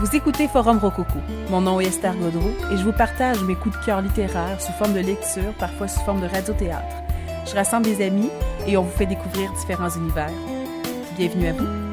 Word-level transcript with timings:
Vous 0.00 0.14
écoutez 0.14 0.46
Forum 0.46 0.78
Rococo. 0.78 1.18
Mon 1.50 1.60
nom 1.60 1.80
est 1.80 1.86
Esther 1.86 2.14
Godreau 2.14 2.52
et 2.70 2.76
je 2.76 2.84
vous 2.84 2.92
partage 2.92 3.42
mes 3.42 3.56
coups 3.56 3.76
de 3.80 3.84
cœur 3.84 4.00
littéraires 4.00 4.60
sous 4.60 4.70
forme 4.74 4.94
de 4.94 5.00
lecture, 5.00 5.52
parfois 5.58 5.88
sous 5.88 5.98
forme 6.02 6.20
de 6.20 6.28
radiothéâtre. 6.28 7.02
Je 7.44 7.54
rassemble 7.56 7.86
des 7.86 8.06
amis 8.06 8.30
et 8.64 8.76
on 8.76 8.84
vous 8.84 8.96
fait 8.96 9.06
découvrir 9.06 9.52
différents 9.54 9.90
univers. 9.90 10.30
Bienvenue 11.16 11.48
à 11.48 11.52
vous. 11.52 11.88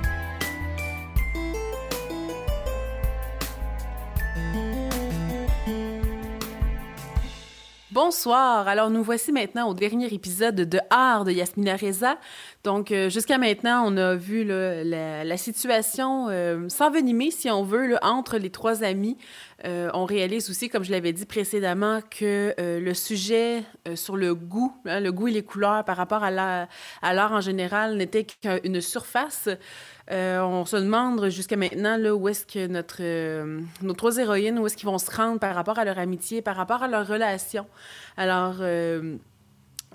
Bonsoir. 7.95 8.67
Alors 8.67 8.89
nous 8.89 9.01
voici 9.01 9.31
maintenant 9.31 9.69
au 9.69 9.73
dernier 9.73 10.13
épisode 10.13 10.55
de 10.55 10.79
Art 10.89 11.23
de 11.23 11.31
Yasmina 11.31 11.77
Reza. 11.77 12.17
Donc 12.65 12.91
euh, 12.91 13.09
jusqu'à 13.11 13.37
maintenant, 13.37 13.83
on 13.85 13.95
a 13.95 14.15
vu 14.15 14.43
la, 14.43 15.37
situation 15.37 16.29
euh, 16.29 16.67
s'envenimer, 16.67 17.29
si 17.29 17.47
on 17.51 17.61
veut, 17.61 17.95
entre 18.01 18.39
les 18.39 18.49
trois 18.49 18.83
amis. 18.83 19.17
Euh, 19.65 19.91
on 19.93 20.05
réalise 20.05 20.49
aussi, 20.49 20.67
comme 20.67 20.83
je 20.83 20.89
l'avais 20.89 21.13
dit 21.13 21.27
précédemment, 21.27 21.99
que 22.09 22.55
euh, 22.59 22.79
le 22.79 22.93
sujet 22.95 23.63
sur 23.93 24.17
le 24.17 24.33
goût, 24.33 24.73
hein, 24.87 24.99
le 24.99 25.11
goût 25.11 25.27
et 25.27 25.31
les 25.31 25.43
couleurs 25.43 25.85
par 25.85 25.95
rapport 25.95 26.23
à 26.23 26.31
l'art 26.31 27.31
en 27.31 27.41
général 27.41 27.97
n'était 27.97 28.25
qu'une 28.25 28.81
surface. 28.81 29.47
On 30.09 30.65
se 30.65 30.77
demande 30.77 31.29
jusqu'à 31.29 31.57
maintenant 31.57 31.99
où 32.13 32.27
est-ce 32.29 32.47
que 32.47 32.65
notre, 32.65 33.03
nos 33.83 33.93
trois 33.93 34.17
héroïnes, 34.17 34.57
où 34.57 34.65
est-ce 34.65 34.75
qu'ils 34.75 34.87
vont 34.87 34.97
se 34.97 35.11
rendre 35.11 35.39
par 35.39 35.53
rapport 35.53 35.77
à 35.77 35.85
leur 35.85 35.99
amitié, 35.99 36.41
par 36.41 36.55
rapport 36.55 36.81
à 36.81 36.87
leur 36.87 37.07
relation. 37.07 37.67
Alors, 38.17 38.55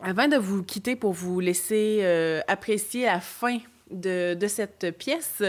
avant 0.02 0.28
de 0.28 0.36
vous 0.36 0.62
quitter 0.62 0.96
pour 0.96 1.12
vous 1.12 1.40
laisser 1.40 2.02
apprécier 2.48 3.06
la 3.06 3.20
fin 3.20 3.58
de, 3.90 4.46
cette 4.48 4.96
pièce. 4.96 5.42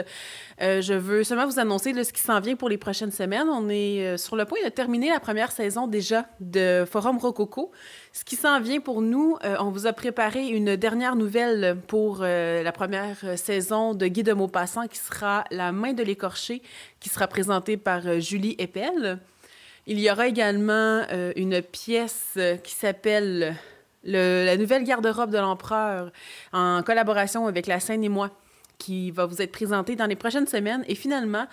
Euh, 0.62 0.82
je 0.82 0.94
veux 0.94 1.24
seulement 1.24 1.46
vous 1.46 1.60
annoncer 1.60 1.94
là, 1.94 2.04
ce 2.04 2.14
qui 2.14 2.22
s'en 2.22 2.40
vient 2.40 2.56
pour 2.56 2.70
les 2.70 2.78
prochaines 2.78 3.12
semaines. 3.12 3.48
On 3.50 3.70
est 3.70 4.06
euh, 4.06 4.18
sur 4.18 4.36
le 4.36 4.46
point 4.46 4.60
de 4.64 4.70
terminer 4.70 5.10
la 5.10 5.20
première 5.20 5.52
saison 5.52 5.88
déjà 5.88 6.26
de 6.40 6.86
Forum 6.90 7.18
Rococo. 7.18 7.72
Ce 8.14 8.24
qui 8.24 8.36
s'en 8.36 8.60
vient 8.60 8.80
pour 8.80 9.02
nous, 9.02 9.38
euh, 9.44 9.56
on 9.60 9.72
vous 9.72 9.88
a 9.88 9.94
préparé 9.94 10.48
une 10.48 10.76
dernière 10.76 11.16
nouvelle 11.16 11.78
pour 11.88 12.20
euh, 12.22 12.64
la 12.64 12.72
première 12.72 13.38
saison 13.38 13.94
de 13.94 14.08
Guy 14.08 14.24
de 14.24 14.34
Maupassant 14.34 14.88
qui 14.88 14.98
sera 14.98 15.46
La 15.52 15.72
main 15.72 15.94
de 15.94 16.04
l'écorché, 16.04 16.62
qui 17.00 17.10
sera 17.10 17.28
présentée 17.28 17.78
par 17.78 18.08
euh, 18.08 18.20
Julie 18.20 18.56
Eppel. 18.58 19.20
Il 19.88 20.00
y 20.00 20.12
aura 20.12 20.28
également 20.28 21.04
une 21.36 21.60
pièce 21.64 22.38
qui 22.64 22.76
s'appelle 22.76 23.58
la 24.04 24.58
nouvelle 24.58 24.84
garde-robe 24.84 25.32
de 25.32 25.38
l'empereur 25.38 26.12
en 26.54 26.82
collaboration 26.84 27.48
avec 27.48 27.68
La 27.68 27.80
Seine 27.80 28.04
et 28.04 28.10
moi 28.10 28.32
qui 28.82 29.12
va 29.12 29.28
vous 29.28 29.44
être 29.44 29.52
présentée 29.52 29.96
dans 29.96 30.08
les 30.08 30.16
prochaines 30.16 30.48
semaines. 30.48 30.84
Et 30.88 30.96
finalement, 30.96 31.46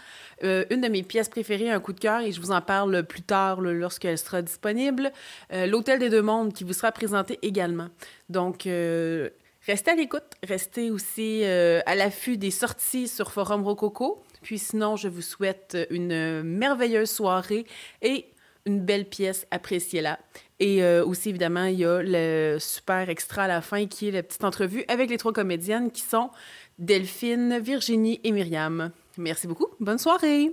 euh, 0.44 0.64
une 0.70 0.80
de 0.80 0.88
mes 0.88 1.02
pièces 1.02 1.28
préférées, 1.28 1.70
un 1.70 1.78
coup 1.78 1.92
de 1.92 2.00
cœur, 2.00 2.20
et 2.20 2.32
je 2.32 2.40
vous 2.40 2.52
en 2.52 2.62
parle 2.62 3.04
plus 3.04 3.20
tard 3.20 3.60
lorsqu'elle 3.60 4.16
sera 4.16 4.40
disponible, 4.40 5.12
euh, 5.52 5.66
L'Hôtel 5.66 5.98
des 5.98 6.08
Deux 6.08 6.22
Mondes 6.22 6.54
qui 6.54 6.64
vous 6.64 6.72
sera 6.72 6.90
présenté 6.90 7.38
également. 7.42 7.88
Donc, 8.30 8.66
euh, 8.66 9.28
restez 9.66 9.90
à 9.90 9.94
l'écoute, 9.94 10.24
restez 10.42 10.90
aussi 10.90 11.44
à 11.44 11.94
l'affût 11.94 12.38
des 12.38 12.50
sorties 12.50 13.08
sur 13.08 13.30
Forum 13.30 13.62
Rococo. 13.62 14.22
Puis 14.40 14.58
sinon, 14.58 14.96
je 14.96 15.08
vous 15.08 15.20
souhaite 15.20 15.76
une 15.90 16.42
merveilleuse 16.42 17.10
soirée 17.10 17.66
et 18.00 18.24
une 18.64 18.80
belle 18.80 19.06
pièce, 19.06 19.46
appréciez-la. 19.50 20.18
Et 20.60 20.82
euh, 20.82 21.04
aussi, 21.04 21.28
évidemment, 21.28 21.64
il 21.64 21.78
y 21.78 21.84
a 21.84 22.02
le 22.02 22.58
super 22.58 23.08
extra 23.08 23.44
à 23.44 23.48
la 23.48 23.60
fin 23.60 23.86
qui 23.86 24.08
est 24.08 24.10
la 24.10 24.22
petite 24.22 24.44
entrevue 24.44 24.84
avec 24.88 25.08
les 25.08 25.18
trois 25.18 25.32
comédiennes 25.32 25.90
qui 25.90 26.02
sont 26.02 26.30
Delphine, 26.78 27.58
Virginie 27.58 28.20
et 28.24 28.32
Myriam. 28.32 28.90
Merci 29.16 29.46
beaucoup. 29.46 29.68
Bonne 29.80 29.98
soirée. 29.98 30.52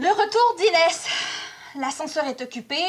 Le 0.00 0.10
retour 0.10 0.56
d'Inès. 0.56 1.08
L'ascenseur 1.74 2.24
est 2.26 2.40
occupé. 2.40 2.80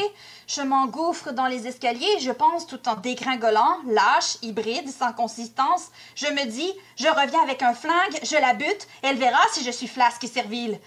Je 0.47 0.61
m'engouffre 0.61 1.31
dans 1.31 1.47
les 1.47 1.67
escaliers, 1.67 2.19
je 2.19 2.31
pense 2.31 2.65
tout 2.65 2.87
en 2.87 2.95
dégringolant, 2.95 3.77
lâche, 3.87 4.37
hybride, 4.41 4.89
sans 4.89 5.13
consistance. 5.13 5.87
Je 6.15 6.27
me 6.27 6.45
dis, 6.45 6.73
je 6.97 7.07
reviens 7.07 7.41
avec 7.41 7.61
un 7.61 7.73
flingue, 7.73 8.19
je 8.23 8.35
la 8.35 8.53
bute, 8.53 8.87
elle 9.01 9.17
verra 9.17 9.41
si 9.51 9.63
je 9.63 9.71
suis 9.71 9.87
flasque 9.87 10.23
et 10.23 10.27
servile. 10.27 10.79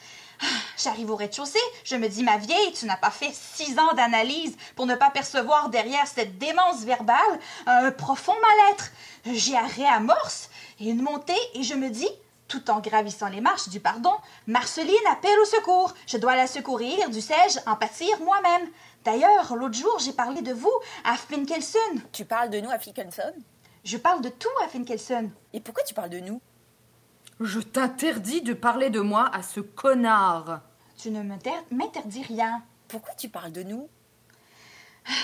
J'arrive 0.76 1.10
au 1.10 1.16
rez-de-chaussée, 1.16 1.58
je 1.84 1.94
me 1.96 2.08
dis, 2.08 2.24
ma 2.24 2.36
vieille, 2.36 2.72
tu 2.72 2.86
n'as 2.86 2.96
pas 2.96 3.10
fait 3.10 3.32
six 3.32 3.78
ans 3.78 3.94
d'analyse 3.94 4.56
pour 4.74 4.86
ne 4.86 4.96
pas 4.96 5.10
percevoir 5.10 5.68
derrière 5.68 6.06
cette 6.06 6.38
démence 6.38 6.82
verbale 6.82 7.18
un 7.66 7.90
profond 7.92 8.34
mal-être. 8.34 8.90
J'y 9.26 9.56
réamorce 9.56 10.50
et 10.80 10.90
une 10.90 11.02
montée 11.02 11.38
et 11.54 11.62
je 11.62 11.74
me 11.74 11.90
dis, 11.90 12.08
tout 12.52 12.70
en 12.70 12.80
gravissant 12.80 13.28
les 13.28 13.40
marches 13.40 13.70
du 13.70 13.80
pardon, 13.80 14.12
Marceline 14.46 14.94
appelle 15.10 15.38
au 15.40 15.46
secours. 15.46 15.94
Je 16.06 16.18
dois 16.18 16.36
la 16.36 16.46
secourir, 16.46 17.08
dussé-je 17.08 17.58
en 17.66 17.76
pâtir 17.76 18.20
moi-même. 18.20 18.68
D'ailleurs, 19.06 19.56
l'autre 19.56 19.74
jour, 19.74 19.98
j'ai 19.98 20.12
parlé 20.12 20.42
de 20.42 20.52
vous 20.52 20.72
à 21.02 21.16
Finkelson. 21.16 21.78
Tu 22.12 22.26
parles 22.26 22.50
de 22.50 22.60
nous 22.60 22.70
à 22.70 22.78
Finkelson 22.78 23.32
Je 23.84 23.96
parle 23.96 24.20
de 24.20 24.28
tout 24.28 24.50
à 24.62 24.68
Finkelson. 24.68 25.30
Et 25.54 25.60
pourquoi 25.60 25.82
tu 25.84 25.94
parles 25.94 26.10
de 26.10 26.20
nous? 26.20 26.42
Je 27.40 27.60
t'interdis 27.60 28.42
de 28.42 28.52
parler 28.52 28.90
de 28.90 29.00
moi 29.00 29.30
à 29.32 29.42
ce 29.42 29.60
connard. 29.60 30.60
Tu 30.98 31.10
ne 31.10 31.22
m'interdis 31.22 32.22
rien. 32.22 32.62
Pourquoi 32.86 33.14
tu 33.14 33.30
parles 33.30 33.52
de 33.52 33.62
nous? 33.62 33.88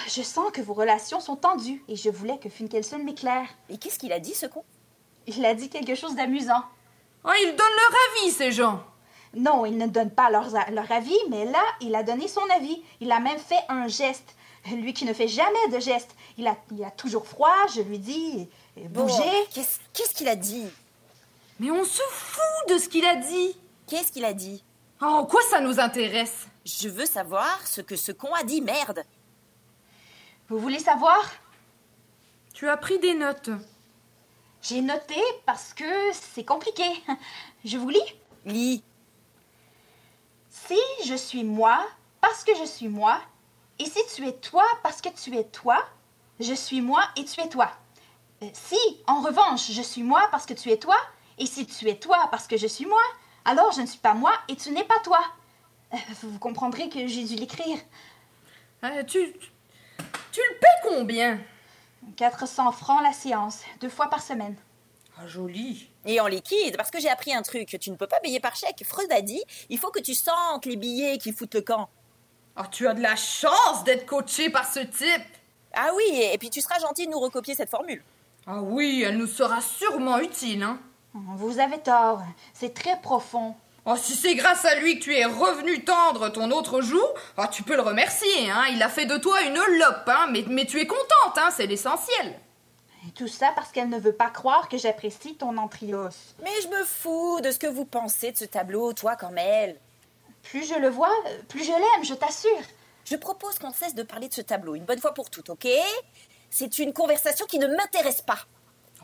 Je 0.09 0.23
sens 0.23 0.51
que 0.51 0.63
vos 0.63 0.73
relations 0.73 1.21
sont 1.21 1.37
tendues 1.37 1.85
et 1.89 1.97
je 1.97 2.09
voulais 2.09 2.39
que 2.39 2.49
Finkelson 2.49 3.01
m'éclaire. 3.01 3.49
Et 3.69 3.77
qu'est-ce 3.77 3.99
qu'il 3.99 4.15
a 4.15 4.19
dit, 4.19 4.35
ce 4.35 4.47
con? 4.47 4.65
Il 5.27 5.45
a 5.45 5.53
dit 5.53 5.69
quelque 5.69 5.95
chose 5.95 6.15
d'amusant. 6.15 6.65
Oh, 7.25 7.31
ils 7.41 7.51
donnent 7.51 7.57
leur 7.57 8.23
avis, 8.23 8.31
ces 8.33 8.53
gens. 8.53 8.83
Non, 9.35 9.67
ils 9.67 9.77
ne 9.77 9.87
donnent 9.87 10.11
pas 10.11 10.31
leur, 10.31 10.49
leur, 10.71 10.91
avis, 10.91 11.19
mais 11.29 11.45
là, 11.45 11.63
il 11.81 11.95
a 11.95 12.03
donné 12.03 12.29
son 12.29 12.45
avis. 12.57 12.83
Il 13.01 13.13
a 13.13 13.21
même 13.21 13.39
fait 13.39 13.61
un 13.69 13.87
geste. 13.89 14.35
Lui 14.73 14.93
qui 14.93 15.05
ne 15.05 15.13
fait 15.13 15.29
jamais 15.29 15.69
de 15.71 15.79
geste. 15.79 16.15
Il 16.37 16.47
a, 16.47 16.57
il 16.73 16.85
a 16.85 16.91
toujours 16.91 17.27
froid, 17.27 17.67
je 17.75 17.83
lui 17.83 17.99
dis, 17.99 18.49
bougez. 18.77 19.15
Bon, 19.15 19.47
Qu'est-ce 19.53 20.15
qu'il 20.15 20.27
qu 20.27 20.31
a 20.31 20.37
dit? 20.37 20.67
Mais 21.61 21.71
on 21.71 21.85
se 21.85 22.03
fout 22.11 22.69
de 22.69 22.79
ce 22.79 22.89
qu'il 22.89 23.05
a 23.05 23.17
dit. 23.17 23.57
Qu'est-ce 23.87 24.13
qu'il 24.13 24.25
a 24.25 24.33
dit? 24.33 24.63
Oh, 25.01 25.07
En 25.07 25.27
quoi 25.27 25.41
ça 25.43 25.61
nous 25.61 25.81
intéresse? 25.81 26.47
Je 26.65 26.89
veux 26.89 27.07
savoir 27.07 27.67
ce 27.67 27.81
que 27.81 27.97
ce 27.97 28.13
con 28.13 28.33
a 28.35 28.45
dit, 28.45 28.61
merde. 28.61 29.03
Vous 30.49 30.59
voulez 30.59 30.79
savoir? 30.79 31.21
Tu 32.55 32.69
as 32.69 32.77
pris 32.77 32.99
des 32.99 33.15
notes. 33.15 33.51
J'ai 34.63 34.81
noté 34.81 35.21
parce 35.47 35.73
que 35.73 36.13
c'est 36.13 36.45
compliqué. 36.45 36.85
Je 37.65 37.79
vous 37.79 37.89
lis 37.89 38.15
Lis. 38.45 38.83
Si 40.51 40.79
je 41.07 41.15
suis 41.15 41.45
moi 41.45 41.87
parce 42.21 42.45
que 42.45 42.55
je 42.57 42.65
suis 42.65 42.89
moi, 42.89 43.21
et 43.79 43.85
si 43.85 44.01
tu 44.15 44.27
es 44.27 44.33
toi 44.33 44.65
parce 44.83 45.01
que 45.01 45.09
tu 45.09 45.37
es 45.37 45.45
toi, 45.45 45.85
je 46.41 46.53
suis 46.53 46.81
moi 46.81 47.03
et 47.17 47.25
tu 47.25 47.41
es 47.41 47.49
toi. 47.49 47.71
Euh, 48.43 48.49
si, 48.53 48.77
en 49.07 49.21
revanche, 49.21 49.71
je 49.71 49.83
suis 49.83 50.03
moi 50.03 50.29
parce 50.31 50.47
que 50.47 50.55
tu 50.55 50.71
es 50.71 50.77
toi, 50.77 50.97
et 51.39 51.47
si 51.47 51.67
tu 51.67 51.89
es 51.89 51.99
toi 51.99 52.29
parce 52.31 52.47
que 52.47 52.57
je 52.57 52.67
suis 52.67 52.87
moi, 52.87 53.01
alors 53.45 53.73
je 53.73 53.81
ne 53.81 53.87
suis 53.87 53.99
pas 53.99 54.15
moi 54.15 54.33
et 54.49 54.57
tu 54.57 54.71
n'es 54.71 54.85
pas 54.85 54.99
toi. 55.05 55.21
Euh, 55.93 55.97
vous 56.23 56.39
comprendrez 56.39 56.89
que 56.89 57.07
j'ai 57.07 57.25
dû 57.25 57.37
l'écrire. 57.37 57.79
Euh, 58.85 59.03
tu, 59.05 59.33
tu 60.33 60.41
le 60.51 60.59
paies 60.59 60.89
combien? 60.89 61.41
400 62.17 62.73
francs 62.73 63.03
la 63.03 63.13
séance, 63.13 63.61
deux 63.81 63.89
fois 63.89 64.09
par 64.09 64.23
semaine. 64.23 64.57
Ah, 65.21 65.27
joli. 65.27 65.91
Et 66.05 66.21
en 66.21 66.27
liquide, 66.27 66.77
parce 66.77 66.91
que 66.91 67.01
j'ai 67.01 67.09
appris 67.09 67.35
un 67.35 67.43
truc. 67.43 67.77
Tu 67.81 67.91
ne 67.91 67.97
peux 67.97 68.07
pas 68.07 68.21
payer 68.21 68.39
par 68.39 68.55
chèque. 68.55 68.85
Freud 68.85 69.11
a 69.11 69.21
dit, 69.21 69.43
il 69.69 69.79
faut 69.79 69.91
que 69.91 69.99
tu 69.99 70.15
sentes 70.15 70.65
les 70.65 70.77
billets 70.77 71.19
qui 71.19 71.33
foutent 71.33 71.55
le 71.55 71.63
camp. 71.63 71.89
Oh, 72.57 72.63
tu 72.71 72.87
as 72.87 72.95
de 72.95 73.01
la 73.01 73.17
chance 73.17 73.85
d'être 73.85 74.07
coaché 74.07 74.51
par 74.51 74.73
ce 74.73 74.81
type. 74.81 75.27
Ah 75.75 75.91
oui, 75.95 76.21
et 76.33 76.39
puis 76.39 76.51
tu 76.51 76.61
seras 76.61 76.79
gentil 76.79 77.07
de 77.07 77.11
nous 77.11 77.21
recopier 77.21 77.55
cette 77.55 77.71
formule. 77.71 78.03
Ah 78.47 78.63
oui, 78.63 79.03
elle 79.05 79.19
nous 79.19 79.27
sera 79.27 79.61
sûrement 79.61 80.19
utile, 80.19 80.63
hein. 80.63 80.79
Vous 81.15 81.59
avez 81.59 81.79
tort. 81.79 82.23
C'est 82.55 82.75
très 82.75 83.01
profond. 83.01 83.55
Oh, 83.91 83.97
si 83.97 84.15
c'est 84.15 84.35
grâce 84.35 84.67
à 84.67 84.75
lui 84.75 84.99
que 84.99 85.05
tu 85.05 85.17
es 85.17 85.25
revenu 85.25 85.83
tendre 85.83 86.29
ton 86.29 86.51
autre 86.51 86.83
joue, 86.83 87.01
oh, 87.39 87.45
tu 87.51 87.63
peux 87.63 87.75
le 87.75 87.81
remercier, 87.81 88.51
hein. 88.51 88.67
Il 88.71 88.83
a 88.83 88.91
fait 88.91 89.07
de 89.07 89.17
toi 89.17 89.41
une 89.41 89.55
lope, 89.55 90.07
hein. 90.09 90.29
Mais, 90.31 90.45
mais 90.47 90.67
tu 90.67 90.79
es 90.79 90.87
contente, 90.87 91.39
hein. 91.39 91.49
C'est 91.57 91.65
l'essentiel. 91.65 92.39
Et 93.09 93.13
tout 93.13 93.29
ça 93.29 93.51
parce 93.57 93.73
qu'elle 93.73 93.89
ne 93.89 93.99
veut 93.99 94.13
pas 94.13 94.29
croire 94.29 94.69
que 94.69 94.77
j'apprécie 94.77 95.37
ton 95.37 95.57
entrios. 95.57 96.11
Mais 96.43 96.51
je 96.63 96.69
me 96.69 96.85
fous 96.85 97.41
de 97.41 97.51
ce 97.51 97.59
que 97.59 97.67
vous 97.67 97.87
pensez 97.87 98.31
de 98.33 98.37
ce 98.37 98.45
tableau, 98.45 98.93
toi 98.93 99.17
comme 99.17 99.39
elle. 99.39 99.81
Plus 100.43 100.69
je 100.69 100.79
le 100.79 100.91
vois, 100.91 101.15
plus 101.49 101.65
je 101.65 101.73
l'aime, 101.73 102.05
je 102.05 102.13
t'assure. 102.13 102.51
Je 103.07 103.17
propose 103.17 103.59
qu'on 103.59 103.73
cesse 103.73 103.95
de 103.95 104.03
parler 104.03 104.29
de 104.29 104.35
ce 104.35 104.43
tableau 104.43 104.75
une 104.75 104.85
bonne 104.85 105.01
fois 105.01 105.15
pour 105.15 105.31
toutes, 105.31 105.49
ok? 105.49 105.67
C'est 106.51 106.79
une 106.79 106.93
conversation 106.93 107.47
qui 107.47 107.59
ne 107.59 107.69
m'intéresse 107.69 108.21
pas. 108.21 108.41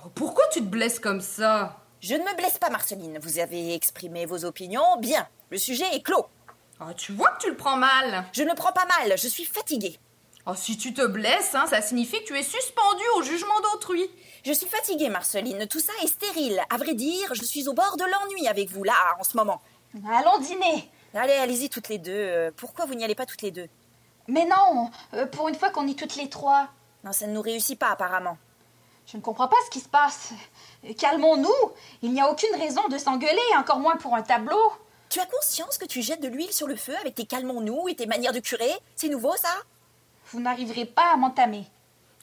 Oh, 0.04 0.10
pourquoi 0.14 0.46
tu 0.48 0.60
te 0.60 0.66
blesses 0.66 1.00
comme 1.00 1.22
ça? 1.22 1.83
Je 2.04 2.14
ne 2.14 2.22
me 2.22 2.36
blesse 2.36 2.58
pas, 2.58 2.68
Marceline. 2.68 3.18
Vous 3.18 3.38
avez 3.38 3.72
exprimé 3.72 4.26
vos 4.26 4.44
opinions. 4.44 4.98
Bien. 4.98 5.26
Le 5.48 5.56
sujet 5.56 5.86
est 5.94 6.02
clos. 6.02 6.26
Oh, 6.82 6.92
tu 6.94 7.12
vois 7.12 7.30
que 7.30 7.40
tu 7.44 7.48
le 7.48 7.56
prends 7.56 7.78
mal. 7.78 8.26
Je 8.34 8.42
ne 8.42 8.52
prends 8.52 8.72
pas 8.72 8.84
mal. 8.84 9.16
Je 9.16 9.26
suis 9.26 9.46
fatiguée. 9.46 9.98
Oh, 10.44 10.52
si 10.54 10.76
tu 10.76 10.92
te 10.92 11.06
blesses, 11.06 11.54
hein, 11.54 11.64
ça 11.66 11.80
signifie 11.80 12.20
que 12.20 12.26
tu 12.26 12.38
es 12.38 12.42
suspendu 12.42 13.02
au 13.16 13.22
jugement 13.22 13.58
d'autrui. 13.62 14.06
Je 14.44 14.52
suis 14.52 14.66
fatiguée, 14.66 15.08
Marceline. 15.08 15.66
Tout 15.66 15.80
ça 15.80 15.94
est 16.02 16.08
stérile. 16.08 16.60
À 16.68 16.76
vrai 16.76 16.92
dire, 16.92 17.34
je 17.34 17.42
suis 17.42 17.68
au 17.68 17.72
bord 17.72 17.96
de 17.96 18.04
l'ennui 18.04 18.48
avec 18.48 18.68
vous, 18.70 18.84
là, 18.84 18.92
en 19.18 19.24
ce 19.24 19.38
moment. 19.38 19.62
Allons 20.06 20.40
dîner. 20.40 20.90
Allez, 21.14 21.32
allez-y 21.32 21.70
toutes 21.70 21.88
les 21.88 21.96
deux. 21.96 22.12
Euh, 22.12 22.50
Pourquoi 22.54 22.84
vous 22.84 22.96
n'y 22.96 23.04
allez 23.04 23.14
pas 23.14 23.24
toutes 23.24 23.40
les 23.40 23.50
deux? 23.50 23.68
Mais 24.28 24.44
non, 24.44 24.90
euh, 25.14 25.24
pour 25.24 25.48
une 25.48 25.54
fois 25.54 25.70
qu'on 25.70 25.88
est 25.88 25.98
toutes 25.98 26.16
les 26.16 26.28
trois. 26.28 26.68
Non, 27.02 27.12
ça 27.12 27.26
ne 27.26 27.32
nous 27.32 27.40
réussit 27.40 27.78
pas, 27.78 27.88
apparemment. 27.88 28.36
Je 29.06 29.16
ne 29.16 29.22
comprends 29.22 29.48
pas 29.48 29.56
ce 29.66 29.70
qui 29.70 29.80
se 29.80 29.88
passe. 29.88 30.32
Calmons-nous. 30.98 31.72
Il 32.02 32.12
n'y 32.12 32.20
a 32.20 32.30
aucune 32.30 32.54
raison 32.56 32.86
de 32.88 32.98
s'engueuler, 32.98 33.38
encore 33.58 33.80
moins 33.80 33.96
pour 33.96 34.14
un 34.14 34.22
tableau. 34.22 34.72
Tu 35.08 35.20
as 35.20 35.26
conscience 35.26 35.78
que 35.78 35.84
tu 35.84 36.02
jettes 36.02 36.22
de 36.22 36.28
l'huile 36.28 36.52
sur 36.52 36.66
le 36.66 36.76
feu 36.76 36.94
avec 37.00 37.14
tes 37.14 37.26
calmons-nous 37.26 37.88
et 37.88 37.94
tes 37.94 38.06
manières 38.06 38.32
de 38.32 38.40
curer? 38.40 38.72
C'est 38.96 39.08
nouveau, 39.08 39.36
ça? 39.36 39.54
Vous 40.32 40.40
n'arriverez 40.40 40.86
pas 40.86 41.12
à 41.12 41.16
m'entamer. 41.16 41.64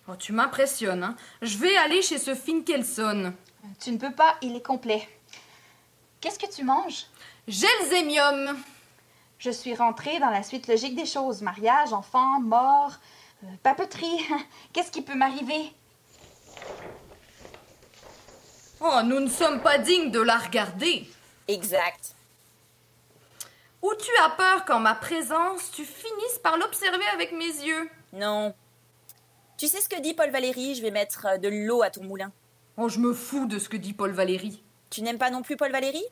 Oh, 0.07 0.16
tu 0.18 0.33
m'impressionnes. 0.33 1.04
Hein. 1.04 1.16
Je 1.42 1.57
vais 1.57 1.78
aller 1.78 2.01
chez 2.01 2.18
ce 2.18 2.36
Finkelson. 2.36 3.34
Tu 3.80 3.92
ne 3.92 3.98
peux 3.98 4.12
pas, 4.12 4.36
il 4.42 4.56
est 4.56 4.66
complet. 4.66 5.07
Qu'est-ce 6.19 6.39
que 6.39 6.51
tu 6.51 6.63
manges? 6.63 7.06
Gelzémium. 7.48 8.57
Je 9.38 9.51
suis 9.51 9.74
rentrée 9.75 10.19
dans 10.19 10.30
la 10.30 10.44
suite 10.44 10.68
logique 10.68 10.95
des 10.95 11.06
choses. 11.06 11.42
Mariage, 11.42 11.94
enfant, 11.94 12.42
mort, 12.42 12.94
euh, 13.44 13.48
papeterie. 13.63 14.25
Qu'est-ce 14.74 14.92
qui 14.92 15.01
peut 15.01 15.16
m'arriver? 15.16 15.74
Oh, 18.83 19.01
nous 19.06 19.19
ne 19.19 19.30
sommes 19.30 19.62
pas 19.62 19.78
dignes 19.78 20.10
de 20.10 20.19
la 20.19 20.38
regarder. 20.39 21.07
Exact. 21.48 22.16
Ou 23.83 23.94
tu 23.94 24.10
as 24.24 24.30
peur 24.31 24.66
qu'en 24.66 24.80
ma 24.80 24.95
présence, 24.95 25.72
tu 25.72 25.86
finisses 25.86 26.39
par 26.42 26.57
l'observer 26.57 27.06
avec 27.13 27.31
mes 27.31 27.45
yeux? 27.45 27.89
Non. 28.13 28.56
Tu 29.57 29.68
sais 29.68 29.81
ce 29.81 29.88
que 29.88 30.01
dit 30.01 30.16
Paul 30.16 30.31
Valéry? 30.31 30.74
Je 30.74 30.81
vais 30.81 30.89
mettre 30.89 31.28
euh, 31.28 31.38
de 31.38 31.48
l'eau 31.48 31.83
à 31.83 31.92
ton 31.92 32.04
moulin. 32.04 32.31
Oh, 32.75 32.89
je 32.89 32.98
me 32.98 33.13
fous 33.13 33.45
de 33.45 33.60
ce 33.60 33.69
que 33.69 33.78
dit 33.78 33.94
Paul 33.94 34.12
Valéry. 34.12 34.63
Tu 34.89 35.04
n'aimes 35.04 35.19
pas 35.19 35.30
non 35.30 35.44
plus 35.44 35.57
Paul 35.57 35.72
Valéry? 35.72 36.04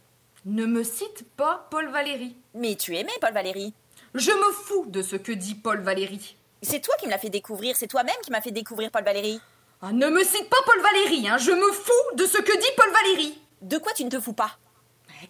Ne 0.46 0.68
me 0.68 0.84
cite 0.84 1.26
pas 1.36 1.68
Paul 1.72 1.90
Valéry. 1.90 2.38
Mais 2.54 2.76
tu 2.76 2.96
aimais 2.96 3.10
Paul 3.20 3.34
Valéry. 3.34 3.74
Je 4.14 4.32
me 4.32 4.52
fous 4.54 4.86
de 4.88 5.02
ce 5.02 5.16
que 5.16 5.32
dit 5.32 5.56
Paul 5.56 5.82
Valéry. 5.82 6.38
C'est 6.62 6.82
toi 6.82 6.94
qui 7.00 7.08
me 7.08 7.12
l'as 7.12 7.18
fait 7.18 7.32
découvrir, 7.32 7.76
c'est 7.76 7.88
toi-même 7.88 8.16
qui 8.24 8.32
m'as 8.32 8.42
fait 8.42 8.52
découvrir 8.52 8.92
Paul 8.92 9.04
Valéry. 9.04 9.42
Ah, 9.82 9.94
ne 9.94 10.08
me 10.10 10.24
cite 10.26 10.50
pas 10.50 10.58
Paul 10.66 10.82
Valéry, 10.82 11.30
hein. 11.30 11.38
Je 11.38 11.52
me 11.52 11.72
fous 11.72 12.16
de 12.16 12.26
ce 12.26 12.38
que 12.38 12.52
dit 12.52 12.68
Paul 12.76 12.92
Valéry. 12.92 13.42
De 13.62 13.78
quoi 13.78 13.94
tu 13.94 14.04
ne 14.04 14.10
te 14.10 14.20
fous 14.20 14.34
pas? 14.34 14.52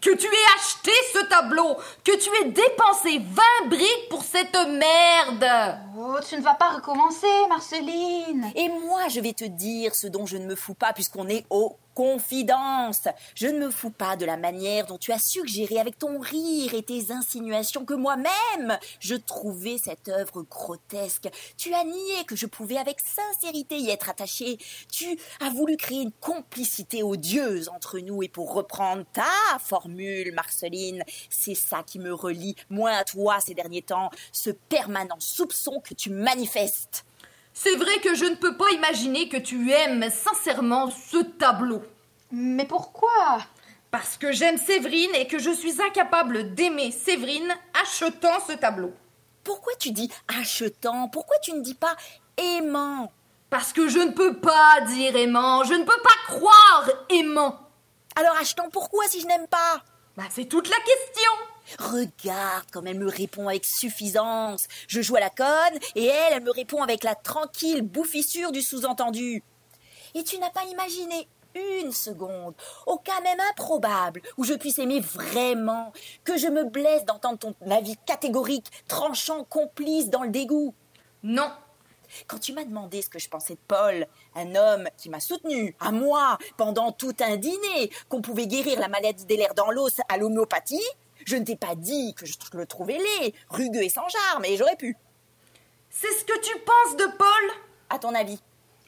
Que 0.02 0.16
tu 0.16 0.26
aies 0.26 0.56
acheté 0.58 0.92
ce 1.14 1.20
tableau, 1.26 1.76
que 2.04 2.16
tu 2.16 2.30
aies 2.42 2.50
dépensé 2.50 3.20
20 3.64 3.68
briques 3.70 4.10
pour 4.10 4.24
cette 4.24 4.56
merde. 4.56 5.78
Oh, 5.98 6.18
tu 6.28 6.36
ne 6.36 6.42
vas 6.42 6.56
pas 6.56 6.70
recommencer, 6.70 7.28
Marceline. 7.48 8.52
Et 8.56 8.70
moi, 8.70 9.08
je 9.10 9.20
vais 9.20 9.34
te 9.34 9.46
dire 9.46 9.94
ce 9.94 10.08
dont 10.08 10.26
je 10.26 10.38
ne 10.38 10.46
me 10.46 10.56
fous 10.56 10.74
pas, 10.76 10.94
puisqu'on 10.94 11.28
est 11.28 11.46
aux 11.52 11.76
confidences. 12.00 13.10
Je 13.36 13.48
ne 13.48 13.60
me 13.60 13.70
fous 13.70 13.90
pas 13.90 14.16
de 14.16 14.26
la 14.26 14.38
manière 14.38 14.86
dont 14.86 14.98
tu 14.98 15.12
as 15.12 15.20
suggéré 15.20 15.80
avec 15.80 16.00
ton 16.00 16.18
rire 16.18 16.74
et 16.74 16.82
tes 16.82 17.12
insinuations 17.12 17.84
que 17.84 17.94
moi-même, 17.94 18.80
je 19.02 19.16
trouvais 19.16 19.78
cette 19.78 20.08
œuvre 20.08 20.44
grotesque. 20.44 21.28
Tu 21.58 21.74
as 21.74 21.84
nié 21.84 22.24
que 22.26 22.38
je 22.38 22.46
pouvais 22.46 22.78
avec 22.78 23.02
sincérité 23.02 23.76
y 23.76 23.90
être 23.90 24.10
attaché. 24.10 24.58
Tu 24.90 25.20
as 25.42 25.50
voulu 25.50 25.76
créer 25.76 26.04
une 26.04 26.14
complicité 26.14 27.04
odieuse 27.04 27.68
entre 27.68 28.00
nous, 28.00 28.24
et 28.24 28.30
pour 28.30 28.54
reprendre 28.54 29.04
ta 29.12 29.60
formule, 29.60 30.32
Marceline, 30.32 31.04
c'est 31.30 31.54
ça 31.54 31.84
qui 31.84 32.00
me 32.00 32.14
relie, 32.14 32.56
moi 32.70 32.92
à 32.92 33.04
toi, 33.04 33.42
ces 33.42 33.56
derniers 33.56 33.82
temps, 33.82 34.10
ce 34.32 34.52
permanent 34.52 35.20
soupçon 35.20 35.82
que 35.82 35.94
tu 35.94 36.12
manifestes. 36.12 37.04
C'est 37.62 37.76
vrai 37.76 38.00
que 38.00 38.16
je 38.16 38.24
ne 38.24 38.36
peux 38.36 38.56
pas 38.56 38.70
imaginer 38.72 39.28
que 39.28 39.36
tu 39.36 39.70
aimes 39.70 40.10
sincèrement 40.10 40.90
ce 40.92 41.18
tableau. 41.18 41.82
Mais 42.32 42.64
pourquoi? 42.64 43.40
Parce 43.92 44.16
que 44.16 44.32
j'aime 44.32 44.58
Séverine 44.58 45.14
et 45.16 45.28
que 45.28 45.40
je 45.40 45.52
suis 45.52 45.82
incapable 45.82 46.56
d'aimer 46.56 46.92
Séverine 46.92 47.54
achetant 47.84 48.40
ce 48.48 48.54
tableau. 48.54 48.94
Pourquoi 49.44 49.74
tu 49.78 49.92
dis 49.92 50.10
achetant? 50.40 51.10
Pourquoi 51.10 51.36
tu 51.40 51.52
ne 51.52 51.60
dis 51.60 51.74
pas 51.74 51.98
aimant? 52.38 53.12
Parce 53.50 53.74
que 53.74 53.90
je 53.90 54.00
ne 54.00 54.12
peux 54.12 54.38
pas 54.38 54.80
dire 54.88 55.18
aimant, 55.18 55.66
je 55.66 55.74
ne 55.74 55.84
peux 55.84 56.02
pas 56.02 56.34
croire 56.34 56.90
aimant. 57.10 57.60
Alors 58.16 58.38
achetant 58.38 58.70
pourquoi 58.72 59.06
si 59.10 59.20
je 59.20 59.28
n'aime 59.28 59.48
pas? 59.48 59.84
Bah, 60.16 60.24
c'est 60.30 60.46
toute 60.46 60.70
la 60.70 60.78
question. 60.78 61.32
Regarde 61.78 62.70
comme 62.72 62.88
elle 62.88 62.98
me 62.98 63.10
répond 63.10 63.48
avec 63.48 63.66
suffisance. 63.66 64.68
Je 64.88 65.02
joue 65.02 65.16
à 65.16 65.20
la 65.20 65.30
conne 65.30 65.80
et 65.96 66.06
elle, 66.06 66.34
elle 66.34 66.44
me 66.44 66.52
répond 66.52 66.82
avec 66.82 67.04
la 67.04 67.16
tranquille 67.16 67.82
bouffissure 67.82 68.52
du 68.52 68.62
sous-entendu. 68.62 69.44
Et 70.16 70.24
tu 70.24 70.40
n'as 70.40 70.50
pas 70.50 70.64
imaginé 70.66 71.28
une 71.56 71.92
seconde, 71.92 72.54
au 72.86 72.98
cas 72.98 73.22
même 73.22 73.40
improbable, 73.52 74.22
où 74.38 74.44
je 74.44 74.54
puisse 74.54 74.80
aimer 74.80 75.00
vraiment, 75.00 75.92
que 76.24 76.38
je 76.38 76.48
me 76.48 76.64
blesse 76.64 77.06
d'entendre 77.06 77.40
ton 77.40 77.56
avis 77.70 77.98
catégorique, 78.06 78.68
tranchant, 78.88 79.44
complice 79.44 80.10
dans 80.10 80.24
le 80.24 80.30
dégoût. 80.30 80.74
Non. 81.24 81.52
Quand 82.28 82.40
tu 82.40 82.54
m'as 82.54 82.64
demandé 82.64 83.02
ce 83.02 83.10
que 83.10 83.20
je 83.20 83.30
pensais 83.30 83.54
de 83.54 83.60
Paul, 83.68 84.08
un 84.36 84.56
homme 84.56 84.90
qui 84.98 85.10
m'a 85.10 85.20
soutenu, 85.20 85.76
à 85.80 85.92
moi, 85.92 86.38
pendant 86.58 86.92
tout 86.92 87.16
un 87.20 87.38
dîner, 87.38 87.92
qu'on 88.10 88.22
pouvait 88.22 88.48
guérir 88.48 88.80
la 88.80 88.88
maladie 88.88 89.26
des 89.26 89.38
lèvres 89.38 89.54
dans 89.54 89.70
l'os 89.70 90.02
à 90.10 90.18
l'homéopathie, 90.18 90.82
je 91.30 91.36
ne 91.36 91.46
t'ai 91.46 91.56
pas 91.56 91.76
dit 91.76 92.16
que 92.16 92.26
je 92.26 92.34
le 92.54 92.66
trouvais 92.66 92.98
laid, 92.98 93.36
rugueux 93.50 93.84
et 93.84 93.90
sans 93.90 94.08
charme, 94.10 94.46
et 94.46 94.58
j'aurais 94.58 94.76
pu. 94.76 94.98
C'est 95.92 96.12
ce 96.12 96.26
que 96.26 96.40
tu 96.40 96.60
penses 96.60 96.98
de 96.98 97.06
Paul? 97.18 97.52
À 97.90 98.00
ton 98.00 98.16
avis? 98.16 98.42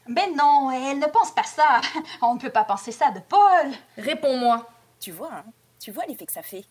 Ben 0.08 0.34
non, 0.34 0.72
elle 0.72 0.98
ne 0.98 1.06
pense 1.06 1.32
pas 1.32 1.44
ça. 1.44 1.80
On 2.22 2.34
ne 2.34 2.40
peut 2.40 2.50
pas 2.50 2.64
penser 2.64 2.90
ça 2.90 3.12
de 3.12 3.20
Paul. 3.20 3.70
Réponds-moi. 3.96 4.68
Tu 4.98 5.12
vois, 5.12 5.30
hein 5.32 5.44
Tu 5.78 5.92
vois 5.92 6.04
l'effet 6.06 6.26
que 6.26 6.32
ça 6.32 6.42
fait 6.42 6.64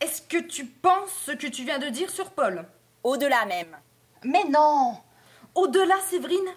Est-ce 0.00 0.22
que 0.22 0.38
tu 0.38 0.64
penses 0.64 1.12
ce 1.26 1.32
que 1.32 1.48
tu 1.48 1.64
viens 1.64 1.78
de 1.78 1.90
dire 1.90 2.08
sur 2.08 2.30
Paul? 2.30 2.66
Au-delà 3.02 3.44
même. 3.44 3.76
Mais 4.22 4.44
non. 4.44 4.96
Au-delà, 5.54 5.96
Séverine? 6.08 6.48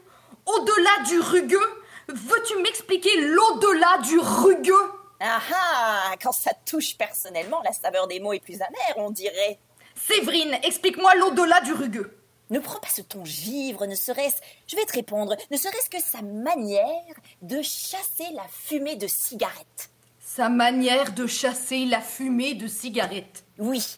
Au-delà 0.45 1.03
du 1.05 1.19
rugueux? 1.19 1.83
Veux-tu 2.07 2.61
m'expliquer 2.61 3.27
l'au-delà 3.27 3.97
du 4.03 4.17
rugueux? 4.19 4.96
Ah 5.19 5.41
ah 5.53 6.15
Quand 6.21 6.31
ça 6.31 6.51
touche 6.65 6.97
personnellement, 6.97 7.61
la 7.63 7.73
saveur 7.73 8.07
des 8.07 8.19
mots 8.19 8.33
est 8.33 8.39
plus 8.39 8.61
amère, 8.61 8.97
on 8.97 9.09
dirait. 9.09 9.59
Séverine, 9.95 10.57
explique-moi 10.63 11.15
l'au-delà 11.15 11.61
du 11.61 11.73
rugueux. 11.73 12.17
Ne 12.49 12.59
prends 12.59 12.79
pas 12.79 12.87
ce 12.87 13.01
ton 13.01 13.25
givre, 13.25 13.85
ne 13.85 13.95
serait-ce, 13.95 14.37
je 14.67 14.75
vais 14.77 14.85
te 14.85 14.93
répondre, 14.93 15.35
ne 15.51 15.57
serait-ce 15.57 15.89
que 15.89 16.01
sa 16.01 16.21
manière 16.21 17.15
de 17.41 17.61
chasser 17.61 18.31
la 18.33 18.45
fumée 18.49 18.95
de 18.95 19.07
cigarette. 19.07 19.89
Sa 20.19 20.47
manière 20.47 21.13
de 21.13 21.27
chasser 21.27 21.85
la 21.85 21.99
fumée 21.99 22.53
de 22.53 22.67
cigarette. 22.67 23.43
Oui, 23.57 23.97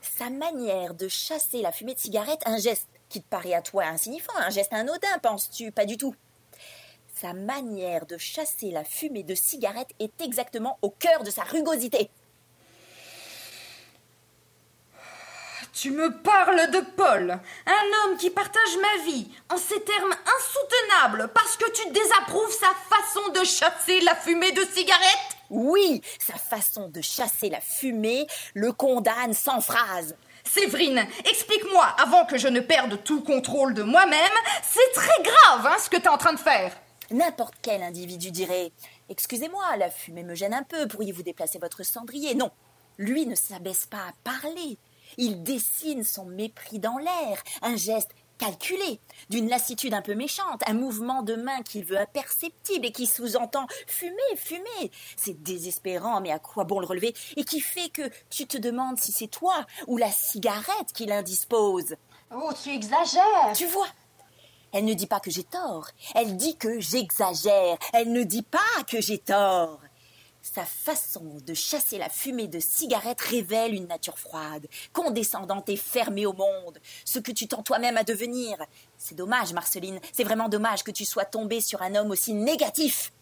sa 0.00 0.30
manière 0.30 0.94
de 0.94 1.08
chasser 1.08 1.60
la 1.60 1.72
fumée 1.72 1.94
de 1.94 1.98
cigarette, 1.98 2.40
un 2.46 2.58
geste 2.58 2.88
qui 3.10 3.20
te 3.20 3.28
paraît 3.28 3.54
à 3.54 3.60
toi 3.60 3.84
insignifiant, 3.84 4.34
un 4.38 4.50
geste 4.50 4.72
anodin, 4.72 5.18
penses-tu 5.20 5.72
Pas 5.72 5.84
du 5.84 5.98
tout. 5.98 6.14
Sa 7.20 7.34
manière 7.34 8.06
de 8.06 8.16
chasser 8.16 8.70
la 8.70 8.82
fumée 8.82 9.24
de 9.24 9.34
cigarette 9.34 9.90
est 9.98 10.22
exactement 10.22 10.78
au 10.80 10.88
cœur 10.88 11.22
de 11.22 11.30
sa 11.30 11.42
rugosité. 11.42 12.08
Tu 15.74 15.90
me 15.90 16.10
parles 16.22 16.70
de 16.70 16.80
Paul, 16.96 17.38
un 17.66 18.08
homme 18.08 18.16
qui 18.16 18.30
partage 18.30 18.76
ma 18.80 19.04
vie 19.04 19.28
en 19.50 19.58
ces 19.58 19.82
termes 19.82 20.14
insoutenables 20.38 21.30
parce 21.34 21.58
que 21.58 21.70
tu 21.72 21.90
désapprouves 21.90 22.52
sa 22.52 22.72
façon 22.88 23.28
de 23.32 23.44
chasser 23.44 24.00
la 24.00 24.14
fumée 24.14 24.52
de 24.52 24.64
cigarette? 24.64 25.36
Oui, 25.50 26.00
sa 26.26 26.38
façon 26.38 26.88
de 26.88 27.02
chasser 27.02 27.50
la 27.50 27.60
fumée 27.60 28.26
le 28.54 28.72
condamne 28.72 29.34
sans 29.34 29.60
phrase. 29.60 30.16
Séverine, 30.44 31.06
explique-moi 31.26 31.84
avant 31.98 32.24
que 32.24 32.38
je 32.38 32.48
ne 32.48 32.60
perde 32.60 33.02
tout 33.04 33.22
contrôle 33.22 33.74
de 33.74 33.82
moi-même. 33.82 34.18
C'est 34.62 34.92
très 34.94 35.22
grave 35.22 35.66
hein, 35.66 35.76
ce 35.78 35.90
que 35.90 35.98
tu 35.98 36.04
es 36.04 36.08
en 36.08 36.16
train 36.16 36.32
de 36.32 36.38
faire. 36.38 36.72
N'importe 37.10 37.54
quel 37.60 37.82
individu 37.82 38.30
dirait 38.30 38.72
Excusez-moi, 39.08 39.76
la 39.76 39.90
fumée 39.90 40.22
me 40.22 40.36
gêne 40.36 40.54
un 40.54 40.62
peu, 40.62 40.86
pourriez-vous 40.86 41.24
déplacer 41.24 41.58
votre 41.58 41.82
cendrier? 41.82 42.36
Non, 42.36 42.50
lui 42.98 43.26
ne 43.26 43.34
s'abaisse 43.34 43.86
pas 43.86 44.08
à 44.08 44.12
parler. 44.22 44.78
Il 45.16 45.42
dessine 45.42 46.04
son 46.04 46.26
mépris 46.26 46.78
dans 46.78 46.98
l'air, 46.98 47.42
un 47.62 47.74
geste 47.74 48.10
calculé, 48.38 49.00
d'une 49.28 49.48
lassitude 49.48 49.92
un 49.92 50.02
peu 50.02 50.14
méchante, 50.14 50.62
un 50.66 50.72
mouvement 50.72 51.22
de 51.22 51.34
main 51.34 51.62
qu'il 51.62 51.84
veut 51.84 51.98
imperceptible 51.98 52.86
et 52.86 52.92
qui 52.92 53.06
sous-entend 53.06 53.66
fumer, 53.86 54.36
fumer. 54.36 54.90
C'est 55.16 55.42
désespérant, 55.42 56.20
mais 56.20 56.30
à 56.30 56.38
quoi 56.38 56.64
bon 56.64 56.80
le 56.80 56.86
relever? 56.86 57.14
Et 57.36 57.44
qui 57.44 57.60
fait 57.60 57.90
que 57.90 58.08
tu 58.30 58.46
te 58.46 58.56
demandes 58.56 58.98
si 58.98 59.12
c'est 59.12 59.26
toi 59.26 59.66
ou 59.88 59.96
la 59.98 60.10
cigarette 60.10 60.92
qui 60.94 61.06
l'indispose? 61.06 61.96
Oh, 62.32 62.52
tu 62.62 62.70
exagères. 62.70 63.52
Tu 63.54 63.66
vois 63.66 63.88
Elle 64.72 64.84
ne 64.84 64.94
dit 64.94 65.06
pas 65.06 65.20
que 65.20 65.30
j'ai 65.30 65.44
tort, 65.44 65.88
elle 66.14 66.36
dit 66.36 66.56
que 66.56 66.80
j'exagère, 66.80 67.76
elle 67.92 68.12
ne 68.12 68.22
dit 68.22 68.42
pas 68.42 68.84
que 68.88 69.00
j'ai 69.00 69.18
tort. 69.18 69.80
Sa 70.42 70.64
façon 70.64 71.38
de 71.46 71.52
chasser 71.52 71.98
la 71.98 72.08
fumée 72.08 72.48
de 72.48 72.60
cigarette 72.60 73.20
révèle 73.20 73.74
une 73.74 73.88
nature 73.88 74.18
froide, 74.18 74.66
condescendante 74.92 75.68
et 75.68 75.76
fermée 75.76 76.24
au 76.24 76.32
monde, 76.32 76.78
ce 77.04 77.18
que 77.18 77.30
tu 77.30 77.46
tends 77.46 77.62
toi-même 77.62 77.98
à 77.98 78.04
devenir. 78.04 78.56
C'est 78.96 79.14
dommage, 79.14 79.52
Marceline, 79.52 80.00
c'est 80.12 80.24
vraiment 80.24 80.48
dommage 80.48 80.82
que 80.82 80.90
tu 80.90 81.04
sois 81.04 81.26
tombée 81.26 81.60
sur 81.60 81.82
un 81.82 81.94
homme 81.94 82.10
aussi 82.10 82.32
négatif. 82.32 83.12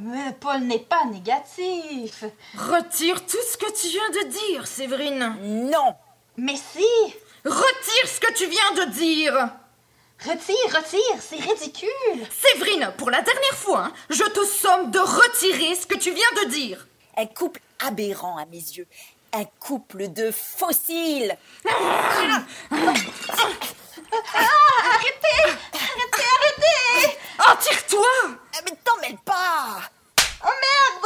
Mais 0.00 0.32
Paul 0.40 0.62
n'est 0.62 0.80
pas 0.80 1.04
négatif. 1.04 2.24
Retire 2.56 3.24
tout 3.24 3.42
ce 3.50 3.56
que 3.56 3.80
tu 3.80 3.88
viens 3.88 4.10
de 4.10 4.28
dire, 4.30 4.66
Séverine. 4.66 5.36
Non 5.70 5.94
Mais 6.36 6.56
si 6.56 7.14
Retire 7.44 8.08
ce 8.08 8.20
que 8.20 8.32
tu 8.32 8.46
viens 8.46 8.86
de 8.86 8.90
dire. 8.92 9.50
Retire, 10.20 10.56
retire, 10.74 11.20
c'est 11.20 11.36
ridicule. 11.36 12.26
Séverine, 12.30 12.92
pour 12.96 13.10
la 13.10 13.20
dernière 13.20 13.54
fois, 13.54 13.86
hein, 13.86 13.92
je 14.08 14.22
te 14.24 14.44
somme 14.46 14.90
de 14.90 14.98
retirer 14.98 15.74
ce 15.74 15.86
que 15.86 15.96
tu 15.96 16.12
viens 16.12 16.32
de 16.44 16.48
dire. 16.50 16.86
Un 17.16 17.26
couple 17.26 17.60
aberrant 17.80 18.38
à 18.38 18.46
mes 18.46 18.56
yeux. 18.56 18.86
Un 19.32 19.44
couple 19.60 20.08
de 20.08 20.30
fossiles. 20.30 21.36
Arrêtez 21.66 22.46
Arrêtez, 25.72 26.24
arrêtez 26.36 27.18
Oh, 27.40 27.52
tire-toi 27.60 28.06
Ah, 28.24 28.60
Mais 28.64 28.76
t'en 28.84 28.96
mêle 29.00 29.18
pas 29.24 29.80
Oh 30.44 30.48
merde, 30.48 31.04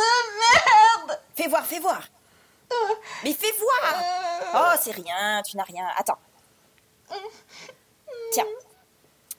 merde 1.08 1.20
Fais 1.34 1.48
voir, 1.48 1.66
fais 1.66 1.80
voir. 1.80 2.02
Mais 3.24 3.32
fais 3.32 3.52
voir 3.58 4.02
Oh, 4.54 4.78
c'est 4.80 4.92
rien, 4.92 5.42
tu 5.42 5.56
n'as 5.56 5.64
rien. 5.64 5.86
Attends. 5.96 6.18
Tiens. 8.32 8.44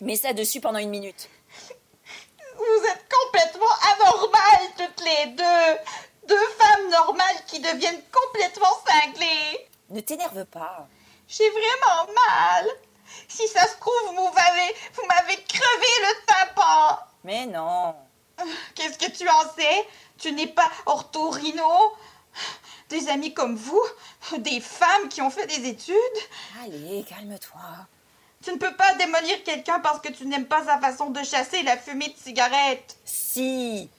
Mets 0.01 0.15
ça 0.15 0.34
dessus 0.34 0.62
pendant 0.62 0.79
une 0.79 0.89
minute. 0.89 1.29
Vous 2.56 2.86
êtes 2.86 3.06
complètement 3.10 3.75
anormales 3.96 4.70
toutes 4.77 5.03
les 5.06 5.27
deux. 5.32 5.79
Deux 6.27 6.48
femmes 6.58 6.89
normales 6.89 7.44
qui 7.48 7.60
deviennent 7.60 8.01
complètement 8.12 8.79
cinglées. 8.88 9.68
Ne 9.89 10.00
t'énerve 10.00 10.46
pas. 10.46 10.88
J'ai 11.27 11.50
vraiment 11.50 12.13
mal. 12.13 12.68
Si 13.27 13.48
ça 13.48 13.68
se 13.68 13.77
trouve, 13.79 14.15
vous 14.15 14.32
m'avez, 14.34 14.75
vous 14.94 15.06
m'avez 15.08 15.44
crevé 15.44 15.88
le 16.01 16.25
tympan. 16.25 17.00
Mais 17.24 17.46
non. 17.46 17.96
Qu'est-ce 18.75 18.98
que 18.98 19.12
tu 19.12 19.27
en 19.27 19.53
sais? 19.58 19.88
Tu 20.18 20.32
n'es 20.32 20.48
pas 20.48 20.70
orthorhino 20.86 21.94
Des 22.89 23.10
amis 23.10 23.34
comme 23.34 23.56
vous 23.56 23.84
Des 24.38 24.62
femmes 24.62 25.10
qui 25.10 25.22
ont 25.22 25.29
fait 25.29 25.48
des 25.48 25.68
études 25.68 25.96
Allez, 26.63 27.03
calme-toi. 27.08 27.60
Tu 28.43 28.51
ne 28.53 28.58
peux 28.58 28.74
pas 28.75 28.93
démolir 28.96 29.43
quelqu'un 29.43 29.79
parce 29.79 30.00
que 30.00 30.10
tu 30.12 30.25
n'aimes 30.25 30.48
pas 30.48 30.63
sa 30.63 30.79
façon 30.79 31.10
de 31.10 31.22
chasser 31.24 31.62
la 31.63 31.77
fumée 31.77 32.08
de 32.10 32.17
cigarette. 32.17 32.98
Si. 33.03 33.89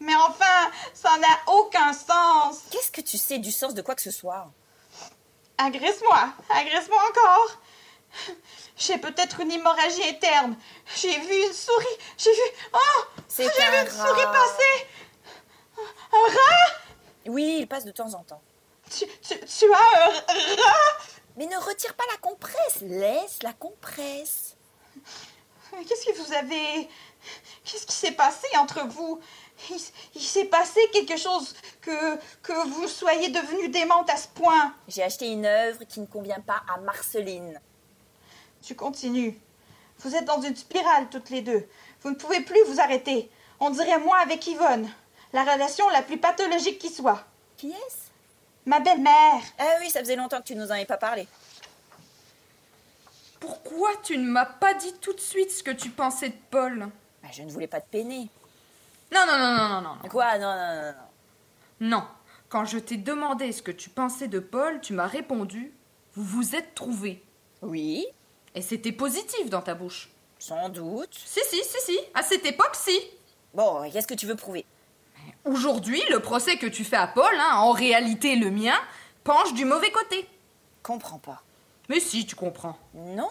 Mais 0.00 0.14
enfin, 0.14 0.70
ça 0.94 1.16
n'a 1.18 1.52
aucun 1.52 1.92
sens. 1.92 2.60
Qu'est-ce 2.70 2.92
que 2.92 3.00
tu 3.00 3.18
sais 3.18 3.38
du 3.38 3.50
sens 3.50 3.74
de 3.74 3.82
quoi 3.82 3.96
que 3.96 4.02
ce 4.02 4.12
soit? 4.12 4.48
Agresse-moi, 5.58 6.28
agresse-moi 6.50 7.02
encore. 7.10 7.58
J'ai 8.76 8.98
peut-être 8.98 9.40
une 9.40 9.50
hémorragie 9.50 10.04
interne. 10.08 10.56
J'ai 10.96 11.18
vu 11.18 11.46
une 11.46 11.52
souris. 11.52 11.86
J'ai 12.16 12.30
vu. 12.32 12.40
Oh 12.72 13.04
C'est 13.26 13.44
J'ai 13.56 13.62
un 13.64 13.70
vu 13.72 13.90
une 13.90 13.90
souris 13.90 14.22
passer. 14.24 14.86
Un 16.12 16.28
rat? 16.32 16.72
Oui, 17.26 17.56
il 17.60 17.66
passe 17.66 17.84
de 17.84 17.90
temps 17.90 18.14
en 18.14 18.22
temps. 18.22 18.40
tu, 18.96 19.04
tu, 19.20 19.34
tu 19.40 19.72
as 19.72 19.76
un 19.76 20.06
rat? 20.06 20.98
Mais 21.38 21.46
ne 21.46 21.56
retire 21.56 21.94
pas 21.94 22.04
la 22.10 22.18
compresse. 22.18 22.80
Laisse 22.82 23.42
la 23.44 23.52
compresse. 23.52 24.56
Qu'est-ce 25.70 26.04
que 26.04 26.18
vous 26.18 26.32
avez. 26.32 26.88
Qu'est-ce 27.64 27.86
qui 27.86 27.94
s'est 27.94 28.12
passé 28.12 28.48
entre 28.56 28.84
vous? 28.88 29.20
Il, 29.70 29.76
il 30.16 30.20
s'est 30.20 30.46
passé 30.46 30.80
quelque 30.92 31.16
chose 31.16 31.54
que, 31.80 32.16
que 32.42 32.68
vous 32.68 32.88
soyez 32.88 33.28
devenue 33.28 33.68
démente 33.68 34.10
à 34.10 34.16
ce 34.16 34.26
point. 34.28 34.74
J'ai 34.88 35.04
acheté 35.04 35.28
une 35.30 35.46
œuvre 35.46 35.84
qui 35.84 36.00
ne 36.00 36.06
convient 36.06 36.40
pas 36.40 36.62
à 36.74 36.80
Marceline. 36.80 37.60
Tu 38.60 38.74
continues. 38.74 39.40
Vous 40.00 40.16
êtes 40.16 40.24
dans 40.24 40.40
une 40.40 40.56
spirale 40.56 41.08
toutes 41.08 41.30
les 41.30 41.42
deux. 41.42 41.68
Vous 42.02 42.10
ne 42.10 42.16
pouvez 42.16 42.40
plus 42.40 42.64
vous 42.64 42.80
arrêter. 42.80 43.30
On 43.60 43.70
dirait 43.70 44.00
moi 44.00 44.18
avec 44.18 44.44
Yvonne. 44.48 44.90
La 45.32 45.44
relation 45.44 45.88
la 45.90 46.02
plus 46.02 46.18
pathologique 46.18 46.80
qui 46.80 46.90
soit. 46.90 47.24
Qui 47.56 47.70
est-ce? 47.70 48.07
Ma 48.66 48.80
belle-mère. 48.80 49.40
Ah 49.58 49.76
oui, 49.80 49.90
ça 49.90 50.00
faisait 50.00 50.16
longtemps 50.16 50.38
que 50.38 50.46
tu 50.46 50.54
nous 50.54 50.66
en 50.66 50.70
avais 50.74 50.84
pas 50.84 50.98
parlé. 50.98 51.26
Pourquoi 53.40 53.90
tu 54.02 54.18
ne 54.18 54.28
m'as 54.28 54.44
pas 54.46 54.74
dit 54.74 54.92
tout 55.00 55.12
de 55.12 55.20
suite 55.20 55.50
ce 55.50 55.62
que 55.62 55.70
tu 55.70 55.90
pensais 55.90 56.28
de 56.30 56.36
Paul? 56.50 56.88
Bah, 57.22 57.28
je 57.32 57.42
ne 57.42 57.50
voulais 57.50 57.66
pas 57.68 57.80
te 57.80 57.88
peiner. 57.88 58.28
Non, 59.14 59.24
non, 59.26 59.38
non, 59.38 59.56
non, 59.56 59.68
non, 59.68 59.80
non. 59.82 60.08
Quoi? 60.08 60.38
Non, 60.38 60.54
non, 60.54 60.82
non, 60.82 60.92
non. 60.92 61.88
Non. 61.98 62.04
Quand 62.48 62.64
je 62.64 62.78
t'ai 62.78 62.96
demandé 62.96 63.52
ce 63.52 63.62
que 63.62 63.70
tu 63.70 63.90
pensais 63.90 64.28
de 64.28 64.38
Paul, 64.38 64.80
tu 64.80 64.92
m'as 64.92 65.06
répondu 65.06 65.72
Vous 66.14 66.24
vous 66.24 66.56
êtes 66.56 66.74
trouvés. 66.74 67.22
Oui, 67.62 68.06
Et 68.54 68.62
c'était 68.62 68.92
positif 68.92 69.50
dans 69.50 69.62
ta 69.62 69.74
bouche. 69.74 70.10
sans 70.38 70.68
doute. 70.68 71.14
Si, 71.14 71.40
si, 71.48 71.62
si, 71.64 71.80
si. 71.84 71.98
À 72.14 72.22
cette 72.22 72.44
époque, 72.46 72.74
si. 72.74 72.98
Bon, 73.54 73.88
qu'est-ce 73.90 74.06
que 74.06 74.14
tu 74.14 74.26
veux 74.26 74.36
prouver? 74.36 74.64
Aujourd'hui, 75.48 76.02
le 76.10 76.20
procès 76.20 76.58
que 76.58 76.66
tu 76.66 76.84
fais 76.84 76.96
à 76.96 77.06
Paul, 77.06 77.34
hein, 77.40 77.56
en 77.56 77.72
réalité 77.72 78.36
le 78.36 78.50
mien, 78.50 78.78
penche 79.24 79.54
du 79.54 79.64
mauvais 79.64 79.90
côté. 79.90 80.28
Comprends 80.82 81.18
pas. 81.18 81.42
Mais 81.88 82.00
si, 82.00 82.26
tu 82.26 82.34
comprends. 82.34 82.76
Non. 82.92 83.30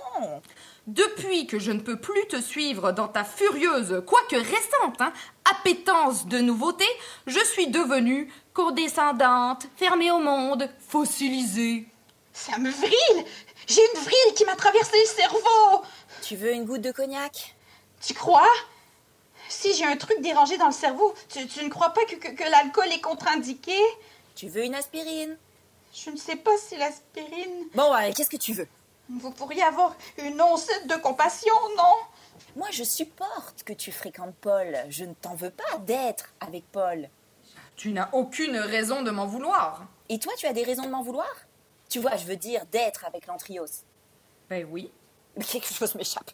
Depuis 0.88 1.46
que 1.46 1.60
je 1.60 1.72
ne 1.72 1.80
peux 1.80 2.00
plus 2.00 2.26
te 2.28 2.42
suivre 2.42 2.92
dans 2.92 3.08
ta 3.08 3.24
furieuse, 3.24 4.04
quoique 4.08 4.36
récente, 4.36 5.00
hein, 5.00 5.14
appétence 5.52 6.26
de 6.26 6.40
nouveauté, 6.40 6.86
je 7.28 7.44
suis 7.46 7.68
devenue 7.68 8.34
condescendante, 8.56 9.68
fermée 9.76 10.10
au 10.10 10.18
monde, 10.18 10.68
fossilisée. 10.88 11.86
Ça 12.34 12.58
me 12.58 12.72
vrille. 12.72 13.26
J'ai 13.68 13.82
une 13.94 14.02
vrille 14.02 14.34
qui 14.36 14.44
m'a 14.46 14.56
traversé 14.56 14.98
le 14.98 15.22
cerveau. 15.22 15.84
Tu 16.24 16.36
veux 16.36 16.52
une 16.52 16.66
goutte 16.66 16.82
de 16.82 16.92
cognac? 16.92 17.56
Tu 18.02 18.16
crois? 18.16 18.50
Si 19.50 19.74
j'ai 19.74 19.86
un 19.86 19.98
truc 19.98 20.22
dérangé 20.22 20.58
dans 20.58 20.68
le 20.68 20.72
cerveau, 20.74 21.14
tu, 21.30 21.48
tu 21.48 21.64
ne 21.64 21.70
crois 21.70 21.92
pas 21.92 22.04
que, 22.06 22.16
que, 22.16 22.30
que 22.30 22.44
l'alcool 22.44 22.92
est 22.92 23.02
contre-indiqué? 23.02 23.78
Tu 24.36 24.48
veux 24.48 24.64
une 24.64 24.76
aspirine? 24.76 25.38
Je 25.94 26.12
ne 26.12 26.18
sais 26.18 26.36
pas 26.36 26.56
si 26.58 26.78
l'aspirine. 26.78 27.68
Bon, 27.74 27.92
allez, 27.92 28.14
qu'est-ce 28.14 28.30
que 28.30 28.38
tu 28.38 28.54
veux? 28.54 28.68
Vous 29.10 29.32
pourriez 29.32 29.64
avoir 29.64 29.96
une 30.18 30.40
once 30.42 30.68
de 30.86 30.96
compassion, 30.96 31.56
non? 31.78 31.96
Moi, 32.56 32.68
je 32.72 32.84
supporte 32.84 33.64
que 33.64 33.74
tu 33.74 33.92
fréquentes 33.92 34.36
Paul. 34.42 34.78
Je 34.90 35.06
ne 35.06 35.14
t'en 35.14 35.36
veux 35.36 35.50
pas 35.50 35.78
d'être 35.80 36.34
avec 36.40 36.70
Paul. 36.72 37.10
Tu 37.76 37.92
n'as 37.92 38.10
aucune 38.12 38.58
raison 38.58 39.02
de 39.02 39.12
m'en 39.12 39.26
vouloir. 39.26 39.86
Et 40.10 40.20
toi, 40.20 40.34
tu 40.38 40.46
as 40.46 40.54
des 40.54 40.64
raisons 40.64 40.84
de 40.84 40.90
m'en 40.90 41.04
vouloir? 41.04 41.34
Tu 41.90 42.00
vois, 42.00 42.16
je 42.16 42.26
veux 42.26 42.36
dire 42.36 42.66
d'être 42.72 43.06
avec 43.06 43.28
l'antrios. 43.28 43.66
Ben 44.50 44.68
oui. 44.70 44.92
Mais 45.36 45.44
quelque 45.44 45.74
chose 45.74 45.96
m'échappe. 45.96 46.32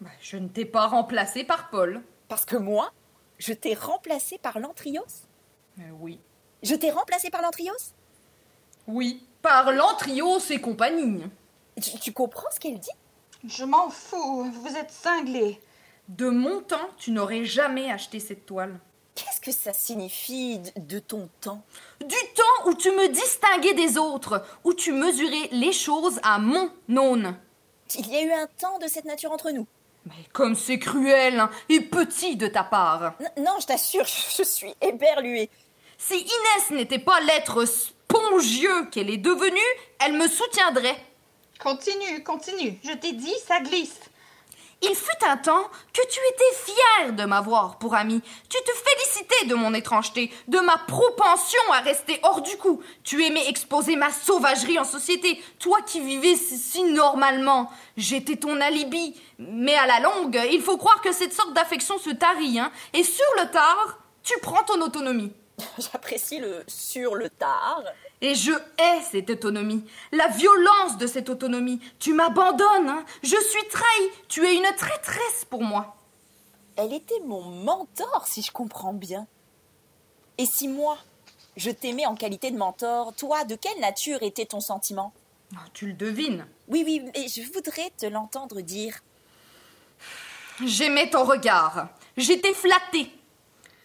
Ben, 0.00 0.10
je 0.20 0.36
ne 0.36 0.48
t'ai 0.48 0.64
pas 0.64 0.86
remplacée 0.86 1.44
par 1.44 1.70
Paul. 1.70 2.02
Parce 2.32 2.46
que 2.46 2.56
moi, 2.56 2.90
je 3.36 3.52
t'ai 3.52 3.74
remplacé 3.74 4.38
par 4.38 4.58
l'antrios? 4.58 5.04
Ben 5.76 5.94
oui. 6.00 6.18
Je 6.62 6.74
t'ai 6.74 6.90
remplacé 6.90 7.28
par 7.28 7.42
l'antrios? 7.42 7.76
Oui, 8.86 9.26
par 9.42 9.70
l'antrios 9.70 10.38
et 10.48 10.58
compagnie. 10.58 11.24
tu, 11.82 11.98
tu 11.98 12.14
comprends 12.14 12.50
ce 12.50 12.58
qu'elle 12.58 12.78
dit? 12.78 12.88
Je 13.44 13.66
m'en 13.66 13.90
fous, 13.90 14.50
vous 14.50 14.76
êtes 14.78 14.90
cinglés. 14.90 15.60
De 16.08 16.30
mon 16.30 16.62
temps, 16.62 16.88
tu 16.96 17.10
n'aurais 17.10 17.44
jamais 17.44 17.92
acheté 17.92 18.18
cette 18.18 18.46
toile. 18.46 18.80
Qu'est-ce 19.14 19.42
que 19.42 19.52
ça 19.52 19.74
signifie 19.74 20.58
de, 20.58 20.70
de 20.80 20.98
ton 21.00 21.28
temps? 21.42 21.62
Du 22.00 22.16
temps 22.34 22.66
où 22.66 22.72
tu 22.72 22.92
me 22.92 23.08
distinguais 23.10 23.74
des 23.74 23.98
autres, 23.98 24.42
où 24.64 24.72
tu 24.72 24.92
mesurais 24.92 25.50
les 25.50 25.72
choses 25.74 26.18
à 26.22 26.38
mon 26.38 26.70
aune. 26.96 27.36
Il 27.94 28.08
y 28.08 28.16
a 28.16 28.22
eu 28.22 28.32
un 28.32 28.46
temps 28.46 28.78
de 28.78 28.86
cette 28.86 29.04
nature 29.04 29.32
entre 29.32 29.50
nous. 29.50 29.66
Mais 30.06 30.24
comme 30.32 30.54
c'est 30.54 30.78
cruel 30.78 31.38
hein, 31.40 31.50
et 31.68 31.80
petit 31.80 32.36
de 32.36 32.48
ta 32.48 32.64
part. 32.64 33.14
N- 33.20 33.44
non, 33.44 33.52
je 33.60 33.66
t'assure, 33.66 34.04
je 34.06 34.42
suis 34.42 34.74
éberluée. 34.80 35.48
Si 35.98 36.14
Inès 36.18 36.70
n'était 36.70 36.98
pas 36.98 37.20
l'être 37.20 37.64
spongieux 37.64 38.86
qu'elle 38.90 39.10
est 39.10 39.16
devenue, 39.18 39.60
elle 40.04 40.14
me 40.14 40.26
soutiendrait. 40.26 40.96
Continue, 41.60 42.22
continue. 42.24 42.78
Je 42.84 42.92
t'ai 42.92 43.12
dit, 43.12 43.34
ça 43.46 43.60
glisse. 43.60 44.00
Il 44.84 44.96
fut 44.96 45.24
un 45.24 45.36
temps 45.36 45.70
que 45.92 46.02
tu 46.08 46.18
étais 46.32 46.72
fière 46.72 47.12
de 47.12 47.24
m'avoir 47.24 47.78
pour 47.78 47.94
amie. 47.94 48.20
Tu 48.48 48.58
te 48.58 48.72
félicitais 48.72 49.46
de 49.46 49.54
mon 49.54 49.74
étrangeté, 49.74 50.32
de 50.48 50.58
ma 50.58 50.76
propension 50.76 51.60
à 51.72 51.80
rester 51.80 52.18
hors 52.24 52.42
du 52.42 52.56
coup. 52.56 52.82
Tu 53.04 53.24
aimais 53.24 53.48
exposer 53.48 53.94
ma 53.94 54.10
sauvagerie 54.10 54.80
en 54.80 54.84
société, 54.84 55.40
toi 55.60 55.78
qui 55.86 56.00
vivais 56.00 56.34
si, 56.34 56.58
si 56.58 56.82
normalement. 56.82 57.70
J'étais 57.96 58.36
ton 58.36 58.60
alibi. 58.60 59.14
Mais 59.38 59.76
à 59.76 59.86
la 59.86 60.00
longue, 60.00 60.40
il 60.50 60.60
faut 60.60 60.76
croire 60.76 61.00
que 61.00 61.12
cette 61.12 61.32
sorte 61.32 61.52
d'affection 61.54 61.98
se 61.98 62.10
tarit, 62.10 62.58
hein. 62.58 62.72
Et 62.92 63.04
sur 63.04 63.24
le 63.40 63.50
tard, 63.50 63.98
tu 64.24 64.34
prends 64.40 64.64
ton 64.64 64.80
autonomie. 64.80 65.32
J'apprécie 65.78 66.38
le 66.38 66.64
sur 66.66 67.14
le 67.14 67.30
tard. 67.30 67.82
Et 68.22 68.34
je 68.36 68.52
hais 68.52 69.02
cette 69.10 69.30
autonomie, 69.30 69.84
la 70.12 70.28
violence 70.28 70.96
de 70.96 71.06
cette 71.06 71.28
autonomie. 71.28 71.80
Tu 71.98 72.14
m'abandonnes, 72.14 72.88
hein. 72.88 73.04
je 73.22 73.36
suis 73.36 73.68
trahie, 73.68 74.10
tu 74.28 74.46
es 74.46 74.56
une 74.56 74.76
traîtresse 74.76 75.44
pour 75.50 75.62
moi. 75.62 75.96
Elle 76.76 76.94
était 76.94 77.20
mon 77.26 77.42
mentor, 77.42 78.24
si 78.26 78.40
je 78.40 78.52
comprends 78.52 78.94
bien. 78.94 79.26
Et 80.38 80.46
si 80.46 80.68
moi, 80.68 80.96
Je 81.56 81.70
t'aimais 81.70 82.06
en 82.06 82.14
qualité 82.14 82.50
de 82.50 82.56
mentor. 82.56 83.14
Toi, 83.14 83.44
de 83.44 83.56
quelle 83.56 83.78
nature 83.80 84.22
était 84.22 84.46
ton 84.46 84.60
sentiment? 84.60 85.12
Tu 85.74 85.88
le 85.88 85.92
devines. 85.92 86.46
Oui, 86.68 86.82
oui, 86.86 87.02
mais 87.14 87.28
je 87.28 87.42
voudrais 87.52 87.90
te 87.98 88.06
l'entendre 88.06 88.62
dire. 88.62 89.00
J'aimais 90.64 91.10
ton 91.10 91.24
regard. 91.24 91.88
J'étais 92.16 92.54
flattée. 92.54 93.10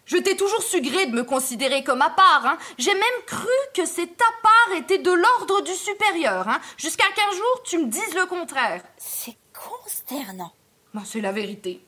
Je 0.08 0.16
t'ai 0.18 0.38
toujours 0.38 0.64
su 0.64 0.82
gré 0.82 1.06
de 1.08 1.16
me 1.16 1.24
considérer 1.24 1.84
comme 1.84 2.02
à 2.02 2.10
part. 2.10 2.46
Hein. 2.46 2.58
J'ai 2.78 2.94
même 2.94 3.24
cru 3.26 3.48
que 3.74 3.86
cet 3.86 4.20
à 4.22 4.42
part 4.42 4.78
était 4.78 4.98
de 4.98 5.12
l'ordre 5.12 5.62
du 5.62 5.74
supérieur. 5.74 6.48
Hein. 6.48 6.62
Jusqu'à 6.78 7.08
qu'un 7.14 7.32
jour, 7.32 7.62
tu 7.66 7.78
me 7.78 7.88
dises 7.88 8.16
le 8.16 8.26
contraire. 8.26 8.82
C'est 8.98 9.36
consternant. 9.54 10.54
Bah, 10.94 11.04
c'est 11.06 11.22
la 11.22 11.34
vérité. 11.34 11.82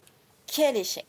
Quel 0.46 0.76
échec. 0.76 1.08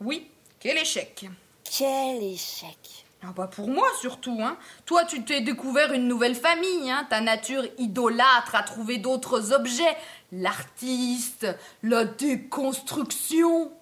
Oui, 0.00 0.28
quel 0.58 0.78
échec. 0.78 1.26
Quel 1.64 2.22
échec. 2.22 2.76
Ah 3.22 3.32
bah 3.34 3.48
pour 3.48 3.68
moi 3.68 3.88
surtout, 4.00 4.38
hein. 4.40 4.56
Toi, 4.86 5.04
tu 5.04 5.24
t'es 5.24 5.40
découvert 5.40 5.92
une 5.92 6.06
nouvelle 6.06 6.36
famille, 6.36 6.90
hein. 6.90 7.06
Ta 7.10 7.20
nature 7.20 7.64
idolâtre 7.76 8.54
a 8.54 8.62
trouvé 8.62 8.98
d'autres 8.98 9.52
objets. 9.52 9.96
L'artiste, 10.30 11.46
la 11.82 12.04
déconstruction. 12.04 13.72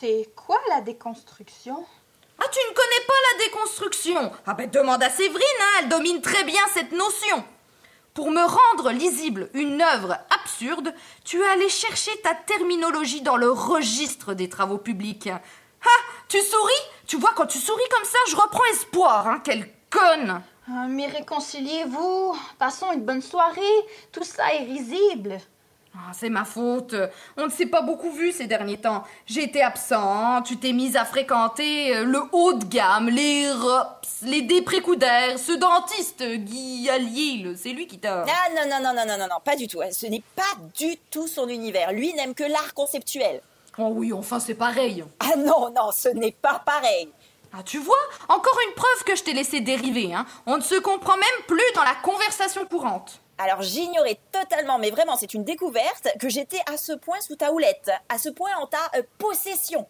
C'est 0.00 0.28
quoi 0.34 0.58
la 0.70 0.80
déconstruction? 0.80 1.84
Ah, 2.40 2.46
tu 2.50 2.58
ne 2.68 2.74
connais 2.74 3.06
pas 3.06 3.14
la 3.32 3.44
déconstruction? 3.44 4.32
Ah 4.44 4.54
ben 4.54 4.68
demande 4.68 5.02
à 5.02 5.08
Séverine, 5.08 5.40
hein, 5.60 5.78
elle 5.80 5.88
domine 5.88 6.20
très 6.20 6.42
bien 6.42 6.62
cette 6.72 6.90
notion. 6.90 7.44
Pour 8.12 8.30
me 8.30 8.42
rendre 8.42 8.90
lisible 8.90 9.50
une 9.54 9.80
œuvre 9.80 10.18
absurde, 10.30 10.92
tu 11.24 11.40
es 11.40 11.46
allé 11.46 11.68
chercher 11.68 12.10
ta 12.22 12.34
terminologie 12.34 13.22
dans 13.22 13.36
le 13.36 13.50
registre 13.50 14.34
des 14.34 14.48
travaux 14.48 14.78
publics. 14.78 15.28
Ah, 15.28 16.02
tu 16.28 16.40
souris? 16.40 16.72
Tu 17.06 17.16
vois, 17.16 17.32
quand 17.36 17.46
tu 17.46 17.58
souris 17.58 17.88
comme 17.90 18.04
ça, 18.04 18.18
je 18.28 18.36
reprends 18.36 18.64
espoir, 18.72 19.28
hein, 19.28 19.40
quelle 19.44 19.70
conne 19.90 20.42
Ah, 20.68 20.86
mais 20.88 21.06
réconciliez-vous. 21.06 22.36
Passons 22.58 22.90
une 22.92 23.04
bonne 23.04 23.22
soirée. 23.22 23.86
Tout 24.10 24.24
ça 24.24 24.54
est 24.54 24.64
risible. 24.64 25.38
Ah, 25.96 26.10
c'est 26.12 26.28
ma 26.28 26.44
faute. 26.44 26.94
On 27.36 27.44
ne 27.46 27.50
s'est 27.50 27.66
pas 27.66 27.80
beaucoup 27.80 28.10
vu 28.10 28.32
ces 28.32 28.48
derniers 28.48 28.78
temps. 28.78 29.04
J'ai 29.26 29.44
été 29.44 29.62
absent, 29.62 30.42
tu 30.42 30.56
t'es 30.56 30.72
mise 30.72 30.96
à 30.96 31.04
fréquenter 31.04 31.94
euh, 31.94 32.04
le 32.04 32.20
haut 32.32 32.54
de 32.54 32.64
gamme, 32.64 33.08
les 33.08 33.48
ROPS, 33.50 34.22
les 34.22 34.42
déprécoudères, 34.42 35.38
ce 35.38 35.52
dentiste 35.52 36.24
Guy 36.24 36.90
Allier, 36.90 37.54
c'est 37.56 37.70
lui 37.70 37.86
qui 37.86 38.00
t'a... 38.00 38.24
Ah 38.26 38.50
non, 38.56 38.68
non, 38.68 38.82
non, 38.82 38.92
non, 38.94 39.06
non, 39.06 39.18
non, 39.18 39.28
non, 39.30 39.40
pas 39.44 39.54
du 39.54 39.68
tout. 39.68 39.80
Ce 39.92 40.06
n'est 40.06 40.22
pas 40.34 40.42
du 40.76 40.96
tout 41.12 41.28
son 41.28 41.48
univers. 41.48 41.92
Lui 41.92 42.12
n'aime 42.14 42.34
que 42.34 42.44
l'art 42.44 42.74
conceptuel. 42.74 43.40
Oh 43.78 43.90
oui, 43.94 44.12
enfin 44.12 44.40
c'est 44.40 44.54
pareil. 44.54 45.04
Ah 45.20 45.36
non, 45.36 45.70
non, 45.70 45.92
ce 45.92 46.08
n'est 46.08 46.32
pas 46.32 46.60
pareil. 46.64 47.08
Ah, 47.52 47.62
tu 47.64 47.78
vois, 47.78 47.94
encore 48.28 48.58
une 48.68 48.74
preuve 48.74 49.04
que 49.04 49.14
je 49.14 49.22
t'ai 49.22 49.32
laissé 49.32 49.60
dériver, 49.60 50.12
hein. 50.12 50.26
On 50.46 50.56
ne 50.56 50.62
se 50.62 50.74
comprend 50.74 51.14
même 51.14 51.44
plus 51.46 51.62
dans 51.76 51.84
la 51.84 51.94
conversation 52.02 52.66
courante. 52.66 53.20
Alors 53.38 53.62
j'ignorais 53.62 54.20
totalement, 54.30 54.78
mais 54.78 54.90
vraiment 54.90 55.16
c'est 55.16 55.34
une 55.34 55.44
découverte, 55.44 56.08
que 56.20 56.28
j'étais 56.28 56.60
à 56.72 56.76
ce 56.76 56.92
point 56.92 57.20
sous 57.20 57.36
ta 57.36 57.52
houlette, 57.52 57.90
à 58.08 58.18
ce 58.18 58.28
point 58.28 58.50
en 58.60 58.66
ta 58.66 58.78
euh, 58.96 59.02
possession. 59.18 59.86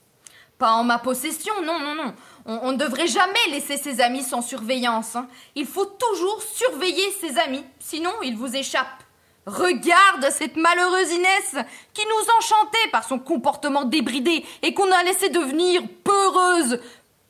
Pas 0.58 0.72
en 0.72 0.84
ma 0.84 0.98
possession, 0.98 1.52
non, 1.62 1.78
non, 1.80 1.94
non. 1.94 2.14
On, 2.46 2.72
ne 2.72 2.76
devrait 2.76 3.08
jamais 3.08 3.34
laisser 3.50 3.76
ses 3.76 4.00
amis 4.00 4.22
sans 4.22 4.40
surveillance. 4.40 5.16
hein. 5.16 5.28
Il 5.56 5.66
faut 5.66 5.84
toujours 5.84 6.40
surveiller 6.42 7.10
ses 7.20 7.38
amis, 7.38 7.64
sinon 7.80 8.12
ils 8.22 8.36
vous 8.36 8.54
échappent. 8.54 9.02
Regarde 9.46 10.30
cette 10.30 10.56
malheureuse 10.56 11.12
Inès 11.12 11.56
qui 11.92 12.02
nous 12.06 12.30
enchantait 12.38 12.88
par 12.92 13.04
son 13.04 13.18
comportement 13.18 13.84
débridé 13.84 14.44
et 14.62 14.72
qu'on 14.72 14.90
a 14.90 15.02
laissé 15.02 15.28
devenir 15.28 15.82
peureuse, 16.02 16.78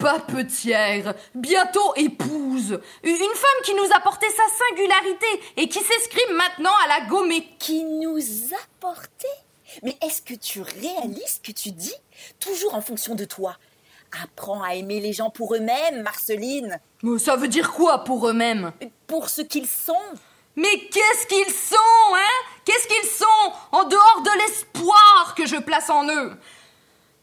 papetière, 0.04 1.14
bientôt 1.34 1.94
épouse. 1.96 2.78
Une 3.02 3.16
femme 3.16 3.62
qui 3.64 3.74
nous 3.74 3.88
apportait 3.94 4.28
sa 4.28 4.42
singularité 4.68 5.26
et 5.56 5.68
qui 5.68 5.78
s'escrime 5.78 6.36
maintenant 6.36 6.72
à 6.84 6.88
la 6.88 7.06
gommer. 7.06 7.48
Qui 7.58 7.84
nous 7.84 8.20
apportait 8.52 9.26
Mais 9.82 9.96
est-ce 10.02 10.20
que 10.20 10.34
tu 10.34 10.60
réalises 10.60 11.40
ce 11.42 11.50
que 11.50 11.56
tu 11.56 11.70
dis 11.70 11.94
Toujours 12.38 12.74
en 12.74 12.82
fonction 12.82 13.14
de 13.14 13.24
toi. 13.24 13.56
Apprends 14.22 14.62
à 14.62 14.74
aimer 14.74 15.00
les 15.00 15.14
gens 15.14 15.30
pour 15.30 15.54
eux-mêmes, 15.54 16.02
Marceline? 16.02 16.78
Mais 17.02 17.18
ça 17.18 17.36
veut 17.36 17.48
dire 17.48 17.72
quoi 17.72 18.04
pour 18.04 18.28
eux-mêmes? 18.28 18.72
Pour 19.06 19.30
ce 19.30 19.40
qu'ils 19.40 19.66
sont. 19.66 19.94
Mais 20.54 20.78
qu'est-ce 20.92 21.26
qu'ils 21.26 21.52
sont, 21.52 22.14
hein? 22.14 22.46
Qu'est-ce 22.66 22.86
qu'ils 22.86 23.10
sont 23.10 23.52
en 23.72 23.84
dehors 23.84 24.22
de 24.22 24.42
l'espoir 24.42 25.34
que 25.34 25.46
je 25.46 25.56
place 25.56 25.88
en 25.88 26.06
eux? 26.08 26.32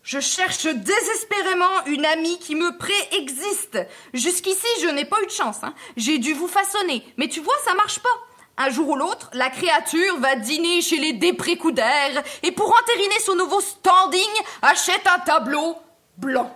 Je 0.03 0.19
cherche 0.19 0.65
désespérément 0.65 1.85
une 1.85 2.05
amie 2.05 2.39
qui 2.39 2.55
me 2.55 2.77
préexiste. 2.77 3.79
Jusqu'ici, 4.13 4.67
je 4.81 4.87
n'ai 4.87 5.05
pas 5.05 5.21
eu 5.21 5.27
de 5.27 5.31
chance. 5.31 5.63
Hein. 5.63 5.75
J'ai 5.95 6.17
dû 6.17 6.33
vous 6.33 6.47
façonner, 6.47 7.03
mais 7.17 7.27
tu 7.27 7.39
vois, 7.39 7.53
ça 7.63 7.73
marche 7.75 7.99
pas. 7.99 8.09
Un 8.57 8.69
jour 8.69 8.89
ou 8.89 8.95
l'autre, 8.95 9.29
la 9.33 9.49
créature 9.49 10.19
va 10.19 10.35
dîner 10.35 10.81
chez 10.81 10.97
les 10.97 11.13
déprécoudères 11.13 12.23
et 12.43 12.51
pour 12.51 12.75
entériner 12.81 13.19
son 13.19 13.35
nouveau 13.35 13.61
standing, 13.61 14.29
achète 14.61 15.07
un 15.07 15.19
tableau 15.19 15.77
blanc. 16.17 16.51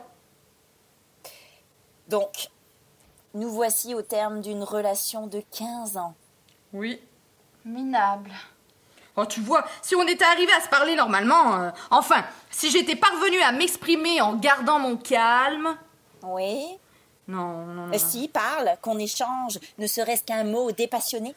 Donc, 2.07 2.49
nous 3.33 3.49
voici 3.49 3.95
au 3.95 4.01
terme 4.01 4.41
d'une 4.41 4.63
relation 4.63 5.27
de 5.27 5.41
15 5.51 5.97
ans. 5.97 6.15
Oui. 6.73 6.99
Minable. 7.63 8.31
Oh, 9.17 9.25
tu 9.25 9.39
vois, 9.39 9.65
si 9.81 9.95
on 9.95 10.05
était 10.07 10.25
arrivé 10.25 10.51
à 10.51 10.61
se 10.61 10.67
parler 10.67 10.95
normalement, 10.95 11.61
euh, 11.61 11.69
enfin, 11.89 12.23
si 12.49 12.69
j'étais 12.69 12.95
parvenue 12.97 13.41
à 13.41 13.51
m'exprimer 13.51 14.19
en 14.21 14.33
gardant 14.33 14.79
mon 14.79 14.97
calme. 14.97 15.77
Oui 16.23 16.65
Non, 17.27 17.65
non, 17.65 17.87
non. 17.87 17.97
Si, 17.97 18.27
parle, 18.27 18.75
qu'on 18.81 18.99
échange, 18.99 19.59
ne 19.77 19.87
serait-ce 19.87 20.23
qu'un 20.23 20.43
mot 20.43 20.71
dépassionné. 20.71 21.33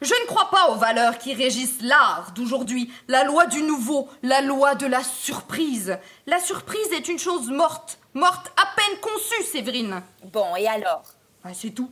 Je 0.00 0.14
ne 0.14 0.26
crois 0.26 0.48
pas 0.50 0.70
aux 0.70 0.76
valeurs 0.76 1.18
qui 1.18 1.34
régissent 1.34 1.82
l'art 1.82 2.32
d'aujourd'hui, 2.34 2.90
la 3.06 3.24
loi 3.24 3.44
du 3.46 3.62
nouveau, 3.62 4.08
la 4.22 4.40
loi 4.40 4.74
de 4.74 4.86
la 4.86 5.02
surprise. 5.02 5.98
La 6.26 6.40
surprise 6.40 6.90
est 6.92 7.08
une 7.08 7.18
chose 7.18 7.50
morte, 7.50 7.98
morte 8.14 8.50
à 8.56 8.64
peine 8.76 8.98
conçue, 9.00 9.42
Séverine. 9.44 10.02
Bon, 10.32 10.56
et 10.56 10.66
alors? 10.66 11.02
Ah, 11.44 11.52
c'est 11.52 11.70
tout. 11.70 11.90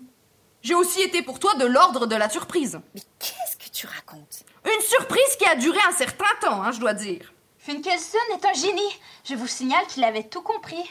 J'ai 0.62 0.74
aussi 0.74 1.02
été 1.02 1.22
pour 1.22 1.38
toi 1.38 1.54
de 1.54 1.66
l'ordre 1.66 2.06
de 2.06 2.16
la 2.16 2.28
surprise. 2.28 2.80
Mais 2.94 3.02
qu'est-ce 3.18 3.47
que 3.47 3.47
tu 3.78 3.86
racontes 3.86 4.42
Une 4.64 4.80
surprise 4.80 5.36
qui 5.38 5.46
a 5.46 5.54
duré 5.54 5.78
un 5.88 5.92
certain 5.92 6.34
temps, 6.40 6.62
hein, 6.64 6.72
je 6.72 6.80
dois 6.80 6.94
dire. 6.94 7.32
Finkelson 7.58 8.18
est 8.34 8.44
un 8.44 8.52
génie. 8.52 9.00
Je 9.24 9.36
vous 9.36 9.46
signale 9.46 9.86
qu'il 9.86 10.02
avait 10.02 10.24
tout 10.24 10.42
compris. 10.42 10.82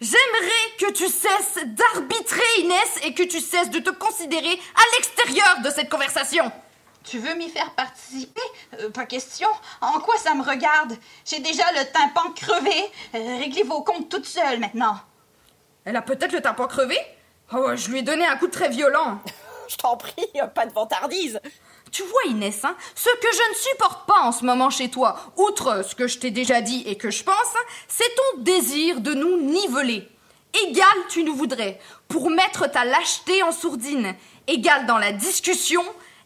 J'aimerais 0.00 0.76
que 0.78 0.92
tu 0.92 1.08
cesses 1.08 1.58
d'arbitrer, 1.66 2.60
Inès, 2.60 3.00
et 3.04 3.12
que 3.12 3.22
tu 3.24 3.38
cesses 3.38 3.68
de 3.68 3.80
te 3.80 3.90
considérer 3.90 4.52
à 4.52 4.96
l'extérieur 4.96 5.60
de 5.62 5.68
cette 5.68 5.90
conversation. 5.90 6.50
Tu 7.04 7.18
veux 7.18 7.34
m'y 7.34 7.50
faire 7.50 7.70
participer? 7.74 8.40
Euh, 8.80 8.88
Pas 8.88 9.04
question. 9.04 9.48
En 9.82 10.00
quoi 10.00 10.16
ça 10.16 10.34
me 10.34 10.42
regarde? 10.42 10.96
J'ai 11.26 11.40
déjà 11.40 11.70
le 11.72 11.84
tympan 11.92 12.32
crevé. 12.34 12.90
Euh, 13.14 13.38
réglez 13.40 13.62
vos 13.64 13.82
comptes 13.82 14.08
toute 14.08 14.26
seule 14.26 14.58
maintenant. 14.58 14.98
Elle 15.84 15.96
a 15.96 16.02
peut-être 16.02 16.32
le 16.32 16.40
tympan 16.40 16.66
crevé? 16.66 16.96
Oh, 17.52 17.76
je 17.76 17.90
lui 17.90 17.98
ai 17.98 18.02
donné 18.02 18.24
un 18.24 18.36
coup 18.38 18.48
très 18.48 18.70
violent. 18.70 19.20
Je 19.68 19.76
t'en 19.76 19.96
prie, 19.96 20.26
pas 20.54 20.66
de 20.66 20.72
vantardise. 20.72 21.40
Tu 21.92 22.02
vois, 22.04 22.22
Inès, 22.28 22.64
hein, 22.64 22.74
ce 22.94 23.10
que 23.10 23.28
je 23.32 23.50
ne 23.50 23.54
supporte 23.54 24.06
pas 24.06 24.20
en 24.20 24.32
ce 24.32 24.44
moment 24.46 24.70
chez 24.70 24.90
toi, 24.90 25.14
outre 25.36 25.84
ce 25.84 25.94
que 25.94 26.08
je 26.08 26.18
t'ai 26.18 26.30
déjà 26.30 26.62
dit 26.62 26.82
et 26.86 26.96
que 26.96 27.10
je 27.10 27.22
pense, 27.22 27.34
hein, 27.54 27.64
c'est 27.86 28.08
ton 28.14 28.38
désir 28.40 29.00
de 29.00 29.12
nous 29.12 29.42
niveler. 29.42 30.08
Égal 30.66 30.86
tu 31.10 31.22
nous 31.22 31.34
voudrais, 31.34 31.78
pour 32.08 32.30
mettre 32.30 32.66
ta 32.70 32.84
lâcheté 32.86 33.42
en 33.42 33.52
sourdine. 33.52 34.14
Égal 34.46 34.86
dans 34.86 34.96
la 34.98 35.12
discussion, 35.12 35.84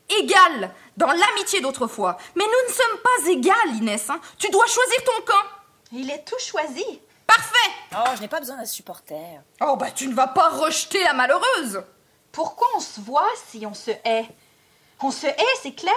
égal 0.09 0.73
dans 0.97 1.11
l'amitié 1.13 1.61
d'autrefois. 1.61 2.17
Mais 2.37 2.45
nous 2.45 2.69
ne 2.69 2.73
sommes 2.75 3.01
pas 3.03 3.31
égales, 3.31 3.77
Inès. 3.83 4.09
hein. 4.09 4.21
Tu 4.39 4.49
dois 4.51 4.67
choisir 4.67 5.03
ton 5.05 5.23
camp. 5.27 5.49
Il 5.93 6.11
est 6.11 6.25
tout 6.25 6.39
choisi. 6.39 6.85
Parfait 7.27 7.71
Oh, 7.93 8.11
je 8.17 8.21
n'ai 8.21 8.29
pas 8.29 8.39
besoin 8.39 8.57
d'un 8.57 8.65
supporter. 8.65 9.41
Oh, 9.61 9.77
bah 9.77 9.91
tu 9.91 10.07
ne 10.07 10.15
vas 10.15 10.29
pas 10.29 10.49
rejeter 10.51 11.03
la 11.03 11.13
malheureuse 11.13 11.83
Pourquoi 12.31 12.69
on 12.77 12.81
se 12.81 13.01
voit 13.01 13.29
si 13.49 13.67
on 13.67 13.75
se 13.75 13.91
hait? 14.05 14.27
On 15.03 15.11
se 15.11 15.27
hait, 15.27 15.57
c'est 15.63 15.75
clair. 15.75 15.95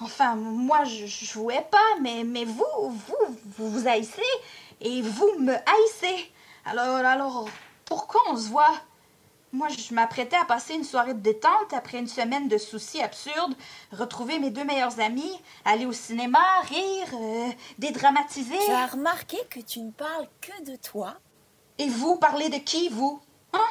Enfin, 0.00 0.34
moi, 0.34 0.84
je, 0.84 1.06
je 1.06 1.38
vous 1.38 1.50
hais 1.50 1.66
pas, 1.70 1.78
mais, 2.02 2.22
mais 2.24 2.44
vous, 2.44 2.64
vous, 2.88 3.36
vous 3.56 3.70
vous 3.70 3.88
haïssez 3.88 4.20
et 4.80 5.00
vous 5.00 5.38
me 5.38 5.54
haïssez. 5.54 6.32
Alors, 6.66 6.96
alors, 6.96 7.48
pourquoi 7.86 8.20
on 8.28 8.36
se 8.36 8.48
voit? 8.48 8.74
Moi, 9.52 9.68
je 9.68 9.94
m'apprêtais 9.94 10.36
à 10.36 10.44
passer 10.44 10.74
une 10.74 10.84
soirée 10.84 11.14
de 11.14 11.20
détente 11.20 11.72
après 11.72 11.98
une 11.98 12.08
semaine 12.08 12.46
de 12.48 12.58
soucis 12.58 13.00
absurdes, 13.00 13.54
retrouver 13.92 14.38
mes 14.38 14.50
deux 14.50 14.64
meilleurs 14.64 15.00
amis, 15.00 15.40
aller 15.64 15.86
au 15.86 15.92
cinéma, 15.92 16.60
rire, 16.64 17.08
euh, 17.14 17.48
dédramatiser. 17.78 18.58
Tu 18.66 18.72
as 18.72 18.86
remarqué 18.86 19.38
que 19.48 19.60
tu 19.60 19.80
ne 19.80 19.92
parles 19.92 20.28
que 20.42 20.62
de 20.70 20.76
toi? 20.76 21.14
Et 21.78 21.88
vous, 21.88 22.16
parlez 22.16 22.50
de 22.50 22.58
qui, 22.58 22.90
vous? 22.90 23.22
Hein? 23.54 23.68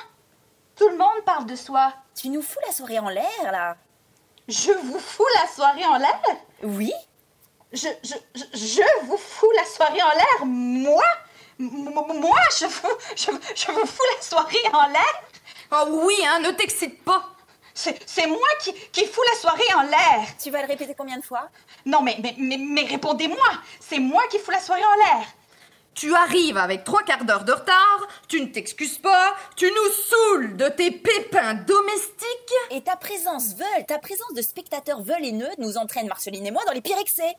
Tout 0.75 0.89
le 0.89 0.97
monde 0.97 1.23
parle 1.23 1.45
de 1.45 1.55
soi. 1.55 1.93
Tu 2.15 2.29
nous 2.29 2.41
fous 2.41 2.59
la 2.65 2.73
soirée 2.73 2.99
en 2.99 3.09
l'air, 3.09 3.51
là 3.51 3.77
Je 4.47 4.71
vous 4.71 4.99
fous 4.99 5.25
la 5.41 5.47
soirée 5.47 5.85
en 5.85 5.97
l'air? 5.97 6.21
Oui 6.63 6.93
je, 7.73 7.87
je, 8.03 8.13
je, 8.53 9.05
vous 9.05 9.17
fous 9.17 9.51
la 9.55 9.65
soirée 9.65 10.01
en 10.01 10.11
l'air, 10.15 10.45
moi? 10.45 11.03
Moi, 11.57 12.39
je 12.57 12.65
vous, 12.65 12.95
je, 13.15 13.31
je 13.55 13.71
vous 13.71 13.85
fous 13.85 14.03
la 14.15 14.21
soirée 14.21 14.69
en 14.73 14.87
l'air? 14.87 15.23
Oh 15.71 16.03
oui, 16.05 16.15
hein, 16.25 16.39
ne 16.39 16.51
t'excite 16.51 17.03
pas. 17.03 17.29
C'est 17.73 17.99
c'est 18.05 18.27
moi 18.27 18.47
qui, 18.61 18.73
qui 18.91 19.05
fous 19.05 19.23
la 19.33 19.39
soirée 19.39 19.73
en 19.75 19.81
l'air. 19.81 20.27
Tu 20.41 20.49
vas 20.51 20.61
le 20.61 20.67
répéter 20.67 20.95
combien 20.97 21.17
de 21.17 21.23
fois? 21.23 21.49
Non, 21.85 22.01
mais, 22.01 22.17
mais, 22.21 22.35
mais, 22.37 22.57
mais 22.57 22.83
répondez-moi. 22.83 23.49
C'est 23.79 23.99
moi 23.99 24.23
qui 24.29 24.39
fous 24.39 24.51
la 24.51 24.61
soirée 24.61 24.85
en 24.85 24.95
l'air. 24.95 25.27
Tu 25.95 26.13
arrives 26.13 26.57
avec 26.57 26.83
trois 26.83 27.03
quarts 27.03 27.23
d'heure 27.23 27.45
de 27.45 27.53
retard, 27.53 28.07
tu 28.27 28.41
ne 28.41 28.47
t'excuses 28.47 28.97
pas, 28.97 29.33
tu 29.55 29.65
nous 29.65 29.91
saoules 29.93 30.57
de 30.57 30.67
tes 30.67 30.91
pépins 30.91 31.53
domestiques. 31.53 32.53
Et 32.71 32.81
ta 32.81 32.97
présence 32.97 33.55
veule, 33.55 33.85
ta 33.87 33.97
présence 33.97 34.33
de 34.33 34.41
spectateur 34.41 35.01
veulineux 35.01 35.49
nous 35.57 35.77
entraîne, 35.77 36.07
Marceline 36.07 36.45
et 36.45 36.51
moi, 36.51 36.61
dans 36.67 36.73
les 36.73 36.81
pires 36.81 36.99
excès. 36.99 37.33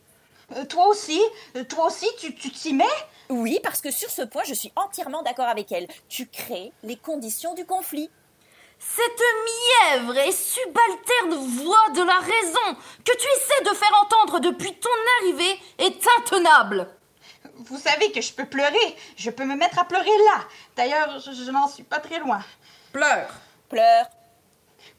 Euh, 0.56 0.64
toi 0.64 0.86
aussi, 0.88 1.20
euh, 1.56 1.64
toi 1.64 1.88
aussi, 1.88 2.06
tu 2.18 2.34
tu 2.34 2.50
t'y 2.50 2.72
mets? 2.72 2.84
Oui, 3.28 3.60
parce 3.62 3.82
que 3.82 3.90
sur 3.90 4.08
ce 4.08 4.22
point, 4.22 4.44
je 4.46 4.54
suis 4.54 4.72
entièrement 4.74 5.22
d'accord 5.22 5.48
avec 5.48 5.70
elle. 5.70 5.86
Tu 6.08 6.26
crées 6.26 6.72
les 6.82 6.96
conditions 6.96 7.52
du 7.52 7.66
conflit. 7.66 8.08
Cette 8.78 9.22
mièvre 9.92 10.16
et 10.16 10.32
subalterne 10.32 11.46
voix 11.62 11.90
de 11.94 12.02
la 12.02 12.20
raison 12.20 12.80
que 13.04 13.12
tu 13.12 13.26
essaies 13.36 13.70
de 13.70 13.76
faire 13.76 14.02
entendre 14.02 14.40
depuis 14.40 14.72
ton 14.78 14.88
arrivée 15.20 15.60
est 15.78 16.06
intenable. 16.18 16.88
Vous 17.56 17.78
savez 17.78 18.12
que 18.12 18.20
je 18.20 18.32
peux 18.32 18.46
pleurer. 18.46 18.96
Je 19.16 19.30
peux 19.30 19.44
me 19.44 19.56
mettre 19.56 19.78
à 19.78 19.84
pleurer 19.84 20.04
là. 20.04 20.44
D'ailleurs, 20.76 21.18
je, 21.20 21.32
je 21.32 21.50
n'en 21.50 21.68
suis 21.68 21.82
pas 21.82 21.98
très 21.98 22.18
loin. 22.18 22.40
Pleure. 22.92 23.30
Pleure. 23.68 24.06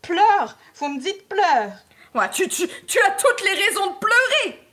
Pleure. 0.02 0.58
Vous 0.76 0.90
me 0.90 1.00
dites 1.00 1.28
pleure. 1.28 1.72
Ouais, 2.16 2.30
tu, 2.32 2.48
tu, 2.48 2.68
tu 2.88 3.00
as 3.02 3.12
toutes 3.12 3.44
les 3.44 3.66
raisons 3.66 3.88
de 3.88 3.98
pleurer. 3.98 4.64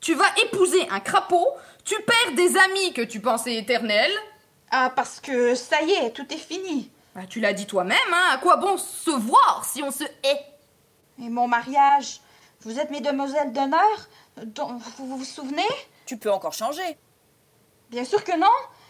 Tu 0.00 0.14
vas 0.14 0.34
épouser 0.42 0.88
un 0.90 1.00
crapaud, 1.00 1.48
tu 1.84 1.94
perds 2.02 2.34
des 2.34 2.56
amis 2.56 2.92
que 2.92 3.02
tu 3.02 3.20
pensais 3.20 3.54
éternels. 3.54 4.12
Ah, 4.70 4.90
parce 4.94 5.20
que 5.20 5.54
ça 5.54 5.82
y 5.82 5.92
est, 5.92 6.10
tout 6.10 6.32
est 6.32 6.38
fini. 6.38 6.90
Bah, 7.14 7.22
tu 7.28 7.40
l'as 7.40 7.52
dit 7.52 7.66
toi-même, 7.66 7.98
hein, 8.12 8.30
à 8.32 8.38
quoi 8.38 8.56
bon 8.56 8.78
se 8.78 9.10
voir 9.10 9.64
si 9.64 9.82
on 9.82 9.90
se 9.90 10.04
hait? 10.04 10.46
Et 11.22 11.28
mon 11.28 11.46
mariage, 11.46 12.20
vous 12.62 12.78
êtes 12.78 12.90
mes 12.90 13.00
demoiselles 13.00 13.52
d'honneur 13.52 14.08
dont 14.44 14.80
vous 14.98 15.18
vous 15.18 15.24
souvenez? 15.24 15.68
Tu 16.06 16.16
peux 16.16 16.32
encore 16.32 16.54
changer. 16.54 16.96
Bien 17.92 18.04
sûr 18.06 18.24
que 18.24 18.36
non. 18.36 18.48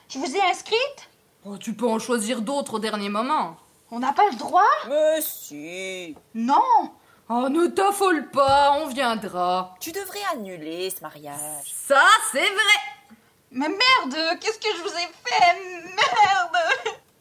Je 0.09 0.19
vous 0.19 0.37
ai 0.37 0.41
inscrite. 0.43 1.09
Oh, 1.45 1.59
Tu 1.59 1.75
peux 1.75 1.89
en 1.89 1.99
choisir 1.99 2.41
d'autres 2.41 2.75
au 2.75 2.79
dernier 2.79 3.09
moment. 3.09 3.57
On 3.91 3.99
n'a 3.99 4.13
pas 4.13 4.29
le 4.31 4.37
droit? 4.37 4.63
Mais 4.89 5.21
si. 5.21 6.17
Non. 6.35 6.93
Oh, 7.29 7.49
ne 7.49 7.67
t'affole 7.67 8.31
pas, 8.31 8.79
on 8.81 8.87
viendra. 8.87 9.75
Tu 9.81 9.91
devrais 9.91 10.23
annuler 10.33 10.89
ce 10.91 11.01
mariage. 11.03 11.65
Ça, 11.67 12.03
c'est 12.31 12.39
vrai. 12.41 12.79
Mais 13.51 13.69
merde, 13.69 14.39
qu'est-ce 14.41 14.59
que 14.59 14.77
je 14.77 14.83
vous 14.83 14.89
ai 14.97 15.09
fait? 15.25 15.85
Merde 15.85 16.57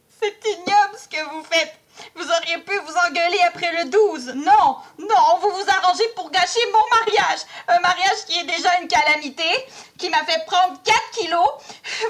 C'est 0.08 0.38
ignoble 0.52 0.98
ce 0.98 1.08
que 1.10 1.30
vous 1.32 1.44
faites. 1.44 1.80
Vous 2.16 2.30
auriez 2.30 2.58
pu 2.60 2.78
vous 2.78 2.94
engueuler 3.08 3.40
après 3.48 3.72
le 3.84 3.90
12. 3.90 4.34
Non, 4.36 4.78
non, 5.00 5.38
vous 5.42 5.50
vous 5.50 5.70
arrangez 5.70 6.08
pour 6.16 6.30
gâcher 6.32 6.60
mon 6.72 6.98
mariage. 6.98 7.40
Un 7.68 7.80
mariage 7.80 8.26
qui 8.28 8.40
est 8.40 8.44
déjà 8.44 8.70
une 8.82 8.88
calamité, 8.88 9.50
qui 9.98 10.10
m'a 10.10 10.24
fait 10.26 10.46
prendre 10.46 10.82
4 10.84 11.12
kilos. 11.12 11.50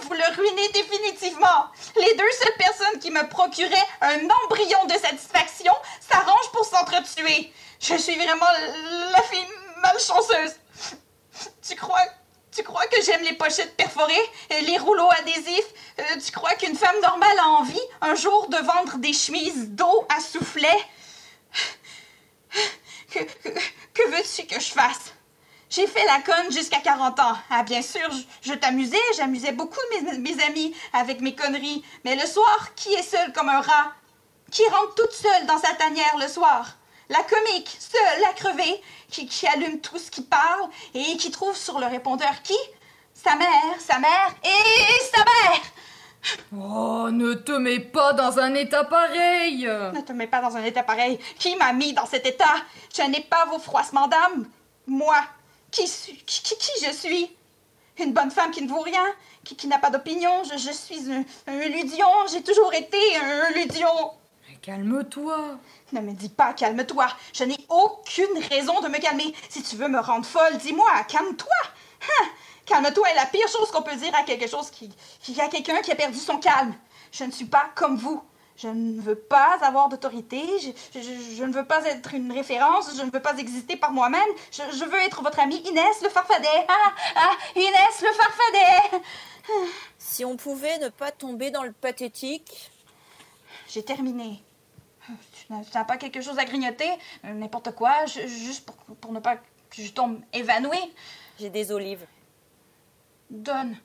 Vous 0.04 0.14
le 0.14 0.36
ruinez 0.36 0.70
définitivement. 0.70 1.68
Les 1.96 2.16
deux 2.16 2.32
seules 2.32 2.58
personnes 2.58 3.00
qui 3.00 3.12
me 3.12 3.28
procuraient 3.28 3.88
un 4.02 4.20
embryon 4.46 4.86
de 4.86 4.94
satisfaction 4.94 5.74
s'arrangent 6.00 6.52
pour 6.52 6.66
s'entretuer. 6.66 7.54
Je 7.80 7.96
suis 7.96 8.16
vraiment 8.16 8.52
la 9.12 9.22
fille 9.24 9.48
malchanceuse. 9.82 10.56
Tu 11.68 11.76
crois, 11.76 12.06
tu 12.52 12.64
crois 12.64 12.86
que 12.88 13.02
j'aime 13.02 13.22
les 13.24 13.34
pochettes 13.34 13.76
perforées, 13.78 14.30
euh, 14.52 14.62
les 14.62 14.78
rouleaux 14.78 15.10
adhésifs? 15.20 15.74
Euh, 16.00 16.04
Tu 16.24 16.32
crois 16.32 16.54
qu'une 16.56 16.76
femme 16.76 17.00
normale 17.02 17.40
a 17.40 17.48
envie 17.48 17.80
un 18.02 18.16
jour 18.16 18.48
de 18.50 18.58
vendre 18.58 18.98
des 18.98 19.14
chemises 19.14 19.70
d'eau 19.70 20.06
à 20.10 20.20
soufflet? 20.20 20.78
Que, 23.94 24.08
veux-tu 24.10 24.46
que 24.48 24.60
je 24.60 24.72
fasse? 24.72 25.14
J'ai 25.70 25.88
fait 25.88 26.06
la 26.06 26.22
conne 26.22 26.52
jusqu'à 26.52 26.80
40 26.80 27.20
ans. 27.20 27.38
Ah, 27.50 27.64
bien 27.64 27.82
sûr, 27.82 28.10
je, 28.12 28.50
je 28.50 28.54
t'amusais, 28.54 28.98
j'amusais 29.16 29.52
beaucoup 29.54 29.80
mes, 29.92 30.18
mes 30.18 30.44
amis 30.44 30.76
avec 30.94 31.22
mes 31.22 31.36
conneries. 31.36 31.84
Mais 32.04 32.16
le 32.16 32.26
soir, 32.26 32.74
qui 32.76 32.94
est 32.94 33.04
seul 33.04 33.32
comme 33.34 33.50
un 33.50 33.62
rat? 33.62 33.94
Qui 34.52 34.64
rentre 34.68 34.96
toute 34.96 35.14
seule 35.14 35.46
dans 35.46 35.58
sa 35.58 35.74
tanière 35.76 36.18
le 36.20 36.28
soir? 36.28 36.78
La 37.12 37.24
comique, 37.24 37.78
seule, 37.80 38.22
la 38.22 38.34
crevée, 38.34 38.82
qui, 39.10 39.28
qui 39.28 39.46
allume 39.48 39.80
tout 39.80 40.00
ce 40.00 40.10
qui 40.10 40.22
parle 40.24 40.70
et 40.96 41.18
qui 41.18 41.30
trouve 41.30 41.56
sur 41.56 41.80
le 41.80 41.86
répondeur 41.86 42.42
qui? 42.44 42.58
Sa 43.14 43.36
mère, 43.36 43.76
sa 43.80 44.00
mère 44.00 44.34
et 44.44 45.06
sa 45.16 45.20
mère 45.20 45.62
Oh, 46.56 47.10
ne 47.12 47.34
te 47.34 47.52
mets 47.52 47.80
pas 47.80 48.14
dans 48.14 48.38
un 48.40 48.54
état 48.54 48.84
pareil. 48.84 49.64
Ne 49.66 50.02
te 50.02 50.12
mets 50.12 50.28
pas 50.28 50.40
dans 50.42 50.56
un 50.56 50.64
état 50.64 50.84
pareil. 50.84 51.20
Qui 51.40 51.56
m'a 51.56 51.74
mis 51.74 51.94
dans 51.94 52.06
cet 52.06 52.26
état? 52.28 52.56
Je 52.96 53.02
n'ai 53.04 53.22
pas 53.22 53.46
vos 53.46 53.58
froissements 53.60 54.08
d'âme. 54.08 54.48
Moi, 54.86 55.18
qui, 55.72 55.88
suis- 55.88 56.18
qui, 56.26 56.44
qui, 56.44 56.56
qui 56.58 56.86
je 56.86 56.92
suis? 56.92 57.36
Une 57.98 58.14
bonne 58.14 58.30
femme 58.32 58.52
qui 58.52 58.62
ne 58.62 58.70
vaut 58.70 58.82
rien, 58.82 59.04
qui, 59.44 59.56
qui 59.56 59.68
n'a 59.68 59.80
pas 59.80 59.90
d'opinion. 59.90 60.44
Je, 60.44 60.58
je 60.58 60.72
suis 60.72 61.12
un, 61.12 61.24
un 61.48 61.68
ludion. 61.68 62.08
J'ai 62.32 62.44
toujours 62.44 62.72
été 62.74 62.98
un 63.18 63.50
ludion. 63.52 64.12
Calme-toi. 64.62 65.58
Ne 65.92 66.02
me 66.02 66.14
dis 66.14 66.30
pas 66.30 66.54
calme-toi. 66.54 67.08
Je 67.34 67.44
n'ai 67.44 67.58
aucune 67.70 68.38
raison 68.50 68.80
de 68.82 68.88
me 68.90 69.00
calmer. 69.00 69.34
Si 69.50 69.64
tu 69.64 69.76
veux 69.76 69.88
me 69.88 70.00
rendre 70.00 70.26
folle, 70.26 70.58
dis-moi, 70.58 70.90
calme-toi. 71.08 71.50
Hein? 72.04 72.26
Calme-toi 72.66 73.10
est 73.10 73.16
la 73.16 73.26
pire 73.26 73.48
chose 73.48 73.72
qu'on 73.72 73.82
peut 73.82 73.96
dire 73.96 74.14
à 74.16 74.24
quelque 74.24 74.48
chose 74.48 74.70
qui, 74.70 74.90
qui 75.22 75.40
à 75.42 75.48
quelqu'un 75.48 75.82
qui 75.82 75.92
a 75.92 75.96
perdu 75.96 76.18
son 76.20 76.38
calme. 76.38 76.76
Je 77.12 77.24
ne 77.24 77.32
suis 77.32 77.46
pas 77.46 77.66
comme 77.76 77.98
vous. 77.98 78.22
Je 78.56 78.68
ne 78.68 79.02
veux 79.02 79.16
pas 79.16 79.58
avoir 79.64 79.90
d'autorité. 79.90 80.44
Je, 80.60 81.00
je- 81.02 81.36
je 81.36 81.44
ne 81.44 81.52
veux 81.52 81.66
pas 81.66 81.84
être 81.86 82.14
une 82.14 82.32
référence. 82.32 82.96
Je 82.96 83.02
ne 83.02 83.10
veux 83.10 83.20
pas 83.22 83.36
exister 83.38 83.76
par 83.76 83.92
moi-même. 83.92 84.22
Je, 84.52 84.62
je 84.78 84.86
veux 84.86 85.00
être 85.00 85.24
votre 85.24 85.40
amie 85.40 85.58
Inès 85.58 86.02
le 86.04 86.10
farfadet. 86.10 86.48
Ah, 86.68 86.94
ah, 87.16 87.32
Inès 87.56 88.02
le 88.04 88.14
farfadet. 88.14 89.04
Si 89.98 90.24
on 90.24 90.38
pouvait 90.38 90.78
ne 90.78 90.90
pas 90.90 91.10
tomber 91.12 91.50
dans 91.50 91.64
le 91.64 91.72
pathétique. 91.72 92.70
J'ai 93.68 93.84
terminé. 93.84 94.44
Tu 95.52 95.58
n'as 95.58 95.64
tu 95.66 95.78
n'as 95.78 95.84
pas 95.84 95.98
quelque 95.98 96.22
chose 96.22 96.40
à 96.40 96.46
grignoter? 96.46 96.90
Euh, 97.26 97.34
N'importe 97.34 97.76
quoi, 97.76 98.06
ju- 98.06 98.26
juste 98.28 98.66
pour, 98.66 98.76
pour 98.96 99.12
ne 99.12 99.20
pas 99.20 99.36
que 99.36 99.82
je 99.82 99.92
tombe 99.92 100.22
évanouie? 100.32 100.94
J'ai 101.40 101.50
des 101.50 101.72
olives. 101.74 102.06
Donne. 103.30 103.78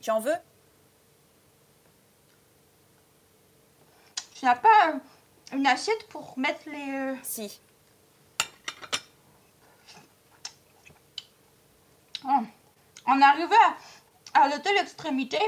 Tu 0.00 0.10
en 0.12 0.20
veux 0.20 0.36
Tu 4.38 4.44
n'as 4.44 4.54
pas 4.54 4.68
euh, 4.94 5.56
une 5.56 5.66
assiette 5.66 6.06
pour 6.08 6.38
mettre 6.38 6.60
les... 6.66 6.92
euh, 6.92 7.16
Si. 7.24 7.60
oh. 12.24 12.28
En 13.06 13.20
arrivant 13.20 13.54
à, 14.34 14.42
à 14.44 14.58
telle 14.60 14.76
extrémité, 14.78 15.40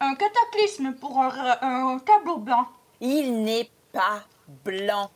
un 0.00 0.14
cataclysme 0.14 0.94
pour 0.94 1.18
un, 1.22 1.58
un 1.60 1.98
tableau 1.98 2.38
blanc. 2.38 2.66
Il 3.00 3.42
n'est 3.42 3.68
pas 3.92 4.24
blanc. 4.46 5.10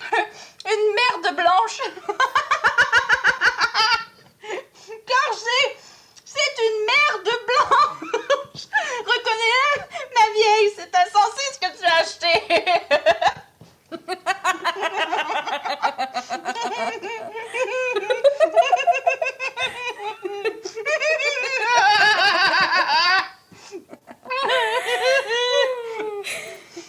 Une 0.64 0.94
merde 0.94 1.36
blanche. 1.36 1.80
Car 5.06 5.34
c'est... 5.34 5.76
C'est 6.24 6.56
une 6.66 6.80
merde 6.84 7.30
blanche. 7.46 8.64
Reconnais-le, 9.06 9.74
ma 10.18 10.26
vieille, 10.34 10.70
c'est 10.74 10.92
insensé 10.96 11.42
ce 11.52 11.58
que 11.60 11.70
tu 11.78 11.84
as 11.84 11.96
acheté 12.00 12.32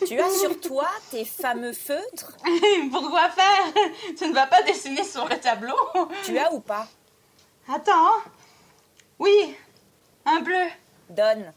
Tu 0.05 0.19
as 0.19 0.29
sur 0.29 0.59
toi 0.59 0.87
tes 1.09 1.25
fameux 1.25 1.73
feutres? 1.73 2.37
Pourquoi 2.91 3.29
faire? 3.29 3.73
Tu 4.17 4.27
ne 4.27 4.33
vas 4.33 4.47
pas 4.47 4.61
dessiner 4.63 5.03
sur 5.03 5.27
le 5.27 5.39
tableau? 5.39 5.75
Tu 6.23 6.37
as 6.37 6.53
ou 6.53 6.59
pas? 6.59 6.87
Attends. 7.67 8.21
Oui, 9.17 9.55
un 10.25 10.41
bleu. 10.41 10.67
Donne. 11.09 11.53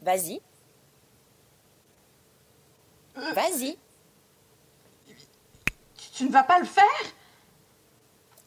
Vas-y. 0.00 0.40
Vas-y. 3.14 3.76
Tu, 5.06 6.10
tu 6.14 6.24
ne 6.24 6.30
vas 6.30 6.44
pas 6.44 6.58
le 6.58 6.66
faire? 6.66 6.84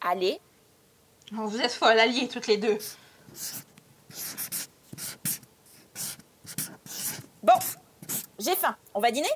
Allez. 0.00 0.40
Vous 1.30 1.60
êtes 1.60 1.72
folles 1.72 1.98
alliées 1.98 2.28
toutes 2.28 2.46
les 2.46 2.56
deux. 2.56 2.78
Bon, 7.42 7.54
j'ai 8.38 8.54
faim. 8.54 8.76
On 8.94 9.00
va 9.00 9.10
dîner? 9.10 9.26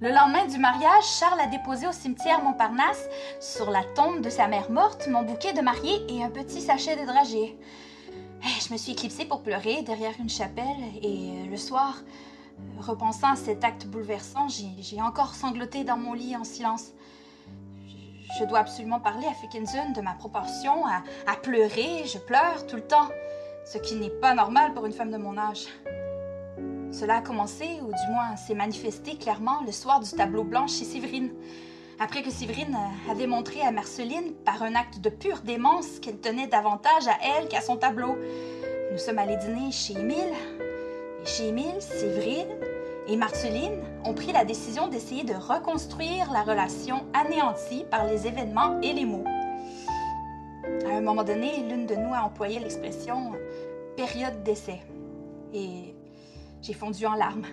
Le 0.00 0.08
lendemain 0.08 0.46
du 0.46 0.58
mariage, 0.58 1.04
Charles 1.04 1.38
a 1.38 1.46
déposé 1.46 1.86
au 1.86 1.92
cimetière 1.92 2.42
Montparnasse, 2.42 3.08
sur 3.38 3.70
la 3.70 3.84
tombe 3.94 4.20
de 4.20 4.30
sa 4.30 4.48
mère 4.48 4.68
morte, 4.68 5.06
mon 5.06 5.22
bouquet 5.22 5.52
de 5.52 5.60
mariée 5.60 6.04
et 6.08 6.24
un 6.24 6.30
petit 6.30 6.60
sachet 6.60 6.96
de 6.96 7.06
dragée. 7.06 7.56
Eh, 8.42 8.60
je 8.66 8.72
me 8.72 8.78
suis 8.78 8.92
éclipsée 8.92 9.26
pour 9.26 9.44
pleurer 9.44 9.82
derrière 9.82 10.14
une 10.18 10.28
chapelle 10.28 10.64
et 11.00 11.06
euh, 11.06 11.46
le 11.48 11.56
soir, 11.56 12.02
repensant 12.78 13.32
à 13.32 13.36
cet 13.36 13.64
acte 13.64 13.86
bouleversant, 13.86 14.48
j'ai 14.48 15.00
encore 15.02 15.34
sangloté 15.34 15.84
dans 15.84 15.96
mon 15.96 16.12
lit 16.12 16.36
en 16.36 16.44
silence. 16.44 16.92
Je 18.38 18.44
dois 18.44 18.60
absolument 18.60 19.00
parler 19.00 19.26
à 19.26 19.34
Fickinson 19.34 19.92
de 19.94 20.00
ma 20.00 20.14
proportion 20.14 20.86
à, 20.86 21.36
pleurer. 21.36 22.04
Je 22.06 22.18
pleure 22.18 22.66
tout 22.66 22.76
le 22.76 22.82
temps, 22.82 23.08
ce 23.66 23.78
qui 23.78 23.94
n'est 23.96 24.10
pas 24.10 24.34
normal 24.34 24.72
pour 24.72 24.86
une 24.86 24.92
femme 24.92 25.10
de 25.10 25.18
mon 25.18 25.36
âge. 25.36 25.66
Cela 26.92 27.16
a 27.16 27.20
commencé, 27.20 27.80
ou 27.82 27.86
du 27.86 28.12
moins 28.12 28.36
s'est 28.36 28.54
manifesté 28.54 29.16
clairement, 29.16 29.60
le 29.66 29.72
soir 29.72 30.00
du 30.00 30.10
tableau 30.10 30.44
blanc 30.44 30.66
chez 30.66 30.84
Séverine. 30.84 31.30
Après 31.98 32.22
que 32.22 32.30
Séverine 32.30 32.76
avait 33.10 33.26
montré 33.26 33.60
à 33.60 33.70
Marceline, 33.70 34.32
par 34.44 34.62
un 34.62 34.74
acte 34.74 35.00
de 35.00 35.10
pure 35.10 35.40
démence, 35.40 36.00
qu'elle 36.00 36.18
tenait 36.18 36.46
davantage 36.46 37.06
à 37.08 37.16
elle 37.22 37.48
qu'à 37.48 37.60
son 37.60 37.76
tableau. 37.76 38.16
Nous 38.92 38.98
sommes 38.98 39.18
allés 39.18 39.36
dîner 39.36 39.70
chez 39.70 39.94
Émile. 39.94 40.32
Chez 41.24 41.54
Séverine 41.78 42.48
et 43.06 43.16
Marceline 43.16 43.80
ont 44.04 44.12
pris 44.12 44.32
la 44.32 44.44
décision 44.44 44.88
d'essayer 44.88 45.22
de 45.22 45.34
reconstruire 45.34 46.32
la 46.32 46.42
relation 46.42 47.04
anéantie 47.14 47.84
par 47.90 48.06
les 48.06 48.26
événements 48.26 48.80
et 48.80 48.92
les 48.92 49.04
mots. 49.04 49.24
À 50.84 50.96
un 50.96 51.00
moment 51.00 51.22
donné, 51.22 51.64
l'une 51.68 51.86
de 51.86 51.94
nous 51.94 52.12
a 52.12 52.24
employé 52.24 52.58
l'expression 52.58 53.32
période 53.96 54.42
d'essai. 54.42 54.80
Et 55.54 55.94
j'ai 56.60 56.72
fondu 56.72 57.06
en 57.06 57.14
larmes. 57.14 57.46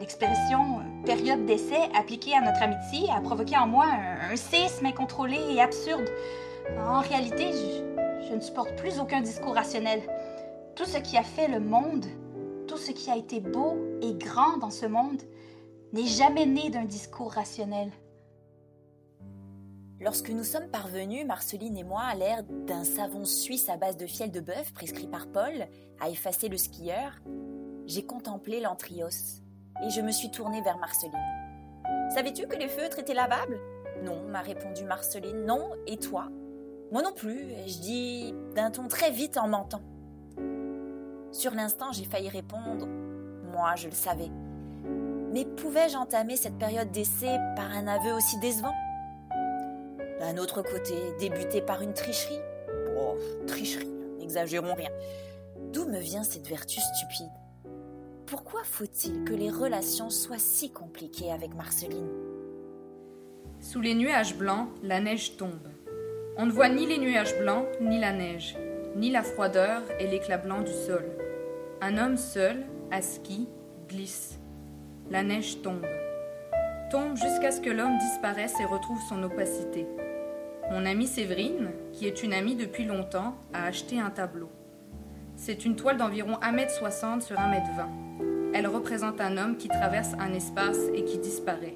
L'expression 0.00 0.80
période 1.04 1.46
d'essai 1.46 1.88
appliquée 1.96 2.34
à 2.34 2.40
notre 2.40 2.62
amitié 2.62 3.08
a 3.16 3.20
provoqué 3.20 3.56
en 3.56 3.68
moi 3.68 3.86
un, 3.86 4.32
un 4.32 4.36
séisme 4.36 4.86
incontrôlé 4.86 5.38
et 5.50 5.60
absurde. 5.60 6.08
En 6.78 7.00
réalité, 7.00 7.52
je 8.28 8.34
ne 8.34 8.40
supporte 8.40 8.74
plus 8.74 8.98
aucun 8.98 9.20
discours 9.20 9.54
rationnel. 9.54 10.00
Tout 10.74 10.86
ce 10.86 10.98
qui 10.98 11.16
a 11.16 11.22
fait 11.22 11.48
le 11.48 11.60
monde, 11.60 12.06
tout 12.72 12.78
ce 12.78 12.90
qui 12.90 13.10
a 13.10 13.18
été 13.18 13.38
beau 13.38 13.76
et 14.00 14.14
grand 14.14 14.56
dans 14.56 14.70
ce 14.70 14.86
monde, 14.86 15.20
n'est 15.92 16.06
jamais 16.06 16.46
né 16.46 16.70
d'un 16.70 16.86
discours 16.86 17.30
rationnel. 17.30 17.90
Lorsque 20.00 20.30
nous 20.30 20.42
sommes 20.42 20.70
parvenus, 20.70 21.26
Marceline 21.26 21.76
et 21.76 21.84
moi, 21.84 22.00
à 22.00 22.14
l'air 22.14 22.42
d'un 22.44 22.84
savon 22.84 23.26
suisse 23.26 23.68
à 23.68 23.76
base 23.76 23.98
de 23.98 24.06
fiel 24.06 24.30
de 24.30 24.40
bœuf 24.40 24.72
prescrit 24.72 25.06
par 25.06 25.26
Paul, 25.26 25.66
à 26.00 26.08
effacer 26.08 26.48
le 26.48 26.56
skieur, 26.56 27.20
j'ai 27.84 28.06
contemplé 28.06 28.58
l'antrios 28.58 29.08
et 29.84 29.90
je 29.90 30.00
me 30.00 30.10
suis 30.10 30.30
tournée 30.30 30.62
vers 30.62 30.78
Marceline. 30.78 31.12
Savais-tu 32.14 32.46
que 32.46 32.56
les 32.56 32.68
feutres 32.68 33.00
étaient 33.00 33.12
lavables? 33.12 33.60
Non, 34.02 34.22
m'a 34.30 34.40
répondu 34.40 34.84
Marceline. 34.84 35.44
Non, 35.44 35.72
et 35.86 35.98
toi? 35.98 36.30
Moi 36.90 37.02
non 37.02 37.12
plus, 37.12 37.50
je 37.66 37.78
dis 37.80 38.34
d'un 38.54 38.70
ton 38.70 38.88
très 38.88 39.10
vite 39.10 39.36
en 39.36 39.46
mentant. 39.46 39.82
Sur 41.32 41.54
l'instant, 41.54 41.92
j'ai 41.92 42.04
failli 42.04 42.28
répondre 42.28 42.86
Moi, 43.52 43.74
je 43.76 43.88
le 43.88 43.94
savais. 43.94 44.30
Mais 45.32 45.46
pouvais-je 45.46 45.96
entamer 45.96 46.36
cette 46.36 46.58
période 46.58 46.90
d'essai 46.90 47.38
par 47.56 47.70
un 47.72 47.86
aveu 47.86 48.12
aussi 48.12 48.38
décevant? 48.40 48.74
D'un 50.20 50.36
autre 50.36 50.60
côté, 50.60 50.94
débuter 51.18 51.62
par 51.62 51.80
une 51.80 51.94
tricherie? 51.94 52.38
Oh, 52.98 53.16
tricherie, 53.46 53.88
n'exagérons 54.18 54.74
rien. 54.74 54.90
D'où 55.72 55.86
me 55.86 55.98
vient 55.98 56.22
cette 56.22 56.46
vertu 56.46 56.80
stupide? 56.80 57.32
Pourquoi 58.26 58.60
faut-il 58.64 59.24
que 59.24 59.32
les 59.32 59.50
relations 59.50 60.10
soient 60.10 60.38
si 60.38 60.70
compliquées 60.70 61.32
avec 61.32 61.54
Marceline? 61.54 62.10
Sous 63.58 63.80
les 63.80 63.94
nuages 63.94 64.36
blancs, 64.36 64.68
la 64.82 65.00
neige 65.00 65.38
tombe. 65.38 65.68
On 66.36 66.44
ne 66.44 66.52
voit 66.52 66.68
ni 66.68 66.86
les 66.86 66.98
nuages 66.98 67.38
blancs, 67.38 67.64
ni 67.80 67.98
la 67.98 68.12
neige, 68.12 68.56
ni 68.96 69.10
la 69.10 69.22
froideur 69.22 69.82
et 69.98 70.06
l'éclat 70.06 70.38
blanc 70.38 70.60
du 70.60 70.72
sol. 70.72 71.04
Un 71.84 71.98
homme 71.98 72.16
seul, 72.16 72.64
à 72.92 73.02
ski, 73.02 73.48
glisse. 73.88 74.38
La 75.10 75.24
neige 75.24 75.62
tombe. 75.62 75.84
Tombe 76.92 77.16
jusqu'à 77.16 77.50
ce 77.50 77.60
que 77.60 77.70
l'homme 77.70 77.98
disparaisse 77.98 78.54
et 78.60 78.64
retrouve 78.64 79.00
son 79.08 79.20
opacité. 79.24 79.88
Mon 80.70 80.86
amie 80.86 81.08
Séverine, 81.08 81.70
qui 81.92 82.06
est 82.06 82.22
une 82.22 82.34
amie 82.34 82.54
depuis 82.54 82.84
longtemps, 82.84 83.34
a 83.52 83.64
acheté 83.64 83.98
un 83.98 84.10
tableau. 84.10 84.48
C'est 85.34 85.64
une 85.64 85.74
toile 85.74 85.96
d'environ 85.96 86.34
1m60 86.34 87.20
sur 87.20 87.34
1m20. 87.34 88.52
Elle 88.54 88.68
représente 88.68 89.20
un 89.20 89.36
homme 89.36 89.56
qui 89.56 89.66
traverse 89.66 90.12
un 90.20 90.32
espace 90.34 90.78
et 90.94 91.04
qui 91.04 91.18
disparaît. 91.18 91.74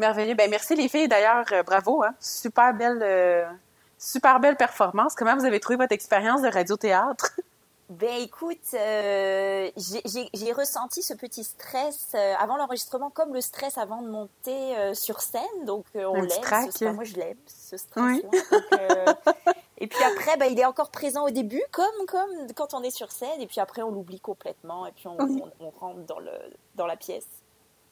Merveilleux. 0.00 0.34
Ben, 0.34 0.50
merci 0.50 0.74
les 0.74 0.88
filles. 0.88 1.08
D'ailleurs, 1.08 1.44
euh, 1.52 1.62
bravo. 1.62 2.02
Hein? 2.02 2.14
Super 2.18 2.74
belle, 2.74 3.00
euh, 3.02 3.44
super 3.98 4.40
belle 4.40 4.56
performance. 4.56 5.14
Comment 5.14 5.36
vous 5.36 5.44
avez 5.44 5.60
trouvé 5.60 5.76
votre 5.76 5.92
expérience 5.92 6.42
de 6.42 6.48
radiothéâtre? 6.48 7.32
Ben 7.90 8.22
écoute, 8.22 8.56
euh, 8.74 9.68
j'ai 9.76 10.52
ressenti 10.52 11.02
ce 11.02 11.12
petit 11.12 11.42
stress 11.42 12.14
avant 12.38 12.56
l'enregistrement, 12.56 13.10
comme 13.10 13.34
le 13.34 13.40
stress 13.40 13.78
avant 13.78 14.00
de 14.00 14.08
monter 14.08 14.94
sur 14.94 15.20
scène. 15.20 15.64
Donc 15.64 15.86
on 15.96 16.22
l'aime. 16.22 16.94
Moi 16.94 17.02
je 17.02 17.16
l'aime 17.16 17.36
ce 17.48 17.76
stress. 17.76 18.04
Oui. 18.04 18.24
et 19.78 19.88
puis 19.88 20.04
après, 20.04 20.36
ben, 20.36 20.46
il 20.52 20.60
est 20.60 20.64
encore 20.64 20.92
présent 20.92 21.26
au 21.26 21.30
début, 21.30 21.64
comme 21.72 22.06
comme 22.06 22.30
quand 22.54 22.74
on 22.74 22.82
est 22.84 22.92
sur 22.92 23.10
scène. 23.10 23.40
Et 23.40 23.48
puis 23.48 23.58
après, 23.58 23.82
on 23.82 23.90
l'oublie 23.90 24.20
complètement. 24.20 24.86
Et 24.86 24.92
puis 24.92 25.08
on, 25.08 25.20
oui. 25.24 25.42
on, 25.58 25.66
on, 25.66 25.70
rentre 25.70 26.06
dans 26.06 26.20
le 26.20 26.30
dans 26.76 26.86
la 26.86 26.94
pièce. 26.94 27.26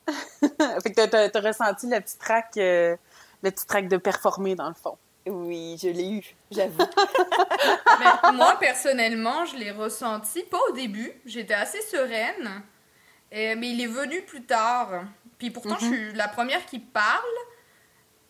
fait 0.82 0.92
que 0.92 1.06
t'as 1.06 1.38
as, 1.38 1.40
ressenti 1.42 1.86
le 1.86 2.00
petit 2.00 2.18
trac, 2.18 2.52
le 2.56 2.96
petit 3.42 3.66
trac 3.66 3.88
de 3.88 3.96
performer 3.96 4.54
dans 4.54 4.68
le 4.68 4.74
fond. 4.74 4.96
Oui, 5.26 5.76
je 5.80 5.88
l'ai 5.88 6.10
eu, 6.10 6.36
j'avoue. 6.50 6.78
moi, 8.32 8.56
personnellement, 8.58 9.44
je 9.44 9.56
l'ai 9.56 9.70
ressenti 9.70 10.42
pas 10.44 10.58
au 10.70 10.72
début. 10.72 11.12
J'étais 11.26 11.54
assez 11.54 11.80
sereine. 11.82 12.62
Et, 13.30 13.54
mais 13.54 13.70
il 13.70 13.80
est 13.80 13.86
venu 13.88 14.22
plus 14.22 14.42
tard. 14.42 15.04
Puis 15.38 15.50
pourtant, 15.50 15.74
mm 15.74 15.76
-hmm. 15.76 15.90
je 15.90 16.08
suis 16.08 16.12
la 16.14 16.28
première 16.28 16.64
qui 16.66 16.78
parle. 16.78 17.38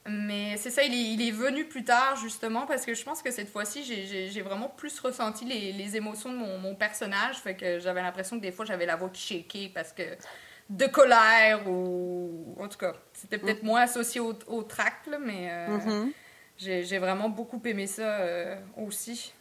Mais 0.06 0.56
c'est 0.56 0.70
ça, 0.70 0.82
il 0.82 0.94
est, 0.94 1.12
il 1.14 1.28
est, 1.28 1.30
venu 1.30 1.66
plus 1.66 1.84
tard, 1.84 2.16
justement, 2.16 2.66
parce 2.66 2.86
que 2.86 2.94
je 2.94 3.04
pense 3.04 3.20
que 3.20 3.30
cette 3.30 3.50
fois-ci, 3.50 3.84
j'ai 3.84 4.42
vraiment 4.42 4.70
plus 4.80 4.98
ressenti 5.00 5.44
les, 5.44 5.72
les 5.72 5.96
émotions 5.96 6.32
de 6.32 6.38
mon, 6.38 6.58
mon, 6.58 6.74
personnage. 6.74 7.36
Fait 7.36 7.54
que 7.54 7.78
j'avais 7.78 8.02
l'impression 8.02 8.36
que 8.38 8.42
des 8.42 8.52
fois, 8.52 8.64
j'avais 8.64 8.86
la 8.86 8.96
voix 8.96 9.10
qui 9.10 9.20
shakeait 9.20 9.70
parce 9.74 9.92
que 9.92 10.04
de 10.68 10.86
colère 10.86 11.68
ou. 11.68 12.54
En 12.58 12.68
tout 12.68 12.78
cas, 12.78 12.94
c'était 13.12 13.38
peut-être 13.38 13.62
moins 13.62 13.82
associé 13.82 14.20
au, 14.20 14.34
au 14.46 14.62
tract, 14.62 15.06
là, 15.06 15.18
mais. 15.18 15.48
Euh, 15.50 15.68
mm 15.68 15.80
-hmm 15.80 16.12
j'ai 16.58 16.98
vraiment 16.98 17.28
beaucoup 17.28 17.60
aimé 17.64 17.86
ça 17.86 18.18
euh, 18.18 18.56
aussi. 18.76 19.32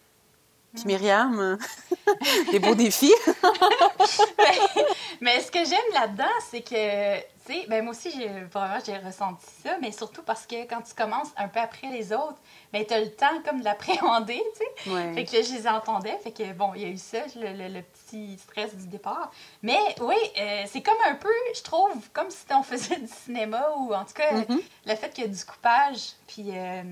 Puis 0.73 0.83
Myriam, 0.85 1.57
des 2.51 2.59
beaux 2.59 2.75
défis. 2.75 3.13
mais, 4.37 4.85
mais, 5.21 5.41
ce 5.41 5.51
que 5.51 5.65
j'aime 5.65 5.93
là-dedans, 5.93 6.25
c'est 6.51 6.61
que, 6.61 7.19
tu 7.47 7.53
sais, 7.53 7.65
ben 7.69 7.83
moi 7.83 7.91
aussi, 7.91 8.12
j'ai 8.12 8.27
vraiment 8.53 8.79
j'ai 8.86 8.97
ressenti 8.97 9.45
ça, 9.63 9.77
mais 9.81 9.91
surtout 9.91 10.23
parce 10.23 10.45
que 10.45 10.60
quand 10.65 10.81
tu 10.81 10.93
commences 10.93 11.31
un 11.38 11.47
peu 11.47 11.60
après 11.60 11.88
les 11.88 12.12
autres, 12.12 12.39
ben 12.73 12.86
tu 12.86 12.93
as 12.93 12.99
le 12.99 13.12
temps 13.12 13.41
comme 13.45 13.60
de 13.60 13.65
l'appréhender, 13.65 14.43
tu 14.53 14.60
sais. 14.83 14.89
Ouais. 14.93 15.13
Fait 15.13 15.25
que 15.25 15.36
là, 15.38 15.41
je 15.41 15.53
les 15.53 15.67
entendais, 15.67 16.17
fait 16.23 16.31
que 16.31 16.51
bon, 16.53 16.73
il 16.75 16.81
y 16.81 16.86
a 16.86 16.89
eu 16.89 16.97
ça, 16.97 17.19
le, 17.36 17.49
le, 17.60 17.67
le 17.77 17.81
petit 17.81 18.38
stress 18.38 18.75
du 18.75 18.88
départ. 18.88 19.31
Mais 19.62 19.79
oui, 20.01 20.15
euh, 20.39 20.63
c'est 20.67 20.81
comme 20.81 21.01
un 21.07 21.15
peu, 21.15 21.29
je 21.55 21.63
trouve, 21.63 22.10
comme 22.13 22.29
si 22.29 22.45
on 22.51 22.63
faisait 22.73 22.97
du 22.99 23.07
cinéma 23.07 23.63
ou 23.77 23.93
en 23.93 24.03
tout 24.05 24.13
cas, 24.13 24.31
mm 24.33 24.41
-hmm. 24.43 24.62
le 24.86 24.95
fait 24.95 25.10
qu'il 25.13 25.23
y 25.25 25.27
a 25.27 25.33
du 25.38 25.45
coupage, 25.45 26.01
puis 26.27 26.47
euh, 26.53 26.83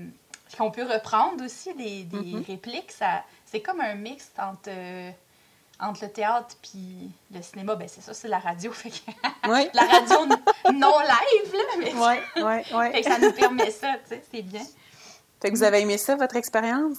qu'on 0.56 0.70
peut 0.70 0.86
reprendre 0.96 1.44
aussi 1.44 1.74
des, 1.74 2.04
des 2.04 2.16
mm 2.16 2.40
-hmm. 2.40 2.46
répliques, 2.52 2.92
ça 2.92 3.12
c'est 3.50 3.62
comme 3.66 3.80
un 3.80 3.94
mix 3.94 4.30
entre, 4.38 4.68
euh, 4.68 5.10
entre 5.80 6.04
le 6.04 6.10
théâtre 6.10 6.56
puis 6.62 7.10
le 7.34 7.42
cinéma. 7.42 7.74
Ben, 7.74 7.88
c'est 7.88 8.00
ça, 8.00 8.14
c'est 8.14 8.28
la 8.28 8.38
radio. 8.38 8.72
Fait 8.72 8.90
que 8.90 8.96
oui. 9.48 9.68
la 9.74 9.82
radio 9.82 10.26
non 10.72 10.98
live, 11.00 11.52
là. 11.52 11.64
Mais 11.78 11.94
ouais. 11.94 12.92
fait 12.92 13.02
que 13.02 13.10
ça 13.10 13.18
nous 13.18 13.32
permet 13.32 13.70
ça, 13.70 13.94
tu 14.02 14.08
sais, 14.10 14.22
c'est 14.30 14.42
bien. 14.42 14.62
Fait 15.40 15.50
que 15.50 15.56
vous 15.56 15.62
avez 15.62 15.80
aimé 15.80 15.98
ça, 15.98 16.16
votre 16.16 16.36
expérience? 16.36 16.98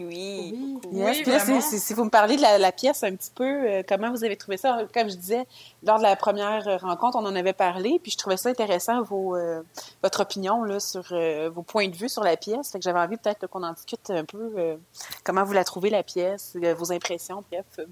Oui. 0.00 0.78
Oui, 0.86 0.98
yes. 0.98 1.18
oui 1.18 1.22
Puis 1.22 1.32
là, 1.32 1.60
si, 1.60 1.94
vous 1.94 2.04
me 2.04 2.10
parlez 2.10 2.36
de 2.36 2.42
la, 2.42 2.58
la, 2.58 2.72
pièce 2.72 3.02
un 3.02 3.14
petit 3.14 3.30
peu, 3.34 3.44
euh, 3.44 3.82
comment 3.86 4.10
vous 4.10 4.24
avez 4.24 4.36
trouvé 4.36 4.56
ça? 4.56 4.80
Comme 4.94 5.10
je 5.10 5.16
disais, 5.16 5.46
lors 5.82 5.98
de 5.98 6.02
la 6.02 6.16
première 6.16 6.80
rencontre, 6.80 7.18
on 7.18 7.26
en 7.26 7.36
avait 7.36 7.52
parlé, 7.52 8.00
puis 8.02 8.10
je 8.10 8.16
trouvais 8.16 8.38
ça 8.38 8.48
intéressant, 8.48 9.02
vos, 9.02 9.36
euh, 9.36 9.62
votre 10.02 10.20
opinion 10.20 10.64
là, 10.64 10.80
sur 10.80 11.04
euh, 11.12 11.50
vos 11.50 11.62
points 11.62 11.88
de 11.88 11.96
vue 11.96 12.08
sur 12.08 12.24
la 12.24 12.36
pièce. 12.36 12.72
Fait 12.72 12.78
que 12.78 12.84
j'avais 12.84 12.98
envie 12.98 13.18
peut-être 13.18 13.46
qu'on 13.46 13.62
en 13.62 13.72
discute 13.72 14.10
un 14.10 14.24
peu. 14.24 14.78
comment 15.22 15.44
vous 15.44 15.52
la 15.52 15.64
trouvez, 15.64 15.90
la 15.90 16.02
pièce, 16.02 16.56
vos 16.76 16.92
impressions, 16.92 17.44
bref. 17.50 17.86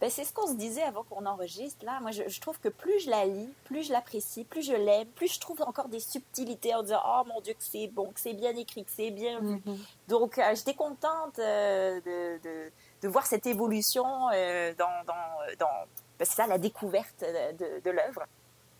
Ben, 0.00 0.08
c'est 0.08 0.24
ce 0.24 0.32
qu'on 0.32 0.46
se 0.46 0.54
disait 0.54 0.82
avant 0.82 1.02
qu'on 1.02 1.26
enregistre. 1.26 1.84
Là, 1.84 2.00
moi, 2.00 2.10
je, 2.10 2.22
je, 2.26 2.40
trouve 2.40 2.58
que 2.58 2.70
plus 2.70 3.00
je 3.00 3.10
la 3.10 3.26
lis, 3.26 3.52
plus 3.64 3.82
je 3.82 3.92
l'apprécie, 3.92 4.44
plus 4.44 4.62
je 4.62 4.72
l'aime, 4.72 5.06
plus 5.08 5.34
je 5.34 5.38
trouve 5.38 5.60
encore 5.60 5.88
des 5.88 6.00
subtilités 6.00 6.74
en 6.74 6.82
disant 6.82 7.02
Oh 7.04 7.22
mon 7.26 7.42
Dieu, 7.42 7.52
que 7.52 7.62
c'est 7.62 7.86
bon, 7.88 8.06
que 8.06 8.18
c'est 8.18 8.32
bien 8.32 8.56
écrit, 8.56 8.82
que 8.82 8.90
c'est 8.90 9.10
bien 9.10 9.40
vu. 9.40 9.56
Mm-hmm. 9.56 9.76
Donc, 10.08 10.38
euh, 10.38 10.54
j'étais 10.54 10.72
contente 10.72 11.38
euh, 11.38 12.00
de, 12.00 12.42
de, 12.42 12.72
de, 13.02 13.08
voir 13.08 13.26
cette 13.26 13.46
évolution 13.46 14.06
euh, 14.32 14.72
dans, 14.78 15.04
dans, 15.06 15.56
dans 15.58 15.86
ben, 16.18 16.24
ça, 16.24 16.46
la 16.46 16.56
découverte 16.56 17.22
de, 17.58 17.80
de 17.84 17.90
l'œuvre. 17.90 18.24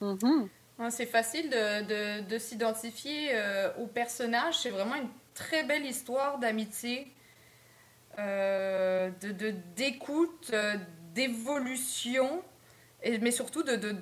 Mm-hmm. 0.01 0.49
C'est 0.89 1.05
facile 1.05 1.51
de, 1.51 2.23
de 2.23 2.39
s'identifier 2.39 3.39
au 3.79 3.87
personnage. 3.87 4.61
C'est 4.61 4.71
vraiment 4.71 4.95
une 4.95 5.11
très 5.35 5.65
belle 5.65 5.85
histoire 5.85 6.39
d'amitié. 6.39 7.13
de 8.17 9.51
d'écoute, 9.77 10.51
d'évolution, 11.15 12.43
mais 13.05 13.31
surtout 13.31 13.63
de, 13.63 13.77
de, 13.77 13.97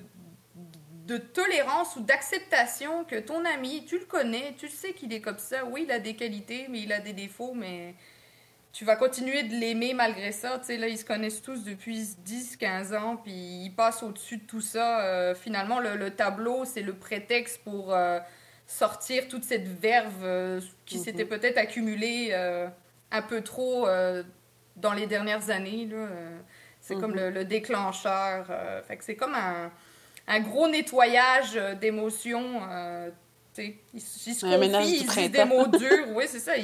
de 1.06 1.16
tolérance 1.16 1.96
ou 1.96 2.00
d'acceptation 2.00 3.04
que 3.04 3.16
ton 3.16 3.44
ami, 3.44 3.84
tu 3.86 3.98
le 3.98 4.04
connais, 4.04 4.54
tu 4.58 4.68
sais 4.68 4.92
qu'il 4.92 5.12
est 5.12 5.22
comme 5.22 5.38
ça. 5.38 5.64
Oui, 5.64 5.84
il 5.86 5.90
a 5.90 5.98
des 5.98 6.14
qualités, 6.14 6.66
mais 6.68 6.80
il 6.82 6.92
a 6.92 7.00
des 7.00 7.14
défauts, 7.14 7.54
mais 7.54 7.94
tu 8.72 8.84
vas 8.84 8.94
continuer 8.94 9.42
de 9.42 9.54
l'aimer 9.54 9.94
malgré 9.94 10.32
ça. 10.32 10.58
Tu 10.58 10.66
sais, 10.66 10.76
là, 10.76 10.86
ils 10.86 10.98
se 10.98 11.06
connaissent 11.06 11.40
tous 11.40 11.64
depuis 11.64 11.98
10-15 12.26 12.96
ans, 12.96 13.16
puis 13.16 13.32
ils 13.32 13.74
passent 13.74 14.02
au-dessus 14.02 14.36
de 14.36 14.44
tout 14.44 14.60
ça. 14.60 15.00
Euh, 15.00 15.34
finalement, 15.34 15.80
le, 15.80 16.10
tableau, 16.10 16.66
c'est 16.66 16.82
le 16.82 16.92
prétexte 16.92 17.62
pour 17.64 17.94
euh, 17.94 18.20
sortir 18.66 19.28
toute 19.28 19.44
cette 19.44 19.66
verve 19.66 20.22
euh, 20.22 20.60
qui 20.84 20.98
mhm. 20.98 21.04
s'était 21.04 21.24
peut-être 21.24 21.56
accumulée 21.56 22.34
un 23.10 23.22
peu 23.22 23.42
trop 23.42 23.86
dans 24.76 24.92
les 24.92 25.06
dernières 25.06 25.48
années. 25.48 25.86
Là, 25.86 26.06
c'est 26.88 26.98
comme 26.98 27.12
mhm. 27.12 27.28
le, 27.28 27.44
déclencheur. 27.44 28.46
Euh, 28.48 28.82
fait 28.82 28.96
que 28.96 29.04
c'est 29.04 29.16
comme 29.16 29.34
un, 29.34 29.70
un, 30.26 30.40
gros 30.40 30.68
nettoyage 30.68 31.56
euh, 31.56 31.74
d'émotions. 31.74 32.62
Euh, 32.70 33.10
ils, 33.58 33.74
ils, 33.92 34.00
se 34.00 34.46
confient, 34.46 35.02
ils 35.02 35.06
disent 35.06 35.30
des 35.30 35.44
mots 35.44 35.66
durs. 35.66 36.08
Oui, 36.14 36.24
c'est 36.26 36.38
ça. 36.38 36.52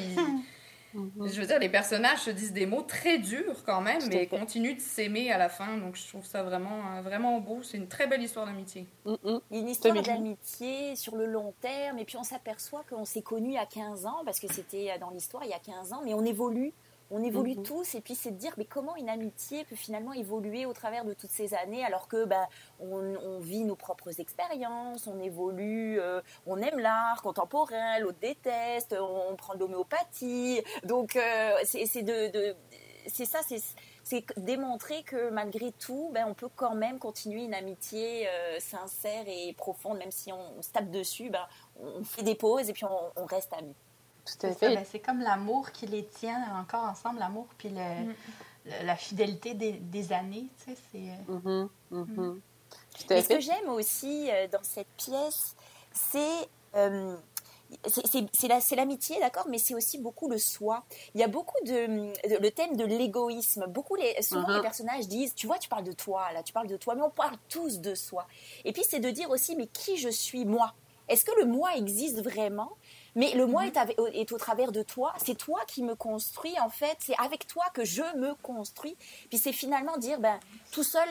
Je 0.94 1.40
veux 1.40 1.46
dire, 1.46 1.58
les 1.58 1.68
personnages 1.68 2.20
se 2.20 2.30
disent 2.30 2.52
des 2.52 2.66
mots 2.66 2.82
très 2.82 3.18
durs 3.18 3.64
quand 3.66 3.80
même, 3.80 4.00
mais 4.08 4.28
continuent 4.28 4.76
de 4.76 4.80
s'aimer 4.80 5.30
à 5.30 5.37
la 5.37 5.48
fin. 5.48 5.76
Donc, 5.76 5.96
je 5.96 6.06
trouve 6.06 6.24
ça 6.24 6.44
vraiment, 6.44 7.02
vraiment 7.02 7.40
beau. 7.40 7.64
C'est 7.64 7.76
une 7.76 7.88
très 7.88 8.06
belle 8.06 8.22
histoire 8.22 8.46
d'amitié. 8.46 8.87
Mm 9.04 9.38
Une 9.50 9.68
histoire 9.68 10.00
d'amitié 10.00 10.94
sur 10.94 11.16
le 11.16 11.26
long 11.26 11.52
terme. 11.60 11.98
Et 11.98 12.04
puis, 12.04 12.16
on 12.16 12.22
s'aperçoit 12.22 12.84
qu'on 12.88 13.04
s'est 13.04 13.22
connus 13.22 13.58
à 13.58 13.66
15 13.66 14.06
ans, 14.06 14.22
parce 14.24 14.38
que 14.38 14.50
c'était 14.50 14.96
dans 15.00 15.10
l'histoire 15.10 15.42
il 15.44 15.50
y 15.50 15.52
a 15.54 15.58
15 15.58 15.92
ans, 15.92 16.00
mais 16.04 16.14
on 16.14 16.24
évolue 16.24 16.72
on 17.10 17.22
évolue 17.22 17.56
mhm. 17.56 17.62
tous 17.62 17.94
et 17.94 18.00
puis 18.00 18.14
c'est 18.14 18.30
de 18.30 18.36
dire 18.36 18.54
mais 18.56 18.64
comment 18.64 18.96
une 18.96 19.08
amitié 19.08 19.64
peut 19.64 19.76
finalement 19.76 20.12
évoluer 20.12 20.66
au 20.66 20.72
travers 20.72 21.04
de 21.04 21.12
toutes 21.12 21.30
ces 21.30 21.54
années 21.54 21.84
alors 21.84 22.08
que 22.08 22.24
ben 22.24 22.46
on, 22.80 23.38
vit 23.40 23.64
nos 23.64 23.76
propres 23.76 24.20
expériences, 24.20 25.06
on 25.06 25.20
évolue, 25.20 26.00
euh, 26.00 26.20
on 26.46 26.60
aime 26.62 26.78
l'art 26.78 27.20
contemporain, 27.22 27.98
l'autre 27.98 28.18
déteste, 28.20 28.96
on, 28.98 29.34
prend 29.36 29.54
de 29.54 29.60
l'homéopathie, 29.60 30.62
donc 30.84 31.16
euh, 31.16 31.56
c'est 31.64 32.02
de, 32.02 32.54
c'est 33.06 33.24
ça, 33.24 33.40
c'est 34.02 34.24
démontrer 34.36 35.02
que 35.02 35.30
malgré 35.30 35.72
tout, 35.72 36.10
ben, 36.12 36.26
on 36.28 36.34
peut 36.34 36.48
quand 36.54 36.74
même 36.74 36.98
continuer 36.98 37.44
une 37.44 37.54
amitié 37.54 38.28
euh, 38.28 38.60
sincère 38.60 39.24
et 39.26 39.52
profonde, 39.54 39.98
même 39.98 40.10
si 40.12 40.32
on, 40.32 40.62
se 40.62 40.70
tape 40.70 40.90
dessus, 40.90 41.30
ben, 41.30 41.46
on 41.80 42.04
fait 42.04 42.22
des 42.22 42.34
pauses 42.34 42.70
et 42.70 42.72
puis 42.72 42.84
on 42.84 43.24
reste 43.26 43.52
amis. 43.52 43.74
Ben, 44.42 44.84
c'est 44.90 45.00
comme 45.00 45.20
l'amour 45.20 45.70
qui 45.72 45.87
les 45.87 46.04
tient 46.06 46.42
encore 46.58 46.84
ensemble, 46.84 47.18
l'amour 47.18 47.46
puis 47.58 47.68
le, 47.68 47.76
mm. 47.76 48.14
la 48.84 48.96
fidélité 48.96 49.54
des, 49.54 49.72
des 49.72 50.12
années. 50.12 50.48
Tu 50.64 50.72
sais, 50.72 50.78
c'est. 50.90 51.32
Euh, 51.32 51.38
mm-hmm, 51.38 51.68
mm-hmm. 51.92 52.20
mm. 52.20 52.40
ce 53.22 53.28
que 53.28 53.40
j'aime 53.40 53.68
aussi 53.68 54.30
euh, 54.30 54.48
dans 54.48 54.62
cette 54.62 54.88
pièce, 54.96 55.54
c'est. 55.92 56.48
Euh, 56.74 57.16
c'est 57.88 58.76
l'amitié, 58.76 59.18
d'accord, 59.18 59.46
mais 59.48 59.58
c'est 59.58 59.74
aussi 59.74 59.98
beaucoup 59.98 60.28
le 60.28 60.38
soi. 60.38 60.84
Il 61.14 61.20
y 61.20 61.24
a 61.24 61.28
beaucoup 61.28 61.58
de, 61.64 62.12
le 62.40 62.50
thème 62.50 62.76
de 62.76 62.84
l'égoïsme. 62.84 63.66
Beaucoup 63.66 63.96
les, 63.96 64.22
souvent 64.22 64.46
les 64.46 64.58
uh-huh. 64.58 64.62
personnages 64.62 65.08
disent, 65.08 65.34
tu 65.34 65.48
vois, 65.48 65.58
tu 65.58 65.68
parles 65.68 65.82
de 65.82 65.92
toi 65.92 66.30
là, 66.32 66.44
tu 66.44 66.52
parles 66.52 66.68
de 66.68 66.76
toi, 66.76 66.94
mais 66.94 67.02
on 67.02 67.10
parle 67.10 67.37
tous 67.48 67.80
de 67.80 67.96
soi. 67.96 68.28
Et 68.64 68.72
puis 68.72 68.84
c'est 68.88 69.00
de 69.00 69.10
dire 69.10 69.28
aussi, 69.30 69.56
mais 69.56 69.66
qui 69.66 69.96
je 69.96 70.08
suis 70.08 70.44
moi? 70.44 70.72
Est-ce 71.08 71.24
que 71.24 71.32
le 71.38 71.46
moi 71.46 71.76
existe 71.76 72.22
vraiment? 72.22 72.72
Mais 73.14 73.33
le 73.35 73.46
moi 73.46 73.64
mhm. 73.64 73.72
est, 74.12 74.33
au 74.33 74.38
travers 74.38 74.72
de 74.72 74.83
toi. 74.83 75.12
C'est 75.24 75.37
toi 75.37 75.61
qui 75.66 75.83
me 75.83 75.94
construis, 75.94 76.59
en 76.61 76.68
fait. 76.68 76.96
C'est 77.00 77.16
avec 77.18 77.46
toi 77.46 77.64
que 77.72 77.85
je 77.85 78.03
me 78.16 78.35
construis. 78.42 78.96
Puis 79.29 79.38
c'est 79.38 79.53
finalement 79.53 79.96
dire, 79.96 80.18
ben, 80.20 80.38
tout 80.72 80.85
seul. 80.85 81.09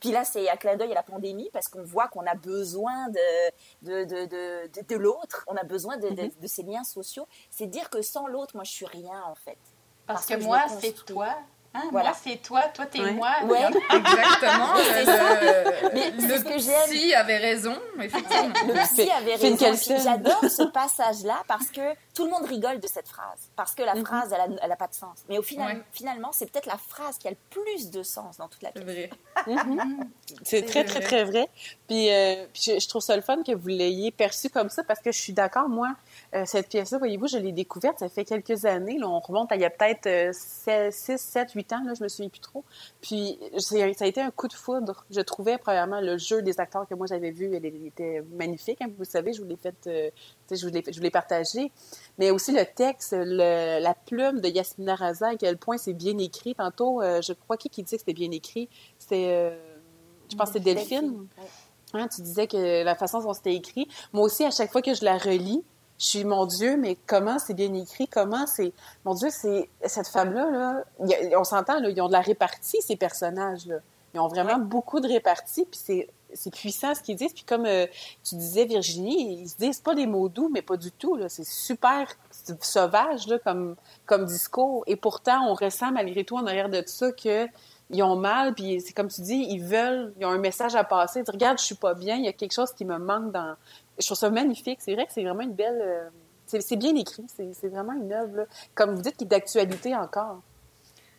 Puis 0.00 0.12
là, 0.12 0.24
c'est 0.24 0.48
à 0.48 0.56
clin 0.58 0.76
d'œil 0.76 0.92
à 0.92 0.94
la 0.94 1.02
pandémie 1.02 1.48
parce 1.52 1.68
qu'on 1.68 1.82
voit 1.82 2.08
qu'on 2.08 2.26
a 2.26 2.34
besoin 2.34 3.08
de, 3.08 3.50
de, 3.82 4.04
de, 4.26 4.82
de, 4.82 4.96
l'autre. 4.96 5.44
On 5.46 5.56
a 5.56 5.64
besoin 5.64 5.96
de, 5.96 6.08
mhm. 6.08 6.30
de, 6.38 6.46
ces 6.46 6.62
liens 6.62 6.84
sociaux. 6.84 7.26
C'est 7.50 7.66
dire 7.66 7.88
que 7.88 8.02
sans 8.02 8.26
l'autre, 8.26 8.54
moi, 8.54 8.64
je 8.64 8.72
suis 8.72 8.86
rien, 8.86 9.22
en 9.24 9.34
fait. 9.34 9.58
Parce, 10.06 10.26
que, 10.26 10.34
que, 10.34 10.44
moi, 10.44 10.64
c'est 10.80 10.92
toi. 10.92 11.34
Hein, 11.76 11.88
voilà. 11.92 12.10
Moi, 12.10 12.18
c'est 12.22 12.42
toi, 12.42 12.62
toi, 12.74 12.86
t'es 12.86 13.12
moi. 13.12 13.30
Ouais. 13.44 13.64
Exactement. 13.90 14.74
le, 15.92 16.26
le, 16.26 16.42
que 16.42 16.56
psy 16.88 17.14
avait 17.14 17.36
raison, 17.36 17.76
effectivement. 18.00 18.52
Le 18.66 18.94
psy 18.94 19.10
avait 19.10 19.34
raison. 19.34 20.02
J'adore 20.02 20.44
ce 20.48 20.62
passage-là 20.64 21.42
parce 21.46 21.66
que 21.66 21.94
tout 22.14 22.24
le 22.24 22.30
monde 22.30 22.46
rigole 22.46 22.80
de 22.80 22.86
cette 22.86 23.08
phrase. 23.08 23.50
Parce 23.56 23.74
que 23.74 23.82
la 23.82 23.94
mhm. 23.94 24.06
phrase, 24.06 24.34
elle 24.62 24.68
n'a 24.68 24.76
pas 24.76 24.86
de 24.86 24.94
sens. 24.94 25.18
Mais 25.28 25.38
au 25.38 25.42
final, 25.42 25.84
finalement, 25.92 26.30
c'est 26.32 26.50
peut-être 26.50 26.66
la 26.66 26.78
phrase 26.78 27.18
qui 27.18 27.28
a 27.28 27.30
le 27.30 27.36
plus 27.50 27.90
de 27.90 28.02
sens 28.02 28.38
dans 28.38 28.48
toute 28.48 28.62
la 28.62 28.72
pièce. 28.72 29.10
Mhm. 29.46 30.08
C'est 30.42 30.62
très, 30.62 30.84
très, 30.84 31.00
très 31.00 31.24
vrai. 31.24 31.48
Puis, 31.88 32.10
euh, 32.10 32.46
je, 32.54 32.78
je, 32.78 32.88
trouve 32.88 33.02
ça 33.02 33.16
le 33.16 33.22
fun 33.22 33.42
que 33.42 33.52
vous 33.52 33.68
l'ayez 33.68 34.10
perçu 34.10 34.48
comme 34.48 34.70
ça 34.70 34.82
parce 34.82 35.00
que 35.00 35.12
je 35.12 35.18
suis 35.18 35.32
d'accord, 35.32 35.68
moi, 35.68 35.88
euh, 35.88 35.92
cette 36.44 36.68
pièce-là, 36.68 36.98
voyez-vous, 36.98 37.28
je 37.28 37.38
l'ai 37.38 37.52
découverte, 37.52 38.00
ça 38.00 38.08
fait 38.08 38.24
quelques 38.24 38.64
années. 38.64 38.98
Là, 38.98 39.08
on 39.08 39.20
remonte 39.20 39.52
à 39.52 39.56
il 39.56 39.62
y 39.62 39.64
a 39.64 39.70
peut-être 39.70 40.34
6, 40.34 41.16
7, 41.16 41.52
8 41.52 41.72
ans, 41.72 41.84
là, 41.84 41.94
je 41.94 42.02
me 42.02 42.08
souviens 42.08 42.28
plus 42.28 42.40
trop. 42.40 42.64
Puis 43.00 43.38
ça 43.58 43.76
a 43.76 44.06
été 44.06 44.20
un 44.20 44.30
coup 44.30 44.48
de 44.48 44.52
foudre. 44.52 45.04
Je 45.10 45.20
trouvais, 45.20 45.58
premièrement, 45.58 46.00
le 46.00 46.18
jeu 46.18 46.42
des 46.42 46.58
acteurs 46.60 46.86
que 46.86 46.94
moi 46.94 47.06
j'avais 47.06 47.30
vu, 47.30 47.56
il 47.56 47.86
était 47.86 48.22
magnifique. 48.32 48.82
Hein, 48.82 48.88
vous 48.98 49.04
savez, 49.04 49.32
je 49.32 49.40
vous 49.40 49.48
l'ai 49.48 49.56
fait, 49.56 49.74
euh, 49.86 50.10
je 50.50 50.66
vous 50.66 51.02
l'ai 51.02 51.10
partagé. 51.10 51.72
Mais 52.18 52.30
aussi 52.30 52.52
le 52.52 52.64
texte, 52.64 53.12
la 53.12 53.94
plume 53.94 54.40
de 54.40 54.48
Yasmina 54.48 54.94
Raza, 54.94 55.28
à 55.28 55.36
quel 55.36 55.56
point 55.56 55.78
c'est 55.78 55.94
bien 55.94 56.18
écrit. 56.18 56.54
Tantôt, 56.54 57.02
euh, 57.02 57.20
je 57.22 57.32
crois 57.32 57.56
qui 57.56 57.70
qui 57.70 57.82
dit 57.82 57.92
que 57.92 57.98
c'était 57.98 58.12
bien 58.12 58.30
écrit? 58.30 58.68
C'était, 58.98 59.56
je 60.30 60.36
pense 60.36 60.48
que 60.48 60.54
c'est 60.54 60.64
Delphine. 60.64 61.26
Hein, 61.92 62.08
tu 62.14 62.20
disais 62.20 62.46
que 62.46 62.82
la 62.82 62.94
façon 62.94 63.20
dont 63.20 63.32
c'était 63.32 63.54
écrit. 63.54 63.88
Moi 64.12 64.24
aussi, 64.24 64.44
à 64.44 64.50
chaque 64.50 64.72
fois 64.72 64.82
que 64.82 64.92
je 64.92 65.04
la 65.04 65.18
relis, 65.18 65.62
je 65.98 66.04
suis, 66.04 66.24
mon 66.24 66.46
Dieu, 66.46 66.76
mais 66.76 66.96
comment 67.06 67.38
c'est 67.38 67.54
bien 67.54 67.72
écrit, 67.74 68.08
comment 68.08 68.46
c'est... 68.46 68.72
Mon 69.04 69.14
Dieu, 69.14 69.28
c'est... 69.30 69.68
Cette 69.84 70.08
femme-là, 70.08 70.50
là, 70.50 70.84
on 71.38 71.44
s'entend, 71.44 71.78
ils 71.78 72.00
ont 72.00 72.08
de 72.08 72.12
la 72.12 72.20
répartie, 72.20 72.78
ces 72.82 72.96
personnages-là. 72.96 73.76
Ils 74.14 74.20
ont 74.20 74.28
vraiment 74.28 74.58
beaucoup 74.58 75.00
de 75.00 75.08
répartie, 75.08 75.64
puis 75.64 75.80
c'est 75.82 76.08
c'est 76.36 76.52
puissant 76.52 76.94
ce 76.94 77.02
qu'ils 77.02 77.16
disent. 77.16 77.32
Puis 77.32 77.44
comme 77.44 77.66
euh, 77.66 77.86
tu 78.24 78.36
disais, 78.36 78.64
Virginie, 78.64 79.42
ils 79.42 79.48
se 79.48 79.56
disent 79.56 79.80
pas 79.80 79.94
des 79.94 80.06
mots 80.06 80.28
doux, 80.28 80.50
mais 80.52 80.62
pas 80.62 80.76
du 80.76 80.92
tout. 80.92 81.18
C'est 81.28 81.46
super 81.46 82.08
sauvage 82.60 83.26
là, 83.26 83.38
comme, 83.38 83.76
comme 84.04 84.24
discours. 84.26 84.84
Et 84.86 84.96
pourtant, 84.96 85.48
on 85.48 85.54
ressent 85.54 85.90
malgré 85.92 86.24
tout 86.24 86.36
en 86.36 86.46
arrière 86.46 86.68
de 86.68 86.80
tout 86.80 86.88
ça 86.88 87.12
qu'ils 87.12 88.02
ont 88.02 88.16
mal. 88.16 88.54
Puis 88.54 88.80
c'est 88.80 88.92
comme 88.92 89.08
tu 89.08 89.22
dis, 89.22 89.46
ils 89.50 89.62
veulent, 89.64 90.12
ils 90.18 90.26
ont 90.26 90.30
un 90.30 90.38
message 90.38 90.74
à 90.74 90.84
passer. 90.84 91.22
Ils 91.26 91.30
regarde, 91.30 91.58
je 91.58 91.64
suis 91.64 91.74
pas 91.74 91.94
bien, 91.94 92.16
il 92.16 92.24
y 92.24 92.28
a 92.28 92.32
quelque 92.32 92.52
chose 92.52 92.72
qui 92.72 92.84
me 92.84 92.98
manque 92.98 93.32
dans, 93.32 93.56
je 93.98 94.06
trouve 94.06 94.18
ça 94.18 94.30
magnifique. 94.30 94.80
C'est 94.80 94.94
vrai 94.94 95.06
que 95.06 95.12
c'est 95.12 95.22
vraiment 95.22 95.42
une 95.42 95.54
belle. 95.54 95.80
Euh, 95.80 96.08
c'est 96.46 96.76
bien 96.76 96.94
écrit. 96.94 97.24
C'est 97.28 97.68
vraiment 97.68 97.92
une 97.92 98.12
œuvre, 98.12 98.46
comme 98.74 98.94
vous 98.94 99.02
dites, 99.02 99.16
qui 99.16 99.24
est 99.24 99.28
d'actualité 99.28 99.94
encore. 99.94 100.40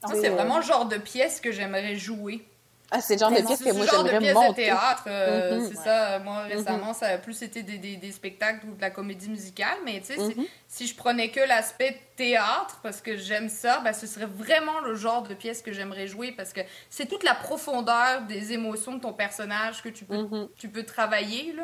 C'est 0.07 0.29
vraiment 0.29 0.57
le 0.57 0.63
genre 0.63 0.85
de 0.85 0.97
pièce 0.97 1.41
que 1.41 1.51
j'aimerais 1.51 1.95
jouer. 1.95 2.45
Ah, 2.89 3.01
c'est 3.01 3.15
le 3.15 3.19
genre 3.19 3.31
de 3.31 3.45
pièce 3.45 3.59
que 3.61 3.73
moi 3.73 3.85
j'aimerais 3.85 4.33
monter. 4.33 4.49
de 4.49 4.55
théâtre, 4.55 5.03
euh, 5.07 5.59
mm-hmm. 5.59 5.67
c'est 5.67 5.75
ça. 5.75 6.19
Moi, 6.19 6.33
mm-hmm. 6.33 6.47
récemment, 6.55 6.93
ça 6.93 7.07
a 7.07 7.17
plus 7.17 7.41
été 7.41 7.61
des, 7.61 7.77
des, 7.77 7.97
des, 7.97 8.11
spectacles 8.13 8.65
ou 8.65 8.75
de 8.75 8.81
la 8.81 8.91
comédie 8.91 9.29
musicale. 9.29 9.77
Mais 9.83 9.99
tu 9.99 10.13
sais, 10.13 10.17
mm-hmm. 10.17 10.47
si 10.69 10.87
je 10.87 10.95
prenais 10.95 11.29
que 11.29 11.41
l'aspect 11.41 11.99
théâtre, 12.15 12.79
parce 12.83 13.01
que 13.01 13.17
j'aime 13.17 13.49
ça, 13.49 13.81
ben, 13.81 13.91
ce 13.91 14.07
serait 14.07 14.25
vraiment 14.25 14.79
le 14.79 14.95
genre 14.95 15.23
de 15.23 15.33
pièce 15.33 15.61
que 15.61 15.73
j'aimerais 15.73 16.07
jouer 16.07 16.31
parce 16.31 16.53
que 16.53 16.61
c'est 16.89 17.07
toute 17.07 17.23
la 17.23 17.35
profondeur 17.35 18.21
des 18.21 18.53
émotions 18.53 18.93
de 18.93 19.01
ton 19.01 19.11
personnage 19.11 19.83
que 19.83 19.89
tu 19.89 20.05
peux, 20.05 20.47
tu 20.57 20.69
peux 20.69 20.83
travailler. 20.83 21.53
Là. 21.53 21.63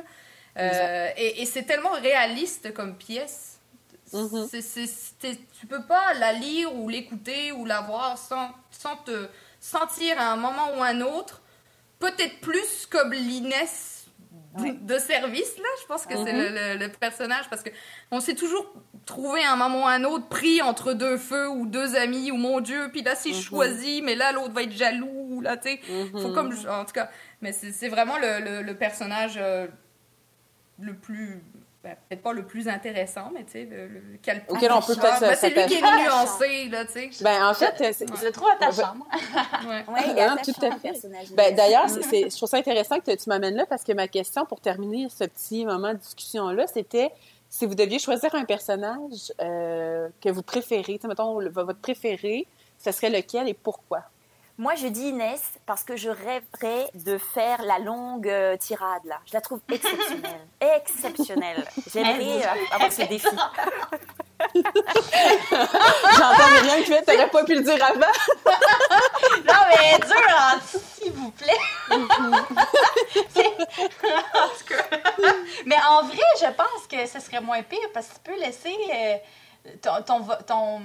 Euh, 0.57 1.09
et, 1.17 1.45
c'est 1.45 1.63
tellement 1.63 1.91
réaliste 1.91 2.73
comme 2.73 2.95
pièce. 2.95 3.59
Mm 4.11 4.45
tu 5.59 5.67
peux 5.67 5.83
pas 5.85 6.13
la 6.13 6.33
lire 6.33 6.75
ou 6.75 6.87
l'écouter 6.89 7.51
ou 7.51 7.65
la 7.65 7.81
voir 7.81 8.17
sans, 8.17 8.51
sans 8.69 8.97
te 8.97 9.27
sentir 9.59 10.19
à 10.19 10.31
un 10.31 10.35
moment 10.35 10.77
ou 10.77 10.83
un 10.83 11.01
autre, 11.01 11.41
peut-être 11.99 12.39
plus 12.41 12.85
comme 12.85 13.13
l'Inès 13.13 14.05
de 14.59 14.97
service, 14.99 15.57
là. 15.57 15.69
Je 15.81 15.87
pense 15.87 16.05
que 16.05 16.13
c'est 16.15 16.33
mm-hmm. 16.33 16.77
le, 16.77 16.87
personnage 16.89 17.49
parce 17.49 17.63
que 17.63 17.71
on 18.11 18.19
s'est 18.19 18.35
toujours 18.35 18.71
trouvé 19.05 19.43
à 19.43 19.53
un 19.53 19.55
moment 19.55 19.85
ou 19.85 19.87
un 19.87 20.03
autre 20.03 20.27
pris 20.27 20.61
entre 20.61 20.93
deux 20.93 21.17
feux 21.17 21.49
ou 21.49 21.65
deux 21.65 21.95
amis 21.95 22.29
ou 22.29 22.37
mon 22.37 22.59
Dieu, 22.59 22.89
puis 22.91 23.01
là, 23.01 23.15
si 23.15 23.33
je 23.33 23.39
mm-hmm. 23.39 23.43
choisis, 23.43 24.01
mais 24.03 24.15
là, 24.15 24.31
l'autre 24.31 24.51
va 24.51 24.61
être 24.63 24.73
jaloux 24.73 25.41
là, 25.41 25.57
tu 25.57 25.69
sais. 25.69 25.79
Faut 26.11 26.27
Mhm. 26.27 26.33
comme, 26.33 26.53
en 26.69 26.85
tout 26.85 26.93
cas, 26.93 27.09
mais 27.41 27.51
c'est 27.51 27.71
c'est 27.71 27.89
vraiment 27.89 28.17
le 28.19 28.73
personnage 28.73 29.37
euh, 29.37 29.67
le 30.79 30.95
plus, 30.95 31.43
ben, 31.83 31.95
peut-être 32.09 32.21
pas 32.23 32.33
le 32.33 32.45
plus 32.45 32.67
intéressant, 32.67 33.29
mais 33.33 33.43
tu 33.43 33.51
sais, 33.53 33.65
le, 33.65 33.87
le, 33.87 34.01
Auquel 34.49 34.71
on 34.71 34.81
peut 34.81 34.95
peut-être 34.95 35.19
Ben, 35.21 35.35
c'est 35.35 35.49
lui 35.49 35.65
qui 35.65 35.73
est 35.75 35.81
nuancé, 35.81 36.69
là, 36.69 36.85
tu 36.85 36.91
sais. 37.11 37.23
Ben, 37.23 37.45
en 37.47 37.53
fait, 37.53 37.93
c'est- 37.93 38.07
Je 38.19 38.25
le 38.25 38.31
trouve 38.31 38.49
attachant, 38.49 38.95
moi. 38.95 39.07
Ouais. 39.67 39.85
Ouais, 39.93 40.01
il 40.11 40.17
est 40.17 40.21
Hein, 40.21 40.33
attachant, 40.39 40.53
tout 40.53 40.65
à 40.65 40.77
fait. 40.79 41.07
Ben, 41.35 41.53
D'ailleurs, 41.55 41.89
c'est- 41.89 42.03
c'est- 42.03 42.29
je 42.29 42.35
trouve 42.37 42.49
ça 42.49 42.57
intéressant 42.57 42.99
que 42.99 43.11
tu 43.15 43.29
m'amènes 43.29 43.55
là 43.55 43.65
parce 43.65 43.83
que 43.83 43.91
ma 43.93 44.07
question 44.07 44.45
pour 44.45 44.61
terminer 44.61 45.07
ce 45.09 45.25
petit 45.25 45.65
moment 45.65 45.93
de 45.93 45.97
discussion-là, 45.99 46.67
c'était 46.67 47.11
si 47.49 47.65
vous 47.67 47.75
deviez 47.75 47.99
choisir 47.99 48.33
un 48.33 48.45
personnage 48.45 49.31
euh, 49.41 50.09
que 50.21 50.29
vous 50.29 50.41
préférez, 50.41 50.95
tu 50.95 51.01
sais, 51.01 51.07
mettons, 51.07 51.37
le- 51.39 51.49
votre 51.51 51.79
préféré, 51.79 52.47
ce 52.79 52.91
serait 52.91 53.09
lequel 53.11 53.47
et 53.47 53.53
pourquoi? 53.53 54.03
Moi, 54.59 54.75
je 54.75 54.85
dis 54.87 55.09
Inès 55.09 55.41
parce 55.65 55.83
que 55.83 55.95
je 55.97 56.09
rêverais 56.09 56.87
de 56.93 57.17
faire 57.17 57.63
la 57.63 57.79
longue 57.79 58.29
euh, 58.29 58.55
tirade 58.57 59.01
là. 59.05 59.19
Je 59.25 59.33
la 59.33 59.41
trouve 59.41 59.59
exceptionnelle. 59.71 60.47
exceptionnelle. 60.61 61.67
J'aimerais 61.91 62.45
euh, 62.45 62.49
avoir 62.75 62.91
ce 62.91 63.01
défi. 63.03 63.27
J'entends 65.51 66.61
rien 66.61 66.77
qui 66.83 66.85
fait, 66.85 67.01
t'aurais 67.03 67.29
pas 67.29 67.43
pu 67.45 67.55
le 67.55 67.61
dire 67.61 67.83
avant. 67.83 68.05
Non, 69.45 69.53
mais 69.69 69.97
dur, 69.99 70.15
hein, 70.37 70.59
s'il 70.67 71.11
vous 71.13 71.31
plaît. 71.31 71.57
C'est- 71.89 73.45
en 73.45 74.47
tout 74.49 74.65
cas. 74.69 74.99
mais 75.65 75.75
en 75.89 76.03
vrai, 76.03 76.17
je 76.39 76.45
pense 76.51 76.87
que 76.89 77.05
ce 77.07 77.19
serait 77.19 77.41
moins 77.41 77.61
pire 77.63 77.79
parce 77.93 78.07
que 78.07 78.13
tu 78.15 78.19
peux 78.31 78.39
laisser 78.39 78.75
euh, 78.93 79.17
ton, 80.05 80.23
ton- 80.45 80.83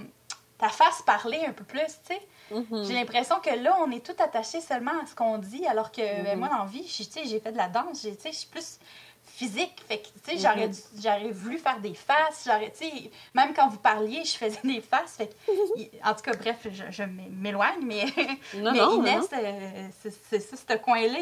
ta 0.59 0.69
face 0.71 1.03
parler 1.03 1.45
un 1.47 1.53
peu 1.53 1.65
plus, 1.65 1.81
tu 1.81 2.15
sais. 2.15 2.21
J'ai 2.51 2.95
l'impression 2.95 3.41
que 3.41 3.51
là, 3.51 3.77
on 3.85 3.91
est 3.91 4.05
tout 4.05 4.17
attaché 4.23 4.61
seulement 4.61 4.93
à 5.03 5.07
ce 5.07 5.15
qu'on 5.15 5.39
dit, 5.39 5.67
alors 5.67 5.91
que 5.93 6.01
ben, 6.25 6.39
moi, 6.39 6.49
dans 6.49 6.59
la 6.59 6.65
vie, 6.67 6.87
je- 6.87 7.05
tu 7.05 7.11
sais, 7.11 7.25
j'ai 7.25 7.41
fait 7.41 7.53
de 7.53 7.57
la 7.57 7.69
danse, 7.69 8.03
j'ai- 8.03 8.17
tu 8.17 8.23
sais, 8.23 8.33
je 8.33 8.37
suis 8.39 8.49
plus 8.49 8.79
physique. 9.25 9.75
Fait 9.87 9.99
que, 9.99 10.07
tu 10.25 10.31
sais, 10.33 10.39
j'aurais 10.39 10.69
dû- 10.69 10.79
j'aurais 11.03 11.31
voulu 11.31 11.59
faire 11.59 11.79
des 11.81 11.95
faces. 11.95 12.45
J'aurais, 12.47 12.71
tu 12.77 12.87
sais, 12.89 13.11
même 13.35 13.53
quand 13.55 13.69
vous 13.69 13.77
parliez, 13.79 14.25
je 14.25 14.37
faisais 14.37 14.59
des 14.65 14.81
faces. 14.81 15.17
Fait 15.17 15.29
que, 15.29 15.35
en 16.05 16.15
tout 16.15 16.23
cas, 16.23 16.33
bref, 16.35 16.67
je, 16.73 16.85
je 16.91 17.03
m'éloigne, 17.05 17.83
mais, 17.85 18.05
Non, 18.55 18.73
mais 18.73 18.79
non, 18.79 19.03
Inès, 19.03 19.29
euh, 19.33 19.89
c'est 20.31 20.41
ça, 20.41 20.57
ce 20.57 20.77
coin-là, 20.79 21.19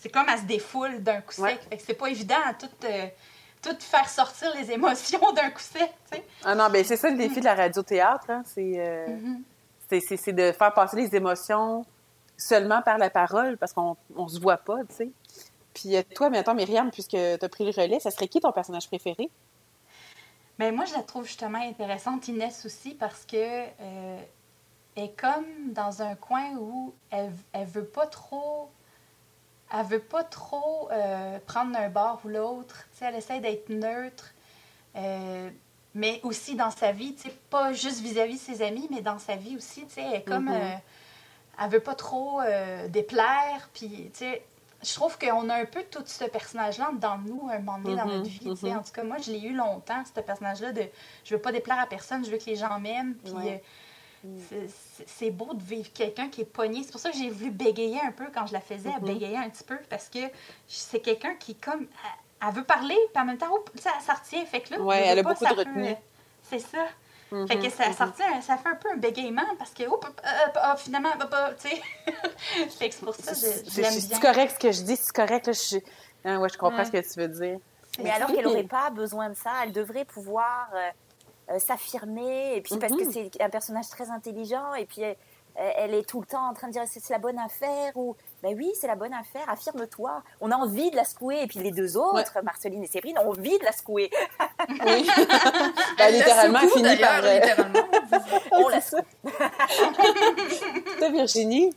c'est 0.00 0.08
comme 0.10 0.26
elle 0.28 0.38
se 0.38 0.44
défoule 0.44 1.02
d'un 1.02 1.20
coup 1.20 1.32
sec. 1.32 1.42
Ouais. 1.44 1.58
Fait 1.70 1.76
que 1.78 1.82
c'est 1.86 1.94
pas 1.94 2.08
évident 2.10 2.34
à 2.46 2.52
tout, 2.54 2.68
euh, 2.84 3.06
tout 3.62 3.76
faire 3.80 4.08
sortir 4.08 4.52
les 4.56 4.70
émotions 4.72 5.32
d'un 5.32 5.50
coup 5.50 5.60
sec, 5.62 5.90
tu 6.10 6.18
sais. 6.18 6.24
Ah 6.44 6.54
non, 6.54 6.68
ben 6.68 6.84
c'est 6.84 6.96
ça 6.96 7.08
le 7.08 7.16
défi 7.16 7.40
de 7.40 7.44
la 7.46 7.54
radio-théâtre, 7.54 8.26
hein, 8.28 8.42
c'est 8.44 8.74
euh, 8.76 9.06
c'est 9.88 10.32
de 10.32 10.52
faire 10.52 10.72
passer 10.74 10.96
les 10.96 11.14
émotions 11.14 11.84
seulement 12.36 12.82
par 12.82 12.98
la 12.98 13.10
parole 13.10 13.56
parce 13.58 13.72
qu'on 13.72 13.96
on 14.16 14.28
se 14.28 14.40
voit 14.40 14.56
pas, 14.56 14.78
tu 14.88 14.94
sais. 14.94 15.10
Puis 15.74 15.96
euh, 15.96 16.02
toi, 16.14 16.30
attends, 16.34 16.54
Myriam, 16.54 16.90
puisque 16.90 17.10
tu 17.10 17.16
as 17.16 17.48
pris 17.48 17.64
le 17.64 17.70
relais, 17.70 18.00
ça 18.00 18.10
serait 18.10 18.28
qui 18.28 18.40
ton 18.40 18.52
personnage 18.52 18.86
préféré? 18.86 19.28
Ben, 20.58 20.74
moi, 20.74 20.84
je 20.84 20.94
la 20.94 21.02
trouve 21.02 21.26
justement 21.26 21.58
intéressante, 21.58 22.28
Inès 22.28 22.64
aussi, 22.64 22.94
parce 22.94 23.26
que 23.26 23.36
euh, 23.36 24.18
elle 24.94 25.04
est 25.04 25.20
comme 25.20 25.72
dans 25.72 26.00
un 26.00 26.14
coin 26.14 26.54
où 26.56 26.94
elle, 27.10 27.32
elle 27.52 27.66
veut 27.66 27.84
pas 27.86 28.06
trop. 28.06 28.70
Elle 29.72 29.86
veut 29.86 29.98
pas 29.98 30.22
trop 30.22 30.88
euh, 30.92 31.38
prendre 31.46 31.76
un 31.76 31.88
bord 31.88 32.20
ou 32.24 32.28
l'autre. 32.28 32.86
Elle 33.00 33.16
essaie 33.16 33.40
d'être 33.40 33.68
neutre. 33.68 34.32
Mais 35.94 36.20
aussi 36.24 36.54
dans 36.56 36.70
sa 36.70 36.92
vie, 36.92 37.14
tu 37.14 37.28
sais, 37.28 37.34
pas 37.50 37.72
juste 37.72 38.00
vis-à-vis 38.00 38.34
de 38.34 38.40
ses 38.40 38.62
amis, 38.62 38.88
mais 38.90 39.00
dans 39.00 39.18
sa 39.18 39.36
vie 39.36 39.56
aussi, 39.56 39.86
tu 39.86 39.94
sais, 39.94 40.02
elle 40.02 40.14
est 40.14 40.22
comme... 40.22 40.46
Mhm. 40.46 40.54
euh, 40.60 40.74
elle 41.62 41.70
veut 41.70 41.80
pas 41.80 41.94
trop 41.94 42.40
euh, 42.40 42.88
déplaire, 42.88 43.68
puis, 43.72 44.10
tu 44.12 44.18
sais, 44.18 44.42
je 44.82 44.92
trouve 44.92 45.16
qu'on 45.18 45.48
a 45.48 45.54
un 45.54 45.64
peu 45.66 45.82
tout 45.84 46.02
ce 46.04 46.24
personnage-là 46.24 46.90
dans 46.94 47.16
nous, 47.18 47.48
un 47.50 47.60
moment 47.60 47.78
donné 47.78 47.96
dans 47.96 48.06
notre 48.06 48.28
vie, 48.28 48.38
tu 48.40 48.56
sais. 48.56 48.70
mhm. 48.70 48.78
En 48.78 48.82
tout 48.82 48.92
cas, 48.92 49.04
moi, 49.04 49.18
je 49.18 49.30
l'ai 49.30 49.40
eu 49.40 49.54
longtemps, 49.54 50.02
ce 50.04 50.20
personnage-là 50.20 50.72
de 50.72 50.82
je 51.24 51.34
veux 51.34 51.40
pas 51.40 51.52
déplaire 51.52 51.78
à 51.78 51.86
personne, 51.86 52.24
je 52.24 52.30
veux 52.30 52.38
que 52.38 52.46
les 52.46 52.56
gens 52.56 52.78
m'aiment, 52.80 53.14
puis 53.22 53.32
Ouais. 53.32 53.62
euh, 54.26 54.38
c'est- 54.50 55.04
c'est- 55.06 55.30
beau 55.30 55.54
de 55.54 55.62
vivre 55.62 55.92
quelqu'un 55.92 56.28
qui 56.28 56.40
est 56.40 56.44
pogné. 56.44 56.82
C'est 56.82 56.90
pour 56.92 57.00
ça 57.00 57.10
que 57.10 57.16
j'ai 57.16 57.30
voulu 57.30 57.50
bégayer 57.50 58.00
un 58.00 58.10
peu 58.12 58.24
quand 58.34 58.46
je 58.46 58.52
la 58.52 58.60
faisais, 58.60 58.90
bégayait 59.00 59.36
un 59.36 59.48
petit 59.48 59.64
peu, 59.64 59.78
parce 59.88 60.08
que 60.08 60.18
c'est 60.66 61.00
quelqu'un 61.00 61.34
qui, 61.36 61.54
comme, 61.54 61.82
elle, 61.82 62.23
elle 62.48 62.54
veut 62.54 62.64
parler, 62.64 62.96
puis 63.12 63.22
en 63.22 63.26
même 63.26 63.38
temps, 63.38 63.48
oh, 63.52 63.64
ça, 63.80 63.90
ça 64.00 64.14
retient, 64.14 64.44
fait 64.46 64.60
que 64.60 64.74
là, 64.74 64.80
Ouais, 64.80 65.02
elle 65.06 65.18
a 65.18 65.22
pas, 65.22 65.32
beaucoup 65.34 65.44
de 65.44 65.58
retenue. 65.58 65.88
euh, 65.90 65.94
C'est 66.42 66.58
ça. 66.58 66.78
Mhm, 67.32 67.48
Fait 67.48 67.58
que 67.58 67.70
ça, 67.70 67.84
retient- 68.04 68.40
ça 68.42 68.56
fait 68.58 68.68
un 68.68 68.74
peu 68.76 68.90
un 68.92 68.96
bégaiement 68.96 69.42
parce 69.58 69.70
que, 69.72 69.82
oh, 69.88 69.98
euh, 70.04 70.28
euh, 70.56 70.76
finalement, 70.76 71.10
tu 71.60 71.68
sais. 71.68 71.82
fait 72.78 72.88
que 72.90 72.94
c'est 72.94 73.04
pour 73.04 73.14
ça 73.14 73.32
que 73.32 73.38
je, 73.38 73.80
l'aime 73.80 73.90
c'est 73.92 74.20
correct 74.20 74.52
ce 74.54 74.58
que 74.58 74.72
je 74.72 74.82
dis, 74.82 74.96
c'est 74.96 75.12
correct. 75.14 75.46
Là, 75.46 75.52
je, 75.52 75.78
hein, 76.24 76.38
ouais, 76.38 76.48
je 76.48 76.58
comprends 76.58 76.78
Ouais. 76.78 76.84
ce 76.84 76.90
que 76.92 76.98
tu 77.12 77.18
veux 77.20 77.28
dire. 77.28 77.58
Mais 78.02 78.10
alors 78.10 78.30
qu'elle 78.30 78.44
n'aurait 78.44 78.62
pas 78.64 78.90
besoin 78.90 79.30
de 79.30 79.34
ça, 79.34 79.50
elle 79.64 79.72
devrait 79.72 80.04
pouvoir 80.04 80.68
euh, 80.74 80.90
euh, 81.54 81.58
s'affirmer. 81.58 82.56
Et 82.56 82.60
puis 82.60 82.76
parce 82.76 82.92
que 82.92 83.04
Mhm. 83.04 83.12
c'est 83.32 83.42
un 83.42 83.48
personnage 83.50 83.88
très 83.88 84.10
intelligent. 84.10 84.74
Et 84.74 84.84
puis 84.84 85.00
elle, 85.02 85.16
elle 85.56 85.94
est 85.94 86.08
tout 86.08 86.20
le 86.20 86.26
temps 86.26 86.46
en 86.48 86.54
train 86.54 86.66
de 86.68 86.72
dire 86.72 86.82
c'est 86.86 87.00
c'est 87.00 87.12
la 87.14 87.18
bonne 87.20 87.38
affaire 87.38 87.92
ou 87.96 88.16
ben 88.44 88.54
oui 88.56 88.70
c'est 88.78 88.86
la 88.86 88.94
bonne 88.94 89.14
affaire. 89.14 89.48
Affirme-toi. 89.48 90.22
On 90.40 90.50
a 90.50 90.56
envie 90.56 90.90
de 90.90 90.96
la 90.96 91.04
secouer. 91.04 91.42
Et 91.42 91.46
puis 91.46 91.60
les 91.60 91.70
deux 91.72 91.96
autres, 91.96 92.38
Marceline 92.42 92.84
et 92.84 92.86
Séverine, 92.86 93.18
ont 93.18 93.30
envie 93.30 93.58
de 93.58 93.64
la 93.64 93.72
secouer. 93.72 94.10
Oui. 94.68 95.08
Elle 95.98 95.98
la 95.98 96.10
littéralement, 96.10 96.60
secoue, 96.60 96.76
fini 96.76 96.96
par. 96.98 97.24
euh, 97.24 97.34
littéralement. 97.34 97.88
On 98.52 98.68
la 98.68 98.80
c'est 98.80 98.96
ça. 98.96 99.02
Toi, 100.98 101.10
Virginie? 101.10 101.74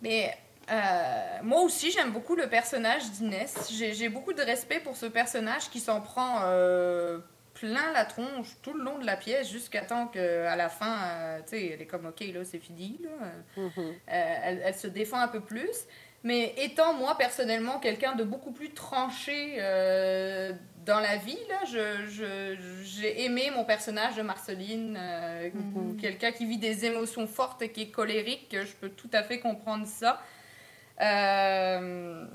Mais 0.00 0.32
euh, 0.70 1.38
moi 1.42 1.62
aussi, 1.62 1.90
j'aime 1.90 2.12
beaucoup 2.12 2.36
le 2.36 2.48
personnage 2.48 3.10
d'Inès. 3.10 3.68
J'ai 3.72 3.92
j'ai 3.92 4.08
beaucoup 4.08 4.32
de 4.32 4.42
respect 4.42 4.78
pour 4.80 4.96
ce 4.96 5.06
personnage 5.06 5.70
qui 5.70 5.80
s'en 5.80 6.00
prend 6.00 6.38
euh, 6.44 7.18
plein 7.58 7.92
la 7.92 8.04
tronche 8.04 8.48
tout 8.62 8.74
le 8.74 8.84
long 8.84 8.98
de 8.98 9.06
la 9.06 9.16
pièce 9.16 9.50
jusqu'à 9.50 9.82
temps 9.82 10.06
qu'à 10.06 10.56
la 10.56 10.68
fin, 10.68 10.98
euh, 11.02 11.38
tu 11.40 11.50
sais, 11.50 11.66
elle 11.68 11.82
est 11.82 11.86
comme 11.86 12.06
OK, 12.06 12.20
là, 12.20 12.44
c'est 12.44 12.58
fini. 12.58 13.00
Là. 13.02 13.62
Mhm. 13.62 13.72
Euh, 13.78 13.92
elle, 14.08 14.62
elle 14.64 14.74
se 14.74 14.86
défend 14.86 15.18
un 15.18 15.28
peu 15.28 15.40
plus. 15.40 15.86
Mais 16.26 16.54
étant 16.56 16.94
moi 16.94 17.16
personnellement 17.16 17.78
quelqu'un 17.78 18.16
de 18.16 18.24
beaucoup 18.24 18.50
plus 18.50 18.70
tranché 18.70 19.58
euh, 19.60 20.52
dans 20.84 20.98
la 20.98 21.18
vie, 21.18 21.38
là, 21.48 21.60
j'ai 22.82 23.24
aimé 23.24 23.52
mon 23.54 23.64
personnage 23.64 24.16
de 24.16 24.22
Marceline, 24.22 24.98
euh, 25.00 25.50
quelqu'un 26.00 26.32
qui 26.32 26.46
vit 26.46 26.58
des 26.58 26.84
émotions 26.84 27.28
fortes 27.28 27.62
et 27.62 27.70
qui 27.70 27.82
est 27.82 27.90
colérique, 27.90 28.56
je 28.60 28.72
peux 28.72 28.88
tout 28.88 29.10
à 29.12 29.22
fait 29.22 29.38
comprendre 29.38 29.86
ça. 29.86 30.20
Euh, 31.00 32.26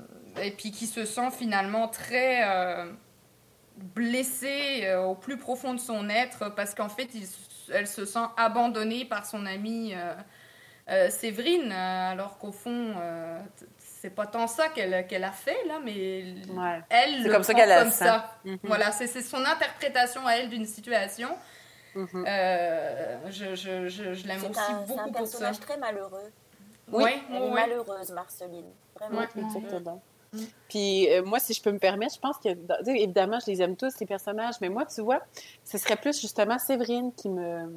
et 0.42 0.52
puis 0.52 0.70
qui 0.70 0.86
se 0.86 1.04
sent 1.04 1.30
finalement 1.30 1.88
très 1.88 2.42
blessée 3.82 4.82
euh, 4.84 5.02
au 5.02 5.14
plus 5.14 5.36
profond 5.36 5.74
de 5.74 5.80
son 5.80 6.08
être 6.08 6.54
parce 6.54 6.74
qu'en 6.74 6.88
fait 6.88 7.08
il 7.14 7.26
elle 7.72 7.86
se 7.86 8.04
sent 8.04 8.24
abandonnée 8.36 9.04
par 9.04 9.24
son 9.24 9.46
amie 9.46 9.92
euh, 9.94 10.14
euh, 10.90 11.10
Séverine 11.10 11.72
alors 11.72 12.38
qu'au 12.38 12.52
fond 12.52 12.94
euh, 12.96 13.38
c'est 13.78 14.10
pas 14.10 14.26
tant 14.26 14.46
ça 14.46 14.68
qu'elle 14.68 15.06
qu'elle 15.06 15.24
a 15.24 15.30
fait 15.32 15.56
là 15.68 15.78
mais 15.82 16.34
Ouais. 16.50 16.80
elle 16.90 17.22
C'est 17.22 17.28
le 17.28 17.32
comme 17.32 17.42
ça 17.44 17.52
prend 17.54 17.62
qu'elle 17.62 17.78
comme 17.82 17.90
ça 17.92 18.34
Mhm. 18.44 18.58
voilà 18.64 18.90
c'est 18.92 19.06
c'est 19.06 19.22
son 19.22 19.44
interprétation 19.44 20.26
à 20.26 20.32
elle 20.36 20.48
d'une 20.48 20.66
situation 20.66 21.28
Mhm. 21.94 22.24
Euh, 22.26 23.30
je, 23.30 23.54
je, 23.54 23.86
je, 23.88 24.14
je 24.14 24.26
l'aime 24.26 24.40
C'est 24.40 24.48
aussi 24.48 24.60
un, 24.60 24.64
c'est 24.80 24.86
beaucoup 24.86 25.00
un 25.00 25.04
pour 25.04 25.12
ça 25.14 25.18
personnage 25.18 25.60
très 25.60 25.76
malheureux. 25.76 26.32
Oui, 26.90 27.10
Elle 27.28 27.36
est 27.36 27.40
ouais. 27.40 27.50
malheureuse, 27.50 28.10
Marceline. 28.12 28.64
Vraiment. 28.98 29.20
Exactement. 29.22 29.96
Mm. 29.96 30.11
Puis 30.68 31.10
euh, 31.10 31.22
moi, 31.22 31.38
si 31.38 31.52
je 31.52 31.62
peux 31.62 31.72
me 31.72 31.78
permettre, 31.78 32.14
je 32.14 32.20
pense 32.20 32.38
que, 32.38 32.48
évidemment, 32.88 33.38
je 33.40 33.50
les 33.50 33.62
aime 33.62 33.76
tous, 33.76 33.90
ces 33.90 34.06
personnages, 34.06 34.54
mais 34.60 34.68
moi, 34.68 34.86
tu 34.86 35.02
vois, 35.02 35.20
ce 35.64 35.76
serait 35.78 35.96
plus 35.96 36.18
justement 36.20 36.58
Séverine 36.58 37.12
qui 37.14 37.28
me, 37.28 37.68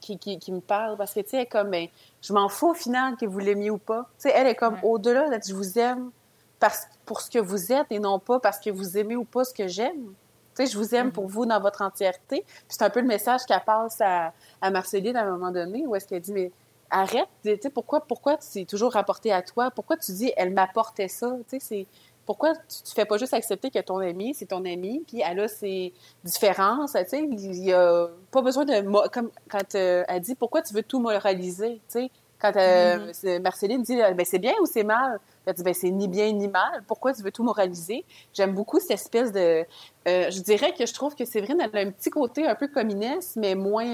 qui, 0.00 0.18
qui, 0.18 0.38
qui 0.38 0.52
me 0.52 0.60
parle, 0.60 0.96
parce 0.96 1.14
que, 1.14 1.20
tu 1.20 1.30
sais, 1.30 1.36
elle 1.38 1.42
est 1.44 1.46
comme, 1.46 1.70
ben, 1.70 1.88
je 2.20 2.32
m'en 2.32 2.48
fous 2.48 2.70
au 2.70 2.74
final 2.74 3.16
que 3.16 3.26
vous 3.26 3.38
l'aimiez 3.38 3.70
ou 3.70 3.78
pas. 3.78 4.08
Tu 4.18 4.28
sais, 4.28 4.32
elle 4.34 4.46
est 4.46 4.54
comme 4.54 4.76
au-delà 4.82 5.28
d'être 5.30 5.48
je 5.48 5.54
vous 5.54 5.78
aime 5.78 6.10
parce, 6.58 6.86
pour 7.04 7.20
ce 7.20 7.30
que 7.30 7.38
vous 7.38 7.72
êtes 7.72 7.86
et 7.90 7.98
non 7.98 8.18
pas 8.18 8.40
parce 8.40 8.58
que 8.58 8.70
vous 8.70 8.98
aimez 8.98 9.16
ou 9.16 9.24
pas 9.24 9.44
ce 9.44 9.54
que 9.54 9.66
j'aime. 9.66 10.12
Tu 10.54 10.64
sais, 10.64 10.72
je 10.72 10.78
vous 10.78 10.94
aime 10.94 11.12
pour 11.12 11.26
vous 11.26 11.46
dans 11.46 11.60
votre 11.60 11.82
entièreté. 11.82 12.44
Puis 12.46 12.64
c'est 12.68 12.82
un 12.82 12.90
peu 12.90 13.00
le 13.00 13.06
message 13.06 13.42
qu'elle 13.46 13.62
passe 13.64 14.00
à, 14.00 14.32
à 14.60 14.70
Marceline 14.70 15.16
à 15.16 15.22
un 15.22 15.30
moment 15.30 15.50
donné, 15.50 15.86
où 15.86 15.94
est-ce 15.94 16.06
qu'elle 16.06 16.20
dit, 16.20 16.32
mais 16.32 16.50
arrête, 16.90 17.28
tu 17.44 17.56
sais, 17.60 17.70
pourquoi, 17.70 18.00
pourquoi 18.00 18.36
c'est 18.40 18.64
toujours 18.64 18.92
rapporté 18.92 19.32
à 19.32 19.42
toi? 19.42 19.70
Pourquoi 19.70 19.96
tu 19.96 20.12
dis, 20.12 20.32
elle 20.36 20.52
m'apportait 20.52 21.08
ça? 21.08 21.36
Tu 21.48 21.58
sais, 21.58 21.58
c'est, 21.60 21.86
pourquoi 22.24 22.54
tu, 22.54 22.82
tu 22.84 22.92
fais 22.94 23.04
pas 23.04 23.18
juste 23.18 23.34
accepter 23.34 23.70
que 23.70 23.78
ton 23.80 23.98
ami, 23.98 24.34
c'est 24.34 24.46
ton 24.46 24.64
ami, 24.64 25.04
puis 25.06 25.22
elle 25.24 25.40
a 25.40 25.48
ses 25.48 25.92
différences, 26.24 26.92
tu 26.92 27.04
sais, 27.08 27.20
il 27.22 27.64
y 27.64 27.72
a 27.72 28.08
pas 28.30 28.42
besoin 28.42 28.64
de, 28.64 29.08
comme 29.08 29.30
quand 29.48 29.74
euh, 29.74 30.04
elle 30.08 30.20
dit, 30.20 30.34
pourquoi 30.34 30.62
tu 30.62 30.74
veux 30.74 30.82
tout 30.82 31.00
moraliser, 31.00 31.74
tu 31.88 32.00
sais? 32.00 32.10
Quand 32.38 32.54
euh, 32.56 33.08
c'est- 33.14 33.38
Marceline 33.38 33.82
dit, 33.82 33.96
ben 33.96 34.24
c'est 34.26 34.38
bien 34.38 34.52
ou 34.60 34.66
c'est 34.66 34.84
mal? 34.84 35.18
Elle 35.46 35.54
dit, 35.54 35.62
ben 35.62 35.72
c'est 35.72 35.90
ni 35.90 36.06
bien 36.06 36.30
ni 36.32 36.48
mal. 36.48 36.84
Pourquoi 36.86 37.14
tu 37.14 37.22
veux 37.22 37.30
tout 37.32 37.42
moraliser? 37.42 38.04
J'aime 38.34 38.52
beaucoup 38.52 38.78
cette 38.78 38.90
espèce 38.90 39.32
de... 39.32 39.64
euh, 40.06 40.30
je 40.30 40.40
dirais 40.42 40.74
que 40.74 40.84
je 40.84 40.92
trouve 40.92 41.14
que 41.14 41.24
Séverine, 41.24 41.58
elle 41.62 41.74
a 41.74 41.88
un 41.88 41.90
petit 41.90 42.10
côté 42.10 42.46
un 42.46 42.54
peu 42.54 42.68
comme 42.68 42.90
Inès, 42.90 43.36
mais 43.36 43.54
moins... 43.54 43.86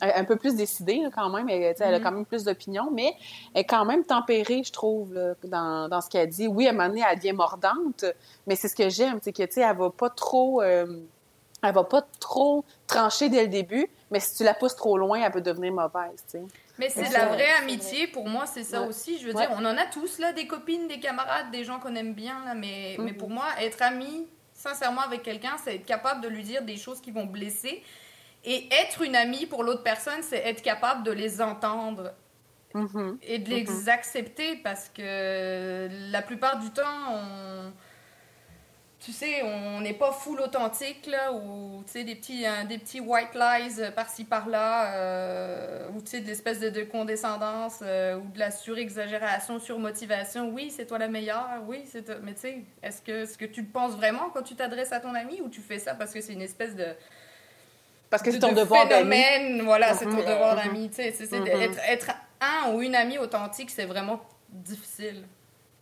un 0.00 0.24
peu 0.24 0.36
plus 0.36 0.54
décidée 0.56 1.02
quand 1.14 1.28
même. 1.30 1.48
Elle, 1.48 1.74
elle 1.78 1.94
a 1.94 1.98
Mhm. 1.98 2.04
quand 2.04 2.12
même 2.12 2.26
plus 2.26 2.44
d'opinion, 2.44 2.88
mais 2.92 3.14
elle 3.54 3.60
est 3.60 3.64
quand 3.64 3.84
même 3.84 4.04
tempérée, 4.04 4.62
je 4.64 4.72
trouve, 4.72 5.12
là, 5.14 5.34
dans, 5.44 5.88
dans 5.88 6.00
ce 6.00 6.08
qu'elle 6.08 6.28
dit. 6.28 6.46
Oui, 6.48 6.66
à 6.66 6.70
un 6.70 6.72
moment 6.72 6.88
donné, 6.88 7.02
elle 7.08 7.16
devient 7.16 7.32
mordante, 7.32 8.04
mais 8.46 8.56
c'est 8.56 8.68
ce 8.68 8.74
que 8.76 8.88
j'aime, 8.88 9.18
c'est 9.22 9.32
que, 9.32 9.42
tu 9.42 9.52
sais, 9.52 9.60
elle 9.62 9.76
va 9.76 9.90
pas 9.90 10.10
trop... 10.10 10.62
euh, 10.62 10.86
elle 11.62 11.74
va 11.74 11.84
pas 11.84 12.00
trop 12.18 12.64
trancher 12.86 13.28
dès 13.28 13.42
le 13.42 13.48
début, 13.48 13.86
mais 14.10 14.18
si 14.18 14.34
tu 14.34 14.44
la 14.44 14.54
pousses 14.54 14.76
trop 14.76 14.96
loin, 14.96 15.20
elle 15.22 15.30
peut 15.30 15.42
devenir 15.42 15.74
mauvaise, 15.74 16.16
tu 16.24 16.38
sais. 16.38 16.42
Mais 16.78 16.88
c'est 16.88 17.06
de 17.08 17.12
la 17.12 17.26
vraie 17.26 17.50
amitié, 17.60 18.06
pour 18.06 18.26
moi, 18.26 18.46
c'est 18.46 18.64
ça 18.64 18.80
Ouais. 18.80 18.88
aussi. 18.88 19.18
Je 19.18 19.26
veux 19.26 19.34
Ouais. 19.34 19.46
dire, 19.46 19.54
on 19.54 19.64
en 19.66 19.76
a 19.76 19.84
tous, 19.92 20.18
là, 20.20 20.32
des 20.32 20.46
copines, 20.46 20.88
des 20.88 21.00
camarades, 21.00 21.50
des 21.50 21.64
gens 21.64 21.78
qu'on 21.78 21.94
aime 21.96 22.14
bien, 22.14 22.42
là, 22.46 22.54
mais, 22.54 22.96
mais 22.98 23.10
Mhm. 23.12 23.16
pour 23.18 23.28
moi, 23.28 23.44
être 23.60 23.82
ami, 23.82 24.26
sincèrement, 24.54 25.02
avec 25.02 25.22
quelqu'un, 25.22 25.56
c'est 25.62 25.74
être 25.74 25.84
capable 25.84 26.22
de 26.22 26.28
lui 26.28 26.42
dire 26.44 26.62
des 26.62 26.78
choses 26.78 27.02
qui 27.02 27.10
vont 27.10 27.26
blesser. 27.26 27.82
Et 28.44 28.68
être 28.72 29.02
une 29.02 29.16
amie 29.16 29.46
pour 29.46 29.62
l'autre 29.64 29.82
personne, 29.82 30.22
c'est 30.22 30.38
être 30.38 30.62
capable 30.62 31.02
de 31.02 31.10
les 31.12 31.40
entendre 31.42 32.12
Mhm. 32.72 33.18
et 33.22 33.38
de 33.38 33.50
les 33.50 33.88
accepter 33.88 34.56
parce 34.56 34.88
que 34.88 35.88
la 36.12 36.22
plupart 36.22 36.58
du 36.60 36.70
temps, 36.70 36.84
on. 37.10 37.72
Tu 39.00 39.12
sais, 39.12 39.42
on 39.42 39.80
n'est 39.80 39.94
pas 39.94 40.12
full 40.12 40.38
authentique, 40.42 41.06
là, 41.06 41.32
ou 41.32 41.82
tu 41.86 41.92
sais, 41.92 42.04
des 42.04 42.14
petits, 42.16 42.44
euh, 42.46 42.64
des 42.68 42.76
petits 42.76 43.00
white 43.00 43.34
lies 43.34 43.80
euh, 43.80 43.90
par-ci 43.90 44.24
par-là, 44.24 44.94
euh, 44.94 45.88
ou 45.94 46.02
tu 46.02 46.08
sais, 46.08 46.20
de 46.20 46.26
l'espèce 46.26 46.60
de, 46.60 46.68
de 46.68 46.82
condescendance, 46.82 47.78
euh, 47.80 48.16
ou 48.18 48.28
de 48.28 48.38
la 48.38 48.50
surexagération, 48.50 49.58
surmotivation. 49.58 50.50
Oui, 50.50 50.70
c'est 50.70 50.84
toi 50.84 50.98
la 50.98 51.08
meilleure, 51.08 51.62
oui, 51.66 51.82
c'est 51.90 52.02
toi. 52.04 52.16
Mais 52.22 52.34
tu 52.34 52.40
sais, 52.40 52.58
est-ce 52.82 53.00
que, 53.00 53.22
est-ce 53.22 53.38
que 53.38 53.46
tu 53.46 53.62
le 53.62 53.68
penses 53.68 53.92
vraiment 53.96 54.28
quand 54.34 54.42
tu 54.42 54.54
t'adresses 54.54 54.92
à 54.92 55.00
ton 55.00 55.14
ami, 55.14 55.40
ou 55.40 55.48
tu 55.48 55.62
fais 55.62 55.78
ça 55.78 55.94
parce 55.94 56.12
que 56.12 56.20
c'est 56.20 56.34
une 56.34 56.42
espèce 56.42 56.76
de 56.76 56.88
Parce 58.10 58.22
que 58.22 58.30
c'est 58.32 58.40
ton 58.40 58.50
de 58.52 58.56
devoir 58.56 58.88
d'amis. 58.88 59.16
phénomène, 59.16 59.62
voilà, 59.62 59.94
c'est 59.94 60.04
ton 60.04 60.16
devoir 60.16 60.56
Mhm. 60.56 60.62
Mhm. 61.54 61.62
être, 61.62 61.78
être 61.88 62.10
un 62.40 62.72
ou 62.72 62.82
une 62.82 62.94
amie 62.96 63.18
authentique, 63.18 63.70
c'est 63.70 63.84
vraiment 63.86 64.20
difficile. 64.48 65.24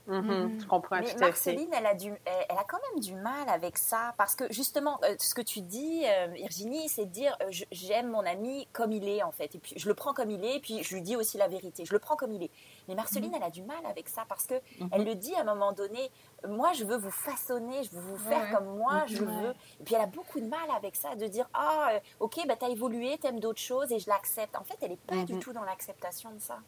Mhm. 0.09 0.59
Je 0.61 0.67
comprends 0.67 0.99
Mais 1.01 1.13
tout. 1.13 1.19
Marceline, 1.21 1.69
elle 1.73 1.87
a, 1.87 1.95
du, 1.95 2.13
elle, 2.27 2.57
a 2.59 2.65
quand 2.65 2.79
même 2.93 3.01
du 3.01 3.15
mal 3.15 3.49
avec 3.49 3.77
ça. 3.79 4.15
Parce 4.17 4.35
que 4.35 4.51
justement, 4.53 4.99
euh, 5.05 5.15
ce 5.19 5.35
que 5.35 5.43
tu 5.43 5.61
dis, 5.61 6.03
euh, 6.07 6.27
Virginie, 6.29 6.89
c'est 6.89 7.05
de 7.07 7.11
dire 7.11 7.37
euh, 7.43 7.51
j'aime 7.71 8.09
mon 8.09 8.25
ami 8.25 8.67
comme 8.73 8.93
il 8.93 9.07
est, 9.09 9.23
en 9.23 9.33
fait. 9.33 9.55
Et 9.55 9.59
puis 9.59 9.75
je 9.77 9.87
le 9.89 9.95
prends 9.95 10.15
comme 10.15 10.31
il 10.31 10.45
est, 10.45 10.57
et 10.57 10.61
puis 10.61 10.83
je 10.83 10.95
lui 10.95 11.03
dis 11.03 11.15
aussi 11.17 11.37
la 11.39 11.49
vérité. 11.49 11.85
Je 11.85 11.93
le 11.93 11.99
prends 11.99 12.17
comme 12.17 12.33
il 12.33 12.43
est. 12.43 12.51
Mais 12.89 12.95
Marceline, 12.95 13.33
elle 13.37 13.43
a 13.43 13.51
du 13.51 13.63
mal 13.63 13.85
avec 13.89 14.09
ça 14.09 14.25
parce 14.29 14.47
que 14.47 14.55
elle 14.93 15.05
le 15.05 15.15
dit 15.15 15.35
à 15.35 15.41
un 15.41 15.45
moment 15.45 15.73
donné 15.73 16.11
moi, 16.47 16.73
je 16.73 16.85
veux 16.85 16.97
vous 16.97 17.11
façonner, 17.11 17.83
je 17.83 17.91
veux 17.97 18.01
vous 18.01 18.17
faire 18.17 18.39
Ouais. 18.43 18.53
comme 18.55 18.77
moi, 18.79 19.03
je 19.09 19.25
veux. 19.25 19.51
Et 19.81 19.85
puis 19.85 19.97
elle 19.97 20.03
a 20.03 20.07
beaucoup 20.07 20.39
de 20.39 20.47
mal 20.47 20.71
avec 20.77 20.95
ça, 20.95 21.17
de 21.17 21.27
dire 21.27 21.49
ah, 21.53 21.91
euh, 21.95 21.99
ok, 22.21 22.47
bah, 22.47 22.55
t'as 22.59 22.69
évolué, 22.69 23.19
t'aimes 23.19 23.41
d'autres 23.41 23.61
choses, 23.61 23.91
et 23.91 23.99
je 23.99 24.09
l'accepte. 24.09 24.55
En 24.57 24.63
fait, 24.63 24.77
elle 24.81 24.91
n'est 24.91 24.97
pas 24.99 25.25
du 25.25 25.37
tout 25.41 25.53
dans 25.53 25.65
l'acceptation 25.65 26.31
de 26.31 26.39
ça. 26.41 26.59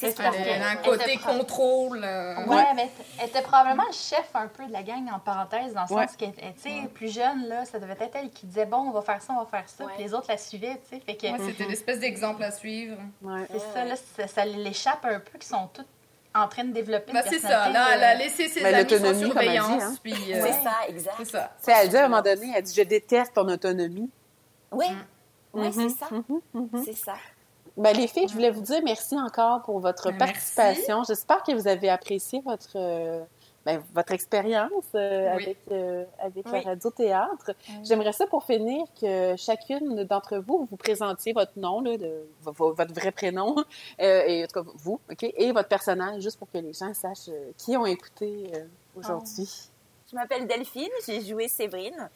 C'est 0.00 0.16
C'est 0.16 0.24
elle, 0.24 0.62
a 0.62 0.70
un 0.70 0.76
côté 0.76 1.16
contrôle. 1.16 2.02
euh, 2.02 2.44
Ouais, 2.46 2.74
mais 2.74 2.89
elle 3.18 3.28
était 3.28 3.42
probablement 3.42 3.84
le 3.86 3.92
chef 3.92 4.30
un 4.34 4.46
peu 4.48 4.66
de 4.66 4.72
la 4.72 4.82
gang 4.82 5.08
en 5.12 5.18
parenthèse, 5.18 5.72
dans 5.74 5.84
le 5.88 5.94
Ouais. 5.94 6.06
sens 6.06 6.16
qu'elle 6.16 6.30
était, 6.30 6.52
tu 6.54 6.60
sais, 6.70 6.88
plus 6.94 7.12
jeune, 7.12 7.46
là, 7.48 7.64
ça 7.64 7.78
devait 7.78 7.96
être 8.00 8.14
elle 8.16 8.30
qui 8.30 8.46
disait 8.46 8.66
bon, 8.66 8.78
on 8.78 8.90
va 8.90 9.02
faire 9.02 9.20
ça, 9.22 9.32
on 9.34 9.40
va 9.42 9.46
faire 9.46 9.68
ça, 9.68 9.84
puis 9.94 10.02
les 10.04 10.14
autres 10.14 10.26
la 10.28 10.36
suivaient, 10.38 10.80
tu 10.88 10.96
sais. 10.96 11.00
Fait 11.00 11.16
que 11.16 11.26
ouais, 11.26 11.38
C'était 11.50 11.66
l'espèce 11.66 12.00
d'exemple 12.00 12.42
à 12.42 12.50
suivre. 12.50 12.96
Ouais. 13.22 13.46
c'est 13.50 13.58
ça, 13.58 13.84
là, 13.84 13.94
ça, 13.96 14.26
ça 14.26 14.44
l'échappe 14.44 15.04
un 15.04 15.20
peu, 15.20 15.38
qu'ils 15.38 15.48
sont 15.48 15.68
toutes 15.72 15.86
en 16.34 16.46
train 16.46 16.62
de 16.64 16.72
développer 16.72 17.10
une 17.10 17.14
Bah, 17.18 17.24
c'est 17.28 17.40
ça, 17.40 17.68
là, 17.70 17.88
elle 17.94 18.04
a 18.04 18.14
euh, 18.14 18.18
laissé 18.18 18.48
ses 18.48 18.64
amis 18.64 19.18
surveillance. 19.18 19.82
hein. 19.82 19.94
Euh, 20.06 20.10
C'est 20.42 20.52
ça, 20.52 20.72
exact. 20.88 21.14
c'est 21.18 21.24
ça. 21.24 21.50
Elle 21.82 21.88
dit 21.88 21.96
à 21.96 22.04
un 22.04 22.08
moment 22.08 22.22
donné, 22.22 22.52
elle 22.56 22.62
dit 22.62 22.74
Je 22.74 22.82
déteste 22.82 23.34
ton 23.34 23.48
autonomie. 23.48 24.08
Oui, 24.72 24.86
Mm. 25.52 25.58
ouais, 25.60 25.66
Mhm. 25.70 25.72
c'est 25.72 25.88
ça. 25.98 26.06
Mhm. 26.12 26.40
Mhm. 26.54 26.82
C'est 26.84 26.96
ça. 26.96 27.14
Ben, 27.76 27.96
les 27.96 28.06
filles, 28.06 28.28
je 28.28 28.34
voulais 28.34 28.50
vous 28.50 28.60
dire 28.62 28.80
merci 28.84 29.18
encore 29.18 29.62
pour 29.62 29.80
votre 29.80 30.10
Ben, 30.10 30.18
participation. 30.18 31.02
J'espère 31.04 31.42
que 31.42 31.52
vous 31.52 31.68
avez 31.68 31.88
apprécié 31.88 32.40
votre, 32.44 32.76
euh, 32.76 33.22
ben, 33.64 33.82
votre 33.94 34.12
expérience 34.12 34.84
euh, 34.94 35.34
Oui. 35.36 35.42
avec, 35.42 35.58
euh, 35.70 36.04
avec 36.18 36.46
Oui. 36.46 36.52
la 36.52 36.60
radio-théâtre. 36.60 37.52
J'aimerais 37.82 38.12
ça 38.12 38.26
pour 38.26 38.44
finir 38.44 38.84
que 39.00 39.34
chacune 39.36 40.04
d'entre 40.04 40.38
vous, 40.38 40.66
vous 40.70 40.76
présentiez 40.76 41.32
votre 41.32 41.58
nom, 41.58 41.80
là, 41.80 41.96
de, 41.96 42.26
votre 42.42 42.94
vrai 42.94 43.12
prénom, 43.12 43.56
euh, 44.00 44.22
et 44.26 44.44
en 44.44 44.46
tout 44.46 44.62
cas 44.64 44.70
vous, 44.76 45.00
OK, 45.10 45.22
et 45.22 45.52
votre 45.52 45.68
personnage, 45.68 46.22
juste 46.22 46.38
pour 46.38 46.50
que 46.50 46.58
les 46.58 46.72
gens 46.72 46.92
sachent 46.94 47.28
euh, 47.28 47.52
qui 47.56 47.76
ont 47.76 47.86
écouté 47.86 48.50
euh, 48.54 48.64
aujourd'hui. 48.96 49.70
Je 50.10 50.16
m'appelle 50.16 50.46
Delphine, 50.46 50.88
j'ai 51.06 51.20
joué 51.20 51.46
Séverine. 51.46 52.10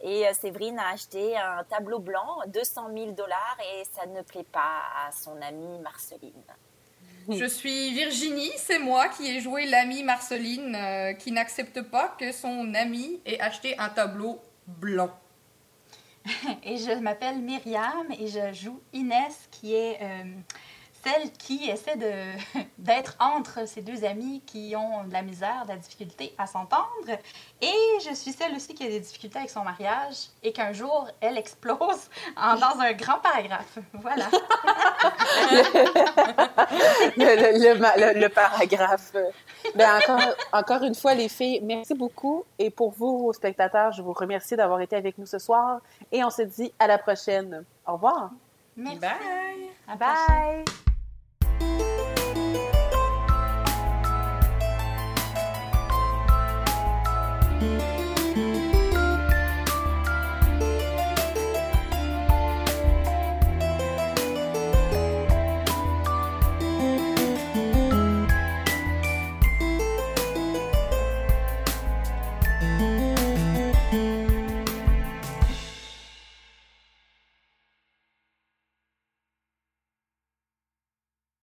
Et 0.00 0.26
euh, 0.26 0.32
Séverine 0.32 0.78
a 0.78 0.90
acheté 0.90 1.36
un 1.36 1.64
tableau 1.64 1.98
blanc, 1.98 2.40
200 2.46 2.90
000 2.94 3.10
dollars, 3.12 3.56
et 3.74 3.84
ça 3.84 4.06
ne 4.06 4.22
plaît 4.22 4.46
pas 4.50 4.82
à 5.06 5.12
son 5.12 5.40
amie 5.42 5.78
Marceline. 5.80 6.44
Je 7.30 7.44
suis 7.44 7.92
Virginie, 7.92 8.50
c'est 8.56 8.78
moi 8.78 9.08
qui 9.08 9.28
ai 9.28 9.40
joué 9.40 9.66
l'amie 9.66 10.02
Marceline 10.02 10.74
euh, 10.74 11.12
qui 11.12 11.30
n'accepte 11.30 11.82
pas 11.82 12.16
que 12.18 12.32
son 12.32 12.72
amie 12.74 13.20
ait 13.26 13.38
acheté 13.38 13.78
un 13.78 13.90
tableau 13.90 14.40
blanc. 14.66 15.10
Et 16.62 16.78
je 16.78 16.92
m'appelle 16.98 17.38
Myriam 17.38 18.06
et 18.18 18.26
je 18.26 18.52
joue 18.52 18.80
Inès, 18.92 19.48
qui 19.50 19.74
est 19.74 19.98
euh, 20.02 20.24
celle 21.04 21.30
qui 21.32 21.68
essaie 21.70 21.96
de 21.96 22.12
d'être 22.78 23.16
entre 23.20 23.66
ces 23.68 23.82
deux 23.82 24.04
amies 24.04 24.42
qui 24.46 24.74
ont 24.76 25.04
de 25.04 25.12
la 25.12 25.22
misère, 25.22 25.62
de 25.64 25.70
la 25.70 25.76
difficulté 25.76 26.34
à 26.38 26.46
s'entendre. 26.46 26.86
Et 27.60 27.74
je 28.08 28.14
suis 28.14 28.32
celle 28.32 28.54
aussi 28.54 28.74
qui 28.74 28.84
a 28.84 28.88
des 28.88 29.00
difficultés 29.00 29.38
avec 29.38 29.50
son 29.50 29.62
mariage 29.64 30.28
et 30.42 30.52
qu'un 30.52 30.72
jour, 30.72 31.08
elle 31.20 31.36
explose 31.38 32.08
en, 32.36 32.54
dans 32.56 32.80
un 32.80 32.92
grand 32.92 33.18
paragraphe. 33.20 33.78
Voilà. 33.94 34.26
le, 37.16 37.36
le- 37.36 37.74
le 37.74 37.78
ma- 37.78 37.96
le- 37.96 38.18
le 38.20 38.28
paragraphe. 38.28 39.12
Ben, 39.74 39.98
encore, 39.98 40.20
encore 40.52 40.82
une 40.82 40.94
fois, 40.94 41.14
les 41.14 41.28
filles, 41.28 41.60
merci 41.62 41.94
beaucoup. 41.94 42.44
Et 42.58 42.70
pour 42.70 42.90
vous, 42.92 43.32
spectateurs, 43.32 43.92
je 43.92 44.02
vous 44.02 44.12
remercie 44.12 44.56
d'avoir 44.56 44.80
été 44.80 44.96
avec 44.96 45.18
nous 45.18 45.26
ce 45.26 45.38
soir. 45.38 45.80
Et 46.12 46.22
on 46.24 46.30
se 46.30 46.42
dit 46.42 46.72
à 46.78 46.86
la 46.86 46.98
prochaine. 46.98 47.64
Au 47.86 47.92
revoir. 47.94 48.30
Merci. 48.76 48.98
Bye! 48.98 49.10
À 49.88 49.96
prochaine. 49.96 50.64
Bye. 57.60 57.97